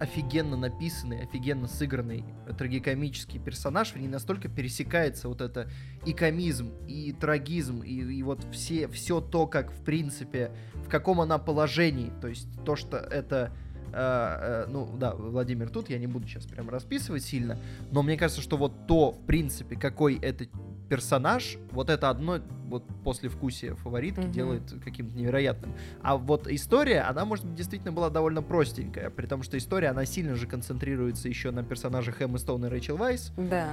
[0.02, 2.26] офигенно написанный, офигенно сыгранный
[2.58, 5.70] трагикомический персонаж, в ней настолько пересекается вот это
[6.08, 11.22] и комизм, и трагизм, и, и вот все, все то, как в принципе, в каком
[11.22, 13.56] она положении, то есть то, что это
[13.94, 17.58] э, э, ну да, Владимир тут, я не буду сейчас прям расписывать сильно,
[17.92, 20.46] но мне кажется, что вот то, в принципе, какой это
[20.90, 24.32] персонаж, вот это одно вот после вкусия фаворитки Мгм.
[24.32, 25.74] делает каким-то невероятным.
[26.02, 30.06] А вот история, она, может быть, действительно была довольно простенькая, при том, что история, она
[30.06, 33.70] сильно же концентрируется еще на персонажах Эммы Стоун и Рэйчел Вайс, Да.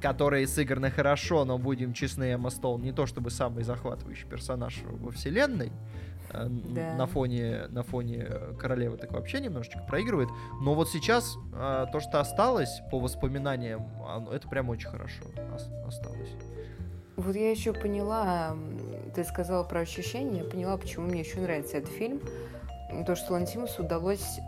[0.00, 5.10] которые сыграны хорошо, но будем честны, Эмма Стоун не то чтобы самый захватывающий персонаж во
[5.10, 5.72] вселенной.
[6.32, 6.94] Э, Да.
[6.94, 10.28] На фоне, на фоне э, королевы так вообще немножечко проигрывает.
[10.62, 13.86] Но вот сейчас э, то, что осталось по воспоминаниям,
[14.32, 15.24] это прям очень хорошо
[15.54, 16.30] ос- осталось.
[17.16, 18.56] Вот я еще поняла,
[19.14, 22.20] ты сказала про ощущения, я поняла, почему мне еще нравится этот фильм.
[23.06, 24.38] То, что Лантимусу удалось,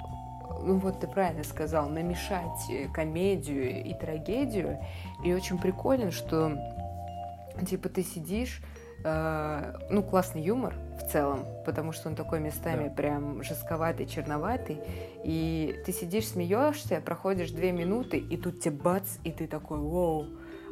[0.63, 4.79] ну вот ты правильно сказал, намешать комедию и трагедию.
[5.25, 6.57] И очень прикольно, что
[7.69, 8.63] типа ты сидишь,
[9.05, 10.75] э, ну классный юмор
[11.07, 12.95] в целом, потому что он такой местами Да.
[12.95, 14.79] прям жестковатый, черноватый.
[15.25, 20.27] И ты сидишь, смеешься, проходишь две минуты, и тут тебе бац, и ты такой, вау,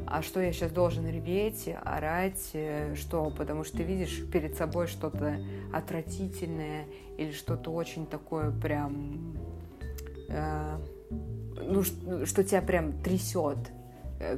[0.07, 3.29] а что я сейчас должен реветь, орать, э, что?
[3.37, 5.37] Потому что ты видишь перед собой что-то
[5.73, 6.85] отвратительное
[7.17, 9.35] или что-то очень такое прям,
[10.29, 10.77] э,
[11.61, 13.57] ну, ш- что тебя прям трясет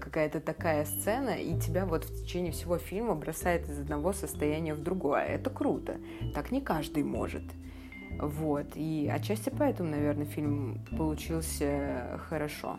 [0.02, 4.82] какая-то такая сцена, и тебя вот в течение всего фильма бросает из одного состояния в
[4.82, 5.24] другое.
[5.24, 5.98] Это круто.
[6.34, 7.44] Так не каждый может.
[8.20, 8.68] Вот.
[8.76, 12.78] И отчасти поэтому, наверное, фильм получился хорошо.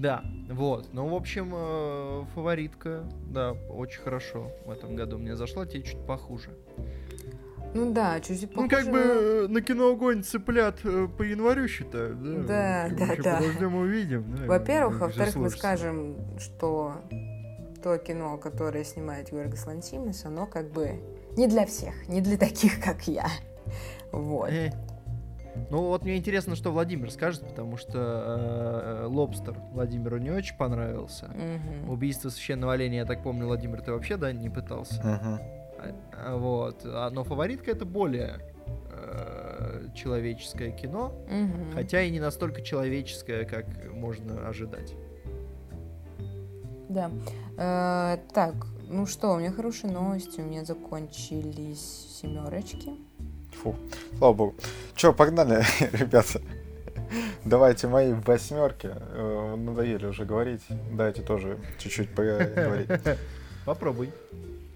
[0.00, 0.94] Да, вот.
[0.94, 6.06] Ну, в общем, э, фаворитка, да, очень хорошо в этом году мне зашла, тебе чуть
[6.06, 6.50] похуже.
[7.72, 12.22] Ну да, чуть Ну, как бы э, на кино огонь цыплят э, по январю считают,
[12.22, 12.88] да?
[12.88, 13.36] Да, да, да.
[13.36, 14.36] Подождем, увидим.
[14.36, 16.94] да, Во-первых, во-вторых, мы скажем, что
[17.82, 21.00] то кино, которое снимает Йоргас Лантимус, оно как бы
[21.36, 23.26] не для всех, не для таких, как я.
[24.10, 24.50] Вот.
[24.50, 24.72] Э,
[25.70, 31.26] Ну вот мне интересно, что Владимир скажет, потому что э, Лобстер Владимиру не очень понравился.
[31.26, 31.90] Мгм.
[31.90, 35.00] Убийство священного оленя, я так помню, Владимир, ты вообще, да, не пытался?
[35.02, 35.59] Мгм.
[35.82, 36.82] А- Вот.
[36.84, 38.38] А, Но фаворитка это более
[38.92, 41.72] э, человеческое кино, Мгм.
[41.74, 44.94] хотя и не настолько человеческое, как можно ожидать.
[46.88, 47.10] Да.
[47.56, 48.54] Э, так,
[48.88, 50.40] ну что, у меня хорошие новости.
[50.40, 52.90] У меня закончились семерочки.
[53.62, 53.74] Фу,
[54.18, 54.54] слава богу.
[54.94, 55.62] Че, погнали,
[55.92, 56.40] ребята.
[57.44, 58.90] Давайте мои восьмерки.
[58.92, 60.62] Э, Надоели уже говорить.
[60.92, 62.88] Дайте тоже чуть-чуть поговорить.
[63.64, 64.10] Попробуй.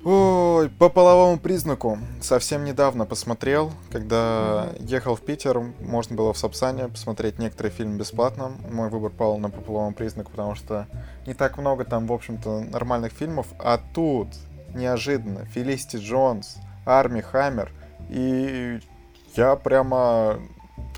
[0.06, 1.98] Ой, по половому признаку.
[2.20, 8.52] Совсем недавно посмотрел, когда ехал в Питер, можно было в Сапсане посмотреть некоторые фильмы бесплатно.
[8.70, 10.86] Мой выбор пал на по половому признаку, потому что
[11.26, 13.47] не так много там, в общем-то, нормальных фильмов.
[13.59, 14.28] А тут,
[14.74, 17.72] неожиданно, Фелисти Джонс, Арми Хаммер.
[18.10, 18.81] И
[19.36, 20.39] я прямо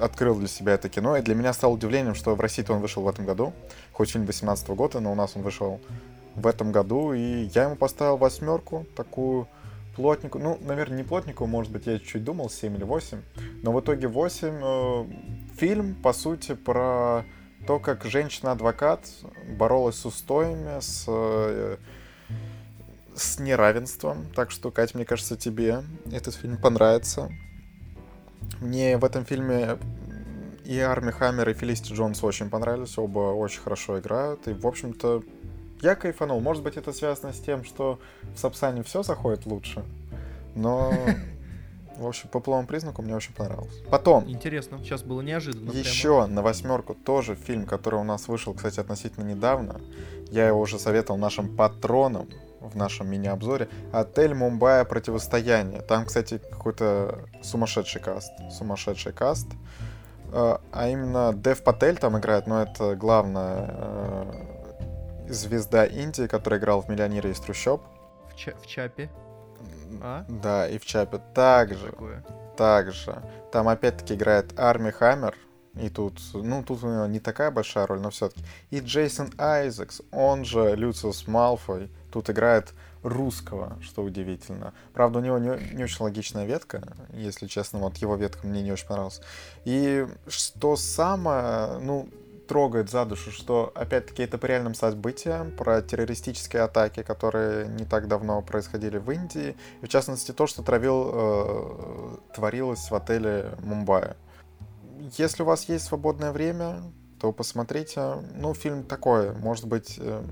[0.00, 1.16] открыл для себя это кино.
[1.16, 3.52] И для меня стало удивлением, что в России-то он вышел в этом году.
[3.92, 5.80] Хоть фильм 18 года, но у нас он вышел
[6.36, 9.48] в этом году, и я ему поставил восьмерку, такую
[9.96, 10.38] плотнику.
[10.38, 13.22] Ну, наверное, не плотнику, может быть, я чуть думал, 7 или 8.
[13.62, 14.48] Но в итоге 8.
[14.62, 15.04] Э,
[15.56, 17.24] фильм, по сути, про
[17.66, 19.08] то, как женщина-адвокат
[19.58, 21.76] боролась с устоями, с, э,
[23.14, 24.26] с неравенством.
[24.34, 25.82] Так что, Катя, мне кажется, тебе
[26.12, 27.30] этот фильм понравится.
[28.60, 29.78] Мне в этом фильме
[30.64, 32.98] и Арми Хаммер, и Фелисти Джонс очень понравились.
[32.98, 34.46] Оба очень хорошо играют.
[34.48, 35.22] И, в общем-то,
[35.82, 36.40] я кайфанул.
[36.40, 37.98] Может быть, это связано с тем, что
[38.34, 39.84] в Сапсане все заходит лучше.
[40.54, 40.92] Но,
[41.98, 43.74] в общем, по половому признаку мне очень понравилось.
[43.90, 45.70] Потом, Интересно, сейчас было неожиданно.
[45.70, 45.78] прямо.
[45.84, 49.80] еще на восьмерку тоже фильм, который у нас вышел, кстати, относительно недавно.
[50.30, 52.26] Я его уже советовал нашим патронам
[52.60, 53.68] в нашем мини-обзоре.
[53.92, 55.82] Отель Мумбаи Противостояние.
[55.82, 58.32] Там, кстати, какой-то сумасшедший каст.
[58.50, 59.46] Сумасшедший каст.
[60.32, 64.32] Э, А именно Дев Патель там играет, но это главная э,
[65.28, 67.82] звезда Индии, которая играла в «Миллионере из трущоб».
[68.30, 69.10] В, ча- в чапе.
[70.02, 70.24] А?
[70.28, 71.90] Да, и в Чапе также.
[71.90, 72.24] Такое.
[72.56, 73.22] Также.
[73.52, 75.36] Там опять-таки играет Арми Хаммер.
[75.74, 78.42] И тут, ну, тут у него не такая большая роль, но все-таки.
[78.70, 82.72] И Джейсон Айзекс, он же Люциус Малфой, тут играет
[83.02, 84.72] русского, что удивительно.
[84.94, 88.72] Правда, у него не, не очень логичная ветка, если честно, вот его ветка мне не
[88.72, 89.20] очень понравилась.
[89.66, 92.08] И что самое, ну,
[92.46, 98.08] трогает за душу, что, опять-таки, это по реальным событиям, про террористические атаки, которые не так
[98.08, 104.14] давно происходили в Индии, и в частности то, что травил, э, творилось в отеле Мумбаи.
[105.18, 106.82] Если у вас есть свободное время,
[107.20, 108.16] то посмотрите.
[108.34, 110.22] Ну, фильм такой, может быть, э,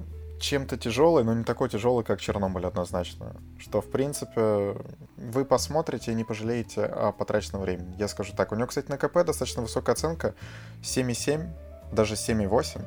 [0.41, 3.37] чем-то тяжелый, но не такой тяжелый, как Чернобыль, однозначно.
[3.59, 4.77] Что, в принципе,
[5.17, 7.95] вы посмотрите и не пожалеете о потраченном времени.
[7.99, 8.53] Я скажу так.
[8.53, 10.35] У него, кстати, на КП достаточно высокая оценка.
[10.83, 11.49] 7,7,
[11.95, 12.83] даже 7,8.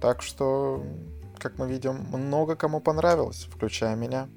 [0.00, 0.84] Так что,
[1.38, 4.28] как мы видим, много кому понравилось, включая меня.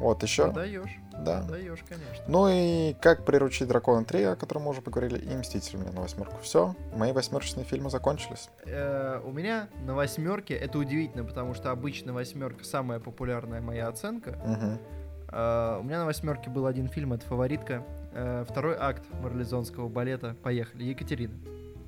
[0.00, 0.50] Вот еще.
[0.50, 0.98] Даешь.
[1.24, 1.42] Да.
[1.42, 2.24] Даешь, конечно.
[2.26, 6.00] Ну и как приручить дракона 3, о котором мы уже поговорили, и Мстители меня на
[6.00, 6.36] восьмерку.
[6.42, 8.48] Все, мои восьмерочные фильмы закончились.
[8.64, 14.80] Э, у меня на восьмерке это удивительно, потому что обычно восьмерка самая популярная моя оценка.
[15.28, 17.84] Э, у меня на восьмерке был один фильм, это фаворитка.
[18.12, 20.34] Э, второй акт марлезонского балета.
[20.42, 20.84] Поехали.
[20.84, 21.34] Екатерина.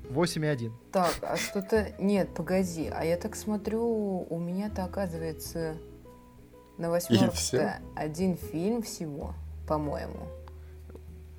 [0.09, 0.71] 8,1.
[0.91, 1.93] Так, а что-то...
[1.99, 2.91] Нет, погоди.
[2.93, 5.77] А я так смотрю, у меня-то оказывается
[6.77, 9.33] на восьмерке один фильм всего,
[9.67, 10.27] по-моему.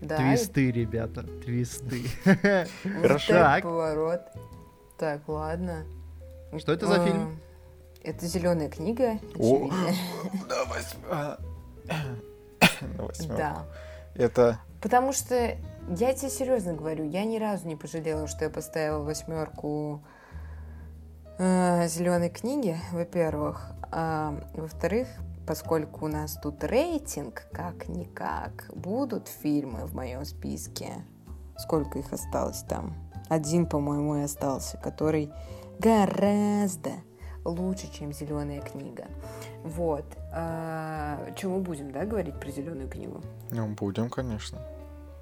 [0.01, 2.03] Да, Твисты, ребята, твисты.
[2.83, 3.33] Хорошо.
[3.33, 4.21] так поворот.
[4.99, 5.85] Так, ладно.
[6.59, 7.41] Что это за фильм?
[8.03, 9.19] Это зеленая книга.
[9.39, 9.69] О.
[10.49, 11.43] На восьмерку.
[13.37, 13.67] Да.
[14.15, 14.61] Это...
[14.81, 15.57] Потому что
[15.89, 20.03] я тебе серьезно говорю, я ни разу не пожалела, что я поставила восьмерку
[21.39, 23.71] зеленой книги, во-первых.
[23.93, 25.07] А, во-вторых,
[25.47, 31.05] поскольку у нас тут рейтинг, как-никак, будут фильмы в моем списке.
[31.59, 32.95] Сколько их осталось там?
[33.29, 35.31] Один, по-моему, и остался, который
[35.79, 36.93] гораздо
[37.45, 39.05] лучше, чем зеленая книга.
[39.63, 40.05] Вот.
[40.33, 43.21] А, мы будем, да, говорить про зеленую книгу?
[43.51, 44.59] Ну, будем, конечно.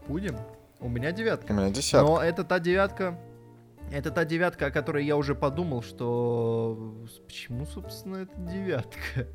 [0.09, 0.37] Будем?
[0.81, 1.53] У меня девятка.
[1.53, 2.07] У меня десятка.
[2.07, 3.19] Но это та девятка,
[3.91, 6.95] это та девятка, о которой я уже подумал, что
[7.27, 9.27] почему, собственно, это девятка.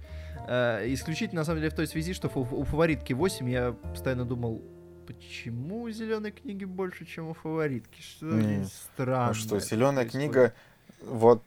[0.47, 4.25] Э, Исключительно, на самом деле, в той связи, что фу- у фаворитки 8 я постоянно
[4.25, 4.61] думал,
[5.07, 8.01] почему у зеленой книги больше, чем у фаворитки?
[8.01, 9.27] Что здесь странно?
[9.29, 10.53] Ну что, зеленая книга,
[11.01, 11.43] вот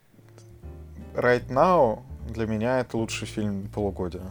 [1.14, 4.30] right now для меня это лучший фильм полугодия.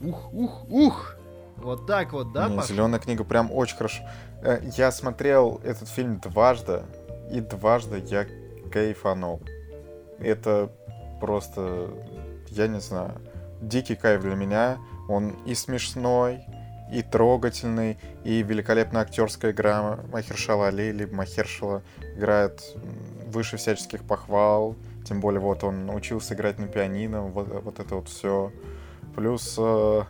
[0.00, 1.16] Ух, ух, ух!
[1.60, 2.68] Вот так вот, да, Паша?
[2.68, 4.02] Зеленая книга прям очень хорошо.
[4.42, 6.82] Э, Я смотрел этот фильм дважды,
[7.30, 8.26] и дважды я
[8.72, 9.40] кайфанул.
[10.18, 10.70] Это
[11.20, 11.90] просто,
[12.48, 13.12] я не знаю,
[13.60, 14.78] дикий кайф для меня.
[15.08, 16.44] Он и смешной,
[16.92, 21.82] и трогательный, и великолепная актерская игра Махершала Али, либо Махершала
[22.16, 22.62] играет
[23.26, 24.76] выше всяческих похвал.
[25.06, 28.52] Тем более вот он научился играть на пианино, вот, вот это вот все.
[29.14, 30.02] Плюс э,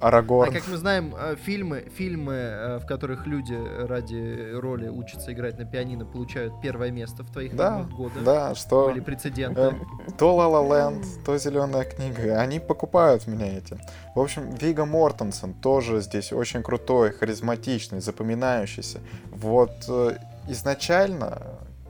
[0.00, 0.52] А Арагорн.
[0.52, 3.54] как мы знаем, э, фильмы, фильмы, э, в которых люди
[3.86, 8.20] ради роли учатся играть на пианино, получают первое место в твоих Да, года.
[8.24, 9.60] да, что Были прецеденты.
[9.60, 9.86] Эм,
[10.18, 12.40] то La La Land, то Зеленая книга.
[12.40, 13.78] Они покупают меня эти.
[14.14, 19.00] В общем, Вига Мортенсен тоже здесь очень крутой, харизматичный, запоминающийся.
[19.30, 20.16] Вот э,
[20.48, 21.42] изначально,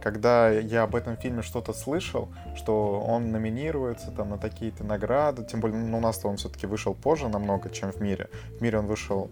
[0.05, 5.61] когда я об этом фильме что-то слышал, что он номинируется там на такие-то награды, тем
[5.61, 8.29] более ну, у нас-то он все-таки вышел позже намного, чем в мире.
[8.59, 9.31] В мире он вышел,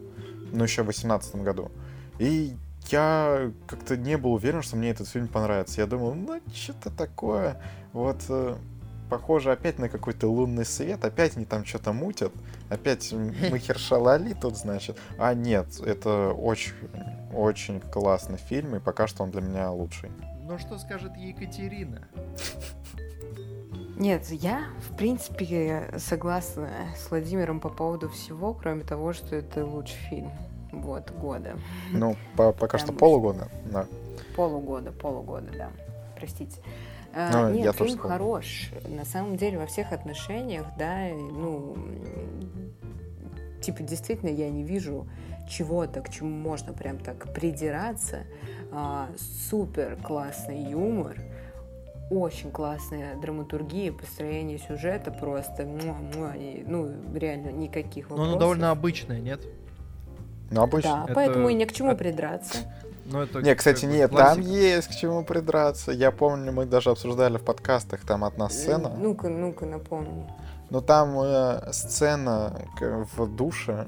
[0.50, 1.70] ну, еще в 2018 году.
[2.18, 2.56] И
[2.88, 5.82] я как-то не был уверен, что мне этот фильм понравится.
[5.82, 7.60] Я думал, ну, что-то такое.
[7.92, 8.54] Вот, э,
[9.10, 12.32] похоже опять на какой-то лунный свет, опять они там что-то мутят,
[12.70, 14.96] опять Махершалали тут, значит.
[15.18, 16.72] А нет, это очень,
[17.34, 20.10] очень классный фильм, и пока что он для меня лучший.
[20.42, 22.08] Ну что скажет Екатерина?
[23.96, 29.96] Нет, я, в принципе, согласна с Владимиром по поводу всего, кроме того, что это лучший
[30.08, 30.30] фильм
[30.72, 31.56] вот, года.
[31.92, 33.86] Ну, по- пока что полугода, да.
[34.34, 35.70] Полугода, полугода, да.
[36.16, 36.60] Простите.
[37.14, 38.18] А, Ну, Нет, я тоже фильм сказал.
[38.18, 38.70] хорош.
[38.88, 41.76] На самом деле, во всех отношениях, да, ну,
[43.60, 45.06] типа, действительно, я не вижу
[45.48, 48.20] чего-то, к чему можно прям так придираться.
[48.74, 49.08] А,
[49.50, 51.16] супер классный юмор,
[52.10, 58.32] очень классная драматургия, построение сюжета просто, ну, реально никаких Ну, вопросов.
[58.32, 59.40] оно довольно обычное, нет?
[60.50, 60.90] Ну, обычно.
[60.90, 62.58] Да, Это- поэтому и ни к чему это- придраться.
[63.04, 64.46] Ну, это Не, кстати, нет, там классика.
[64.48, 65.92] есть к чему придраться.
[65.92, 68.88] Я помню, мы даже обсуждали в подкастах, там одна сцена.
[68.88, 70.24] Э, Ну-ка, ну-ка, напомни.
[70.70, 73.86] Ну там э, сцена в душе,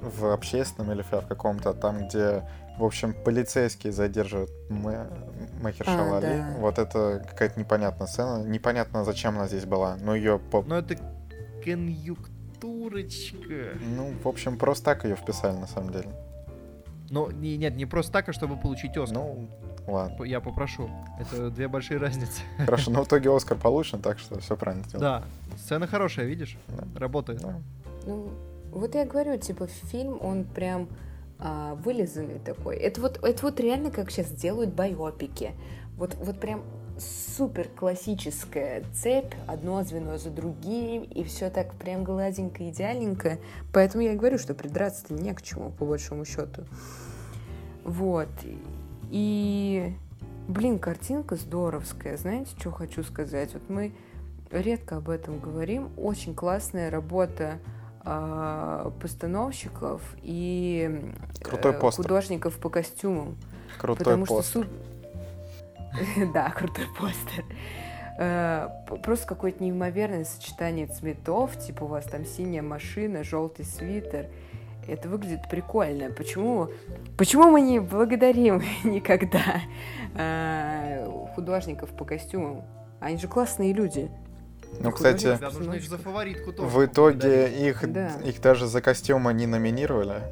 [0.00, 2.42] в общественном или в каком-то, там, где,
[2.78, 6.26] в общем, полицейские задерживают Мэ- Махершала А, Али.
[6.26, 6.54] да.
[6.58, 8.44] Вот это какая-то непонятная сцена.
[8.44, 9.96] Непонятно, зачем она здесь была.
[9.96, 10.96] Но ее, Ну, это
[11.64, 13.78] конъюнктурочка.
[13.96, 16.08] ну, в общем, просто так ее вписали, на самом деле.
[17.10, 19.18] Ну, не- нет, не просто так, а чтобы получить Оскар.
[19.18, 19.48] Ну,
[19.86, 20.24] ладно.
[20.24, 20.90] Я попрошу.
[21.20, 22.40] Это две большие разницы.
[22.58, 25.00] Хорошо, но в итоге Оскар получен, так что все правильно сделал.
[25.02, 25.22] Да,
[25.58, 26.56] сцена хорошая, видишь?
[26.68, 26.84] Да.
[26.98, 27.40] Работает.
[27.42, 27.54] Да.
[28.06, 28.30] Ну,
[28.72, 30.88] вот я говорю, типа, фильм, он прям
[31.38, 32.76] а, вылизанный такой.
[32.76, 35.52] Это вот, это вот реально как сейчас делают байопики.
[35.96, 36.62] Вот, вот прям
[36.98, 43.38] супер классическая цепь, одно звено за другим, и все так прям гладенько, идеальненько.
[43.72, 46.64] Поэтому я и говорю, что придраться-то не к чему, по большому счету.
[47.84, 48.28] Вот.
[49.10, 49.94] И,
[50.48, 52.16] блин, картинка здоровская.
[52.16, 53.52] Знаете, что хочу сказать?
[53.54, 53.92] Вот мы
[54.50, 55.90] редко об этом говорим.
[55.96, 57.58] Очень классная работа
[59.00, 61.12] постановщиков и
[61.42, 62.04] Крутой э, постер.
[62.04, 63.36] художников по костюмам.
[63.78, 64.50] Крутой потому пост.
[64.50, 64.64] что
[66.34, 67.44] Да, крутой постер.
[68.18, 68.68] Э,
[69.02, 74.26] Просто какое-то неимоверное сочетание цветов, типа у вас там синяя машина, желтый свитер.
[74.86, 76.10] Это выглядит прикольно.
[76.10, 76.68] Почему,
[77.16, 79.62] почему мы не благодарим никогда
[80.14, 82.62] э, художников по костюмам?
[83.00, 84.10] Они же классные люди.
[84.80, 85.38] Ну, кстати.
[86.58, 88.10] В итоге их, Да.
[88.24, 90.22] их даже за костюмы не номинировали.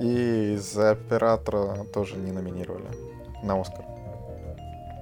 [0.00, 2.86] И за оператора тоже не номинировали
[3.42, 3.84] на Оскар.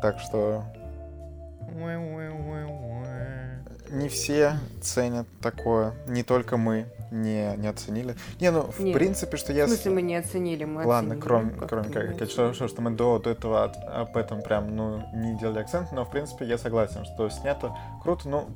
[0.01, 0.63] Так что
[3.91, 5.93] не все ценят такое.
[6.09, 8.17] Не только мы не, не оценили.
[8.41, 8.95] Не, ну, в Нет.
[8.95, 9.67] принципе, что В я...
[9.67, 11.21] с- смысле, мы не оценили, мы Ладно, оценили.
[11.21, 14.75] кроме, Как кроме как- что, что, что мы до, до этого от- об этом прям,
[14.75, 17.73] ну, не делали акцент, но, в принципе, я согласен, что снято
[18.03, 18.47] круто, ну,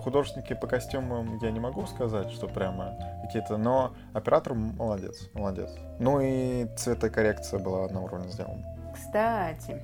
[0.00, 5.70] художники по костюмам я не могу сказать, что прямо какие-то, но оператор молодец, молодец.
[5.98, 8.64] Ну и цветокоррекция была на уровне сделана.
[8.94, 9.82] Кстати,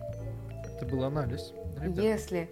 [0.77, 1.53] Это был анализ.
[1.81, 1.99] ребят.
[1.99, 2.51] Если,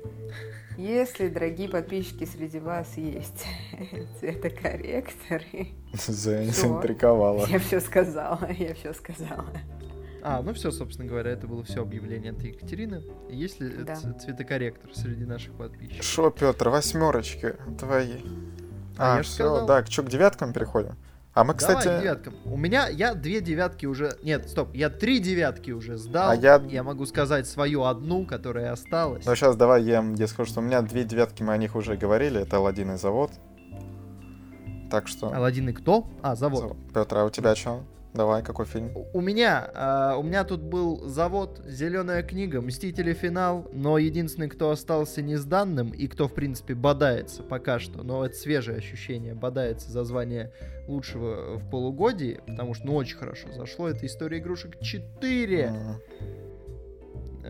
[0.77, 3.47] если, дорогие подписчики, среди вас есть
[4.21, 7.47] цветокорректоры, Заинтриговала.
[7.47, 9.47] я все сказала, я все сказала.
[10.23, 13.03] А, ну все, собственно говоря, это было все объявление от Екатерины.
[13.31, 13.95] Есть ли Да.
[13.97, 16.05] ц- цветокорректор среди наших подписчиков?
[16.05, 18.15] Шо, Петр, восьмерочки твои.
[18.99, 19.67] А, А, я все, сказал.
[19.67, 20.97] да, что, к девяткам переходим?
[21.35, 22.35] А мы, Давай к кстати, девяткам.
[22.47, 24.17] У меня, я две девятки уже...
[24.25, 26.31] Нет, стоп, я три девятки уже сдал.
[26.31, 29.25] А я- Я могу сказать свою одну, которая осталась.
[29.25, 31.97] ну сейчас давай я, я скажу, что у меня две девятки, мы о них уже
[31.97, 33.31] говорили, это Ладин и завод.
[34.91, 35.29] Так что...
[35.33, 36.09] Алладин и кто?
[36.23, 36.77] А, завод.
[36.93, 37.85] Петр, а у тебя что?
[38.15, 38.91] Давай, какой фильм?
[39.13, 44.71] У меня, а, у меня тут был завод, зеленая книга, Мстители финал, но единственный, кто
[44.71, 49.91] остался не сданным и кто, в принципе, бодается пока что, но это свежее ощущение, бодается
[49.91, 50.53] за звание
[50.87, 55.99] лучшего в полугодии, потому что, ну, очень хорошо зашло, это «История игрушек 4».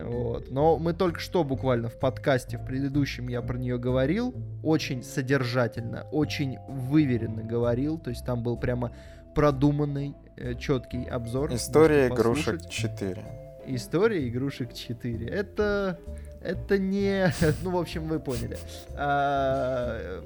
[0.03, 0.51] Вот.
[0.51, 4.33] Но мы только что буквально в подкасте, в предыдущем я про нее говорил,
[4.63, 8.93] очень содержательно, очень выверенно говорил, то есть там был прямо
[9.35, 10.28] продуманный, э,
[10.59, 11.53] четкий обзор.
[11.53, 13.23] История игрушек 4.
[13.67, 15.27] История игрушек 4.
[15.27, 15.99] Это...
[16.41, 17.33] Это не...
[17.63, 18.57] Ну, в общем, вы поняли.
[18.95, 20.23] А,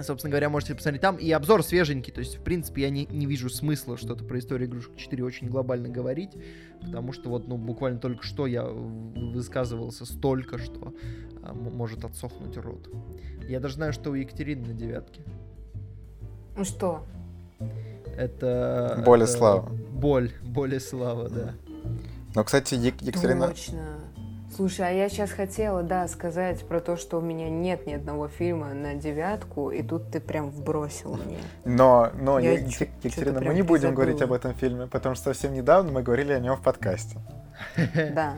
[0.00, 1.16] собственно говоря, можете посмотреть там.
[1.16, 2.12] И обзор свеженький.
[2.12, 5.48] То есть, в принципе, я не, не вижу смысла что-то про историю игрушек 4 очень
[5.48, 6.30] глобально говорить.
[6.80, 10.94] Потому что вот, ну, буквально только что я высказывался столько, что
[11.42, 12.88] а, может отсохнуть рот.
[13.48, 15.22] Я даже знаю, что у Екатерины на девятке.
[16.56, 17.04] Ну что?
[18.16, 19.02] Это...
[19.04, 19.68] Боль и это слава.
[19.92, 21.54] Боль, боль и слава, да.
[22.34, 23.48] Но, кстати, Екатерина...
[23.48, 23.82] Точно.
[24.54, 28.28] Слушай, а я сейчас хотела, да, сказать про то, что у меня нет ни одного
[28.28, 31.38] фильма на девятку, и тут ты прям вбросил мне.
[31.64, 33.94] Но, но Я Е- чё- Екатерина, мы не будем призабыла.
[33.94, 37.16] говорить об этом фильме, потому что совсем недавно мы говорили о нем в подкасте.
[38.14, 38.34] Да.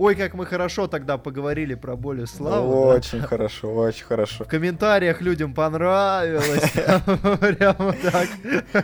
[0.00, 2.72] Ой, как мы хорошо тогда поговорили про боль и славу.
[2.72, 2.96] да.
[2.96, 4.44] Очень хорошо, очень хорошо.
[4.44, 6.72] В комментариях людям понравилось.
[7.40, 8.28] Прямо так.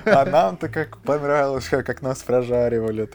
[0.05, 3.09] А нам-то как понравилось, как нас прожаривали.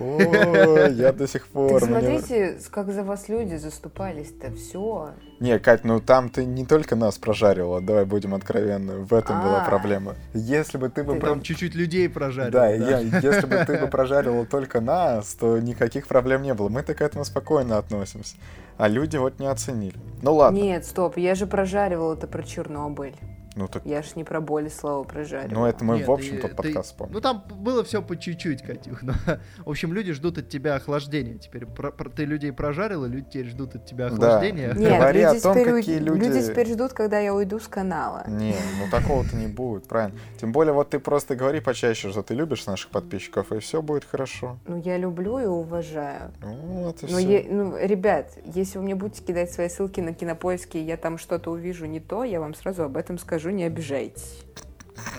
[0.00, 1.80] Ой, я до сих пор...
[1.80, 5.10] Так мне- смотрите, как за вас люди заступались-то, все.
[5.40, 9.62] Не, Кать, ну там ты не только нас прожаривала, давай будем откровенны, в этом была
[9.62, 9.64] А.
[9.64, 10.14] проблема.
[10.34, 11.18] Если бы ты бы...
[11.18, 12.52] Там чуть-чуть людей прожарил.
[12.52, 16.68] Да, я- если бы ты бы прожаривал только нас, то никаких проблем не было.
[16.68, 18.36] Мы-то к этому спокойно относимся.
[18.76, 19.96] А люди вот не оценили.
[20.22, 20.56] Ну ладно.
[20.58, 23.14] Нет, стоп, я же прожаривала это про Чернобыль.
[23.58, 25.52] Ну так, Я ж не про боль и славу прожаривала.
[25.62, 27.14] ну это мы Нет, в общем ты- тот ты- подкаст вспомним.
[27.14, 29.02] Ну там было все по чуть-чуть, Катюх.
[29.02, 29.12] но,
[29.66, 31.38] в общем, люди ждут от тебя охлаждения.
[31.38, 34.14] Теперь про- про- ты людей прожарила, люди теперь ждут от тебя Да.
[34.14, 34.74] охлаждения.
[34.74, 37.66] Нет, Говори люди, о том, теперь, какие люди- люди теперь ждут, когда я уйду с
[37.66, 38.22] канала.
[38.28, 40.16] Не, ну такого-то не будет, правильно.
[40.40, 44.04] Тем более, вот ты просто говори почаще, что ты любишь наших подписчиков, и все будет
[44.04, 44.58] хорошо.
[44.68, 46.30] Ну, я люблю и уважаю.
[46.42, 47.28] Ну, Вот и Но, всё.
[47.28, 51.18] е- ну, ребят, если вы мне будете кидать свои ссылки на кинопоиски, и я там
[51.18, 54.40] что-то увижу не то, я вам сразу об этом скажу, не обижайтесь.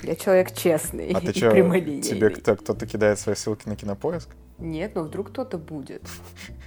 [0.03, 2.01] Я человек честный А ты и что, прямолинейный.
[2.01, 4.29] тебе кто- кто-то кидает свои ссылки на кинопоиск?
[4.57, 6.01] Нет, но вдруг кто-то будет.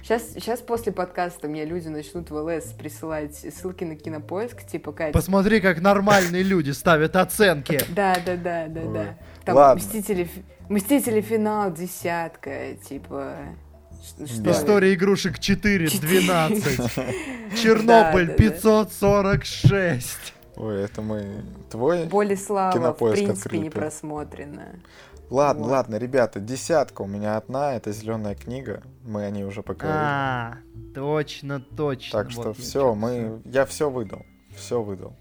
[0.01, 5.13] Сейчас, сейчас после подкаста мне люди начнут в ЛС присылать ссылки на кинопоиск, типа, Катя,
[5.13, 7.79] Посмотри, как нормальные люди ставят оценки.
[7.89, 9.17] Да, да, да, да, да.
[9.45, 9.83] Там Ладно.
[9.83, 10.27] Мстители,
[10.69, 13.35] Мстители финал десятка, типа.
[14.25, 14.51] Что?
[14.51, 16.21] История игрушек 4, Четыре.
[16.21, 16.79] 12.
[17.61, 18.49] Чернобыль Да, да, да.
[18.51, 20.33] 546.
[20.55, 21.43] Ой, это мы...
[21.69, 22.05] Твой?
[22.05, 24.79] Боль и слава, в Кинопоиск принципе, открыли, не просмотрена.
[25.29, 25.71] Ладно, Вот.
[25.71, 29.97] ладно, ребята, десятка у меня одна, это зеленая книга, мы о ней уже поговорили.
[29.99, 30.57] А,
[30.93, 32.19] точно, точно.
[32.21, 33.41] так что Вот все, мы...
[33.45, 34.23] Я все выдал,
[34.55, 35.15] все выдал.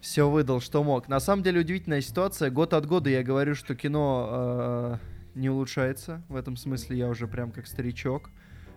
[0.00, 1.06] все выдал, что мог.
[1.08, 2.50] На самом деле удивительная ситуация.
[2.50, 4.96] Год от года я говорю, что кино э,
[5.36, 6.22] не улучшается.
[6.28, 8.30] В этом смысле я уже прям как старичок.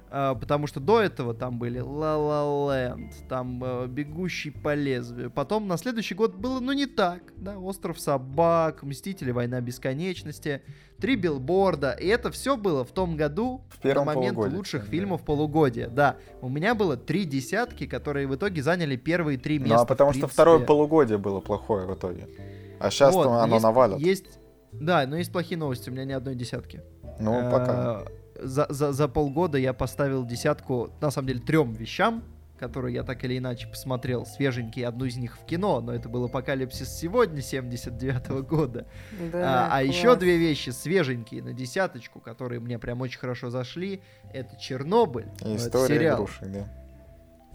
[0.10, 5.30] Потому что до этого там были La La Land, там э, Бегущий по лезвию.
[5.32, 7.22] Потом на следующий год было, ну, не так.
[7.36, 10.62] Да, Остров собак, Мстители, Война бесконечности,
[11.00, 11.92] Три билборда.
[11.92, 14.56] И это все было в том году, В первом на момент полугодии.
[14.58, 14.90] лучших Да.
[14.90, 15.90] фильмов полугодия.
[15.90, 19.76] Да, у меня было три десятки, которые в итоге заняли первые три места.
[19.76, 22.28] Ну а потому что второе полугодие было плохое в итоге.
[22.80, 24.00] А сейчас Вот, оно есть- навалит.
[24.00, 24.40] Есть,
[24.72, 26.82] да, но есть плохие новости, у меня ни одной десятки.
[27.20, 28.04] Ну, пока.
[28.40, 32.24] За, за, за полгода я поставил десятку, на самом деле, трем вещам,
[32.58, 36.26] которые я так или иначе посмотрел, свеженькие, одну из них в кино, но это был
[36.26, 38.86] «Апокалипсис сегодня» 79 года.
[39.32, 44.02] Да, а а еще две вещи свеженькие на десяточку, которые мне прям очень хорошо зашли.
[44.34, 46.18] Это «Чернобыль», И ну, это история сериал.
[46.18, 46.68] игрушек, да.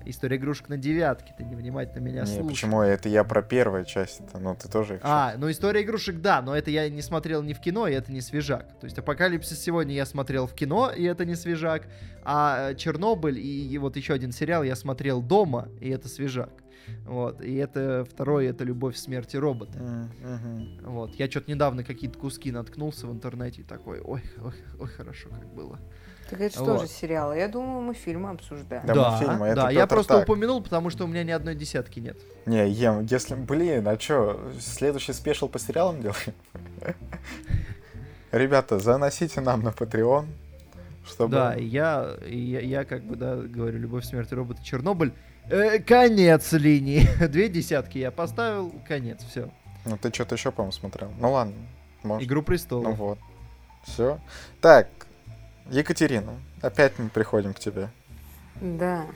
[0.05, 2.49] «История игрушек» на девятке, ты невнимательно меня Не, слушаешь.
[2.49, 2.83] почему?
[2.83, 6.57] Это я про первую часть-то, ну ты тоже их А, ну история игрушек, да, но
[6.57, 8.79] это я не смотрел ни в кино, и это не свежак.
[8.81, 11.87] То есть Апокалипсис сегодня я смотрел в кино, и это не свежак.
[12.25, 16.51] А э, Чернобыль и, и вот еще один сериал я смотрел дома, и это свежак.
[17.05, 17.41] Вот.
[17.41, 19.79] И это второе, это Любовь, смерть и роботы.
[19.79, 20.79] М, мгм.
[20.85, 21.15] Вот.
[21.15, 25.47] Я что-то недавно какие-то куски наткнулся в интернете и такой, ой, ой, ой, хорошо как
[25.55, 25.79] было.
[26.33, 26.81] Так это что Вот.
[26.81, 27.37] же сериалы?
[27.37, 28.87] Я думаю, мы фильмы обсуждаем.
[28.87, 30.23] Да, мультфильмы, это да, я просто так.
[30.23, 32.17] упомянул, потому что у меня ни одной десятки нет.
[32.47, 33.35] Не, ем, если...
[33.35, 36.33] Блин, а чё, следующий спешл по сериалам делаем?
[38.33, 40.25] Ребята, заносите нам на Patreon,
[41.07, 41.33] чтобы...
[41.33, 45.13] Да, я, я, я как бы, да, говорю, Любовь, смерть и роботы, Чернобыль.
[45.51, 47.07] Э, конец линии.
[47.27, 49.51] Две десятки я поставил, конец, все.
[49.85, 51.13] Ну ты что-то еще, по-моему, смотрел.
[51.21, 51.53] Ну ладно,
[52.03, 52.27] может.
[52.27, 52.87] Игру престолов.
[52.87, 53.19] Ну вот.
[53.85, 54.19] Все.
[54.63, 54.89] Так,
[55.73, 57.89] Екатерина, опять мы приходим к тебе.
[58.61, 59.07] Да.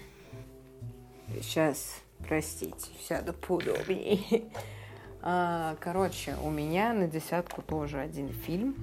[1.42, 4.44] Сейчас, простите, сяду поудобнее.
[5.20, 8.74] А, короче, у меня на десятку тоже один фильм.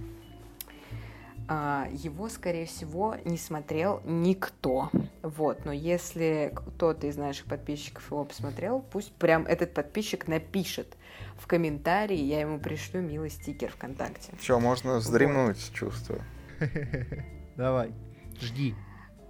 [1.47, 4.91] А, его, скорее всего, не смотрел никто.
[5.23, 10.95] Вот, но если кто-то из наших подписчиков его посмотрел, пусть прям этот подписчик напишет
[11.37, 14.31] в комментарии, я ему пришлю милый стикер ВКонтакте.
[14.37, 16.21] Все, можно вздремнуть, чувствую.
[17.57, 17.91] Давай,
[18.39, 18.75] жди.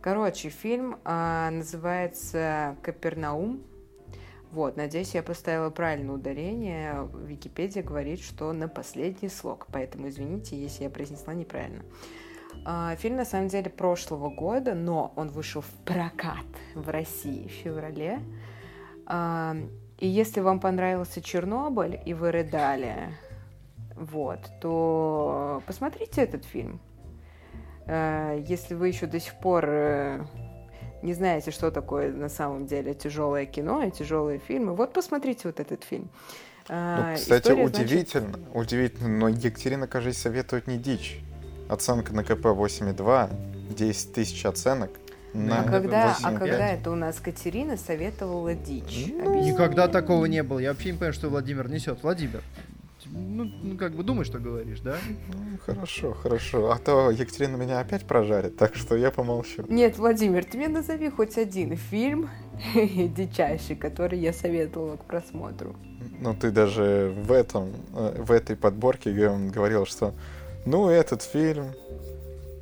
[0.01, 3.61] Короче, фильм а, называется «Капернаум».
[4.51, 7.09] Вот, надеюсь, я поставила правильное ударение.
[7.25, 11.83] Википедия говорит, что на последний слог, поэтому извините, если я произнесла неправильно.
[12.65, 16.45] А, фильм на самом деле прошлого года, но он вышел в прокат
[16.75, 18.19] в России в феврале.
[19.05, 19.55] А,
[19.97, 23.17] и если вам понравился Чернобыль и вы рыдали,
[23.95, 26.79] вот, то посмотрите этот фильм.
[27.87, 30.25] А, если вы еще до сих пор э,
[31.01, 35.59] не знаете, что такое на самом деле тяжелое кино и тяжелые фильмы, вот посмотрите вот
[35.59, 36.09] этот фильм.
[36.69, 38.47] Ну, кстати, История, удивительно, значит...
[38.53, 41.19] удивительно, но Екатерина, кажется, советует не дичь.
[41.67, 44.91] Оценка на КП 8,2, 10 тысяч оценок.
[45.33, 49.07] На а когда, а когда это у нас Катерина советовала дичь?
[49.11, 50.59] Ну, никогда такого не было.
[50.59, 52.03] Я вообще не понимаю, что Владимир несет.
[52.03, 52.43] Владимир,
[53.13, 54.97] ну, ну, как бы думай, что говоришь, да?
[55.27, 56.71] Ну, хорошо, хорошо.
[56.71, 59.65] А то Екатерина меня опять прожарит, так что я помолчу.
[59.69, 62.29] Нет, Владимир, ты мне назови хоть один фильм
[62.73, 65.75] дичайший, который я советовала к просмотру.
[66.19, 70.13] Ну, ты даже в этом, э, в этой подборке говорил, что
[70.65, 71.73] ну, этот фильм,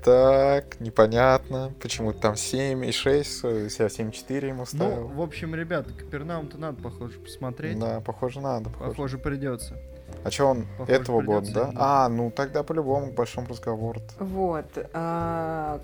[0.04, 5.02] так, непонятно, почему там 7 и 6, я 7,4 ему ставил.
[5.02, 7.80] Ну, в общем, ребят, Капернаум-то надо, похоже, посмотреть.
[7.80, 8.70] Да, похоже, надо.
[8.70, 9.78] Похоже, похоже придется.
[10.24, 11.72] А что он Похоже, этого года, да?
[11.76, 14.02] А, ну тогда по-любому к большому разговору.
[14.20, 14.66] Вот.
[14.94, 15.80] А,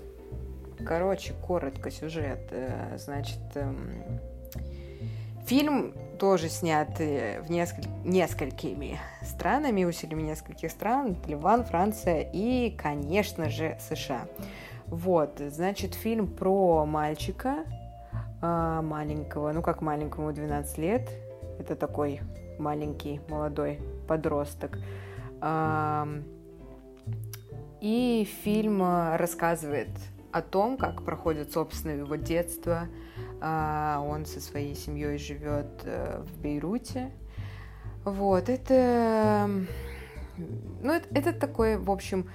[0.84, 2.48] короче, коротко сюжет.
[2.50, 4.20] Э, значит, эм,
[5.44, 7.84] фильм тоже снят в несколь...
[8.04, 11.16] несколькими странами, усилиями нескольких стран.
[11.26, 14.26] Ливан, Франция и, конечно же, США.
[14.86, 17.64] Вот, значит, фильм про мальчика
[18.40, 21.10] а, маленького, ну как маленькому, 12 лет.
[21.58, 22.20] Это такой
[22.58, 24.78] маленький молодой подросток.
[27.80, 29.90] И фильм э, рассказывает
[30.32, 32.88] о том, как проходит, собственно, его детство.
[33.40, 37.12] А, он со своей семьей живет э, в Бейруте.
[38.04, 39.48] Вот, это...
[40.36, 42.28] Ну, это, это такой, в общем,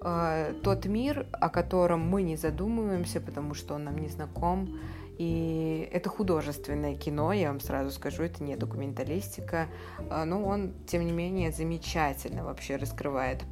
[0.00, 4.78] э, тот мир, о котором мы не задумываемся, потому что он нам не знаком.
[5.18, 9.68] И это художественное кино, я вам сразу скажу, это не документалистика,
[10.10, 13.44] а, но он, тем не менее, замечательно вообще раскрывает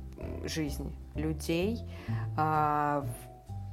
[0.45, 1.81] жизнь людей,
[2.37, 3.07] а,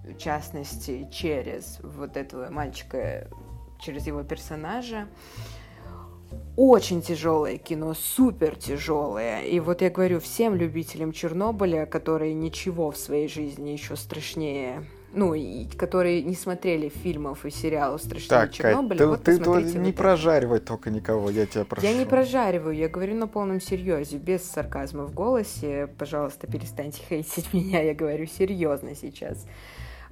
[0.03, 3.27] в частности, через вот этого мальчика,
[3.79, 5.07] через его персонажа.
[6.55, 9.41] Очень тяжелое кино, супер тяжелое.
[9.43, 15.33] И вот я говорю всем любителям Чернобыля, которые ничего в своей жизни еще страшнее ну,
[15.33, 19.91] и которые не смотрели фильмов и сериалов «Страшнее так, Чернобыля», ты, вот ты, ты не
[19.91, 21.85] прожаривай только никого, я тебя прошу.
[21.85, 25.89] Я не прожариваю, я говорю на полном серьезе, без сарказма в голосе.
[25.97, 29.45] Пожалуйста, перестаньте хейтить меня, я говорю серьезно сейчас.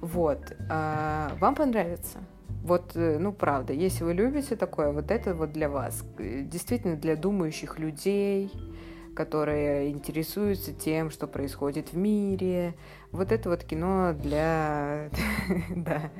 [0.00, 0.40] Вот.
[0.68, 2.18] А, вам понравится?
[2.62, 6.04] Вот, э, ну, правда, если вы любите такое, вот это вот для вас.
[6.18, 8.50] Действительно, для думающих людей,
[9.14, 12.74] которые интересуются тем, что происходит в мире.
[13.10, 15.08] Вот это вот кино для,
[15.74, 16.10] да,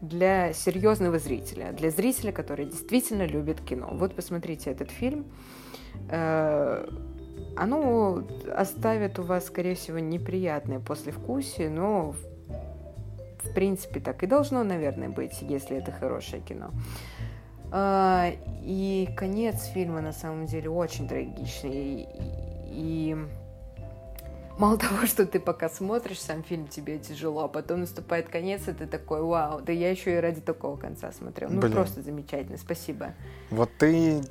[0.00, 3.90] для серьезного зрителя, для зрителя, который действительно любит кино.
[3.92, 5.26] Вот посмотрите этот фильм.
[6.08, 6.88] Э,
[7.56, 12.14] оно оставит у вас, скорее всего, неприятное послевкусие, но
[13.42, 16.70] в принципе так и должно, наверное, быть, если это хорошее кино.
[17.72, 22.08] А, и конец фильма на самом деле очень трагичный.
[22.72, 23.16] И
[24.60, 28.72] мало того, что ты пока смотришь сам фильм, тебе тяжело, а потом наступает конец, и
[28.72, 31.50] ты такой, вау, да я еще и ради такого конца смотрел.
[31.50, 31.72] Ну, Блин.
[31.72, 33.14] просто замечательно, спасибо.
[33.50, 34.22] Вот ты...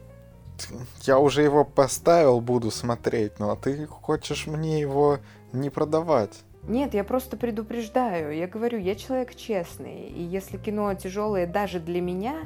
[1.04, 5.20] Я уже его поставил, буду смотреть, но ты хочешь мне его
[5.54, 6.44] не продавать.
[6.68, 8.36] Нет, я просто предупреждаю.
[8.36, 10.10] Я говорю, я человек честный.
[10.10, 12.42] И если кино тяжелое даже для меня,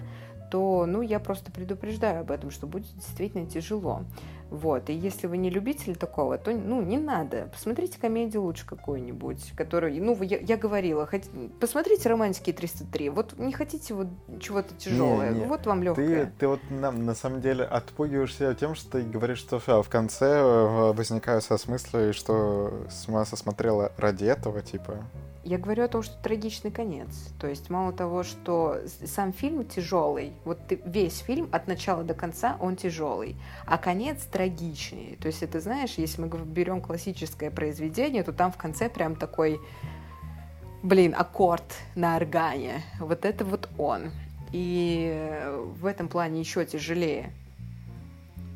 [0.52, 4.04] то, ну, я просто предупреждаю об этом, что будет действительно тяжело.
[4.54, 7.50] Вот, и если вы не любитель такого, то, ну, не надо.
[7.52, 11.24] Посмотрите комедию лучше какую-нибудь, которую, ну, я, я говорила, хот...
[11.60, 14.10] посмотрите «Романтики 303», вот не хотите вот
[14.40, 15.46] чего-то тяжелое, Не, не.
[15.48, 16.26] вот вам легкое.
[16.26, 19.82] Ты, ты вот на, на самом деле отпугиваешь себя тем, что ты говоришь, что всё,
[19.82, 25.04] в конце э, возникают со смыслы, что Смаса смотрела ради этого, типа.
[25.44, 27.10] Я говорю о том, что трагичный конец.
[27.38, 32.14] То есть мало того, что сам фильм тяжелый, вот ты, весь фильм от начала до
[32.14, 35.18] конца он тяжелый, а конец трагичный.
[35.22, 39.60] То есть это знаешь, если мы берем классическое произведение, то там в конце прям такой,
[40.82, 42.82] блин, аккорд на органе.
[43.00, 44.12] Вот это вот он.
[44.54, 47.34] И э, в этом плане еще тяжелее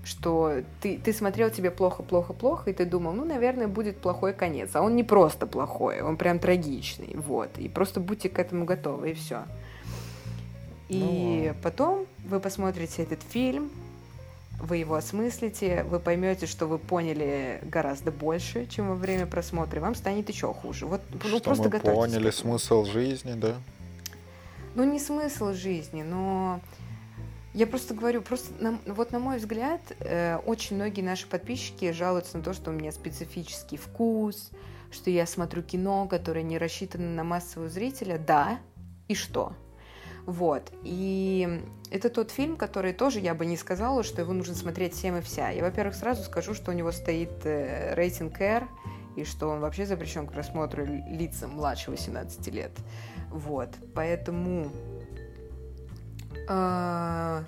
[0.07, 4.33] что ты, ты смотрел тебе плохо, плохо, плохо, и ты думал, ну, наверное, будет плохой
[4.33, 4.69] конец.
[4.73, 7.13] А он не просто плохой, он прям трагичный.
[7.15, 7.57] Вот.
[7.57, 9.43] И просто будьте к этому готовы, и все.
[10.87, 11.61] И Ну.
[11.61, 13.69] потом вы посмотрите этот фильм,
[14.61, 19.81] вы его осмыслите, вы поймете, что вы поняли гораздо больше, чем во время просмотра, и
[19.81, 20.85] вам станет еще хуже.
[20.85, 23.55] Вот, ну, что просто мы готовьтесь поняли смысл жизни, да?
[24.75, 26.61] Ну, не смысл жизни, но
[27.57, 32.37] я просто говорю, просто на- вот на мой взгляд, э, очень многие наши подписчики жалуются
[32.37, 34.51] на то, что у меня специфический вкус,
[34.91, 38.19] что я смотрю кино, которое не рассчитано на массового зрителя.
[38.19, 38.59] Да,
[39.07, 39.53] и что?
[40.27, 40.71] Вот.
[40.83, 45.17] И это тот фильм, который тоже я бы не сказала, что его нужно смотреть всем
[45.17, 45.49] и вся.
[45.49, 48.67] Я, во-первых, сразу скажу, что у него стоит э, рейтинг R,
[49.15, 52.71] и что он вообще запрещен к просмотру ли- лицам младше 18 лет.
[53.31, 53.69] Вот.
[53.95, 54.69] Поэтому...
[56.47, 57.43] э,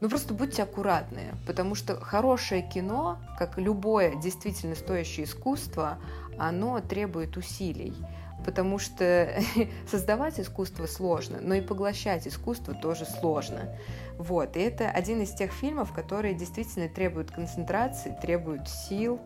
[0.00, 5.98] ну, просто будьте аккуратны, потому что хорошее кино, как любое действительно стоящее искусство,
[6.38, 7.94] оно требует усилий.
[8.44, 9.40] Потому что
[9.90, 13.74] создавать искусство сложно, но и поглощать искусство тоже сложно.
[14.18, 14.56] Вот.
[14.56, 19.20] И это один из тех фильмов, которые действительно требуют концентрации, требуют сил.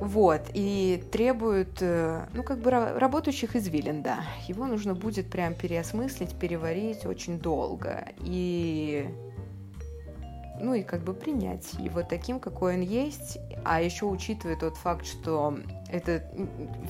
[0.00, 4.20] Вот, и требуют, э, ну, как бы ра- работающих извилин, да.
[4.46, 8.04] Его нужно будет прям переосмыслить, переварить очень долго.
[8.20, 9.08] И,
[10.60, 13.38] ну, и как бы принять его таким, какой он есть.
[13.64, 15.58] А еще учитывая тот факт, что
[15.90, 16.22] это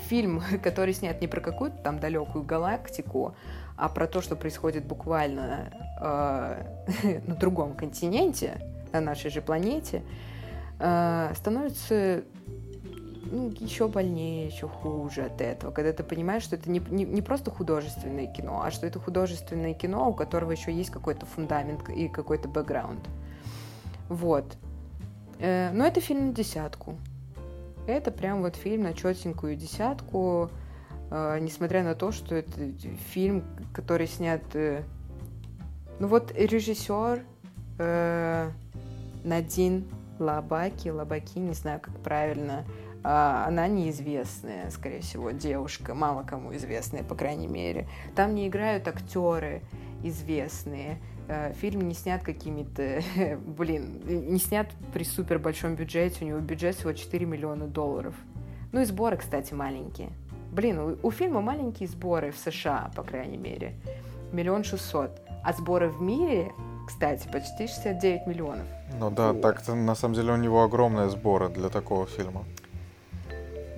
[0.08, 3.34] фильм, который снят не про какую-то там далекую галактику,
[3.76, 8.60] а про то, что происходит буквально э, на другом континенте,
[8.92, 10.02] на нашей же планете,
[10.78, 12.22] э, становится
[13.30, 17.22] ну, еще больнее, еще хуже от этого, когда ты понимаешь, что это не, не, не
[17.22, 22.08] просто художественное кино, а что это художественное кино, у которого еще есть какой-то фундамент и
[22.08, 23.08] какой-то бэкграунд.
[24.08, 24.56] Вот.
[25.38, 26.96] Э, но это фильм на десятку.
[27.86, 30.50] Это прям вот фильм на четенькую десятку,
[31.10, 32.52] э, несмотря на то, что это
[33.12, 34.42] фильм, который снят...
[34.54, 34.82] э,
[35.98, 37.24] ну вот режиссер
[39.24, 39.84] Надин
[40.18, 42.64] Лабаки, Лабаки, не знаю, как правильно,
[43.10, 47.88] она неизвестная, скорее всего, девушка, мало кому известная, по крайней мере.
[48.14, 49.62] Там не играют актеры
[50.02, 50.98] известные.
[51.26, 53.02] Э, Фильм не снят какими-то,
[53.46, 56.22] блин, не снят при супер большом бюджете.
[56.24, 58.14] У него бюджет всего 4 миллиона долларов.
[58.72, 60.10] Ну и сборы, кстати, маленькие.
[60.52, 63.74] Блин, у, у фильма маленькие сборы в США, по крайней мере.
[64.32, 65.18] Миллион шестьсот.
[65.42, 66.52] А сборы в мире,
[66.86, 68.66] кстати, почти 69 миллионов.
[68.98, 72.44] Ну да, так-то на самом деле у него огромные сборы для такого фильма.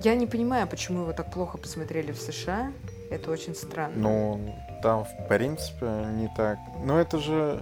[0.03, 2.71] Я не понимаю, почему его так плохо посмотрели в США.
[3.09, 3.95] Это очень странно.
[3.95, 6.57] Ну, там, в принципе, не так.
[6.83, 7.61] Но это же...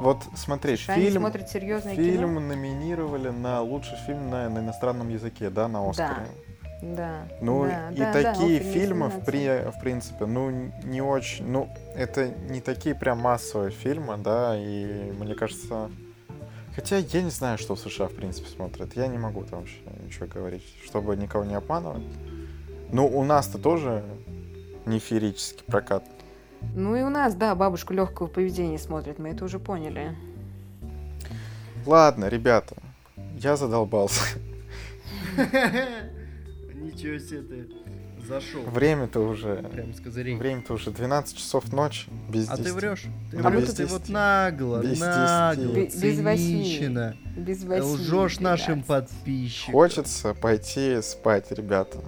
[0.00, 2.40] Вот смотри, США фильм, смотрят серьезное фильм кино.
[2.40, 6.26] номинировали на лучший фильм на, на иностранном языке, да, на Оскаре.
[6.82, 7.28] Да.
[7.40, 10.50] Ну, да, и да, да, такие не фильмы, в, при, в принципе, ну,
[10.82, 11.46] не очень...
[11.46, 15.90] Ну, это не такие прям массовые фильмы, да, и мне кажется...
[16.74, 18.96] Хотя я не знаю, что в США, в принципе, смотрят.
[18.96, 22.02] Я не могу там вообще ничего говорить, чтобы никого не обманывать.
[22.92, 24.04] Ну, у нас-то тоже
[24.84, 26.04] не феерический прокат.
[26.74, 30.16] Ну и у нас, да, бабушку легкого поведения смотрят, мы это уже поняли.
[31.86, 32.76] Ладно, ребята,
[33.38, 34.22] я задолбался.
[36.74, 37.68] Ничего себе ты
[38.24, 38.62] зашел.
[38.62, 39.56] Время-то уже...
[39.72, 40.36] Прям с козырей.
[40.36, 42.74] Время-то уже 12 часов ночи, без А ты 10.
[42.74, 43.04] врешь.
[43.30, 47.16] Ты Ну, врешь, без ты вот нагло, Без нагло, без цинично.
[47.36, 47.86] Без восьми.
[47.86, 48.86] Лжешь нашим 15.
[48.86, 49.72] подписчикам.
[49.72, 51.98] Хочется пойти спать, ребята.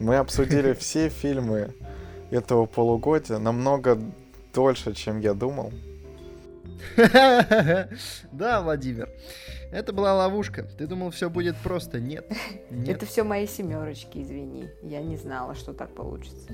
[0.00, 1.72] Мы обсудили все фильмы
[2.30, 3.98] этого полугодия намного
[4.54, 5.72] дольше, чем я думал.
[8.32, 9.08] Да, Владимир.
[9.72, 10.62] Это была ловушка.
[10.62, 12.00] Ты думал, все будет просто?
[12.00, 12.26] Нет.
[12.70, 12.96] Нет.
[12.96, 14.68] Это все мои семерочки, извини.
[14.82, 16.48] Я не знала, что так получится.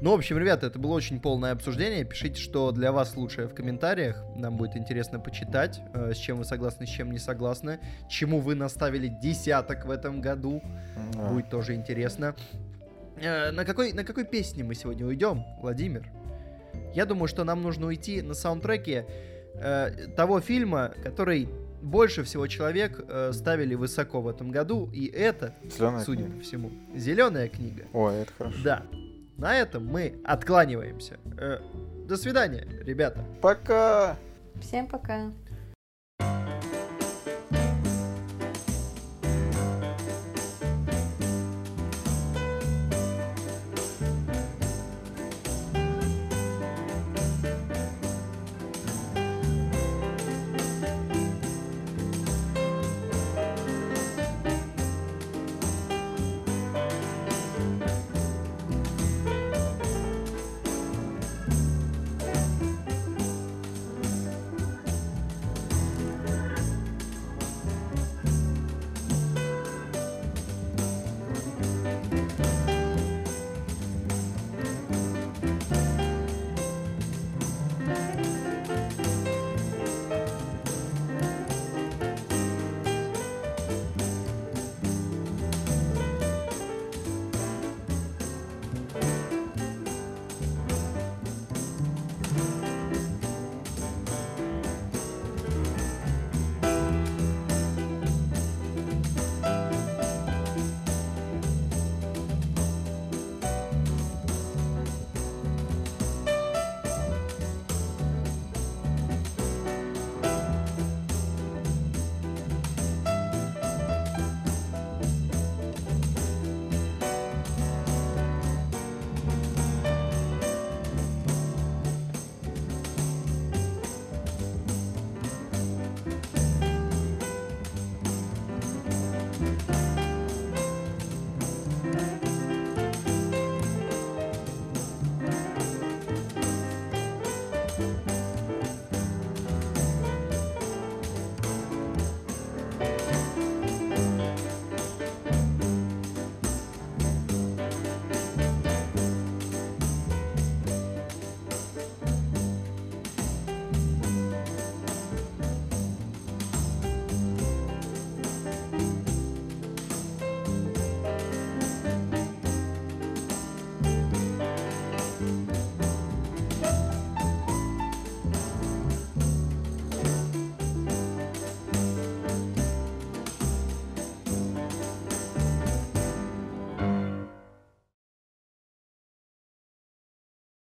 [0.00, 2.04] Ну, в общем, ребята, это было очень полное обсуждение.
[2.04, 4.22] Пишите, что для вас лучшее в комментариях.
[4.36, 7.80] Нам будет интересно почитать, э, с чем вы согласны, с чем не согласны.
[8.08, 10.62] Чему вы наставили десяток в этом году.
[11.30, 12.34] Будет тоже интересно.
[13.16, 16.08] Э, На какой, на какой песне мы сегодня уйдем, Владимир?
[16.94, 19.06] Я думаю, что нам нужно уйти на саундтреке
[19.54, 21.48] э, того фильма, который
[21.82, 26.36] больше всего человек э, ставили высоко в этом году, и это, Зелёная судя книга.
[26.36, 27.84] по всему, зеленая книга.
[27.92, 28.56] Ой, это хорошо.
[28.64, 28.82] Да.
[29.36, 31.18] На этом мы откланиваемся.
[31.38, 31.58] Э,
[32.06, 33.24] до свидания, ребята.
[33.40, 34.16] Пока!
[34.60, 35.32] Всем пока.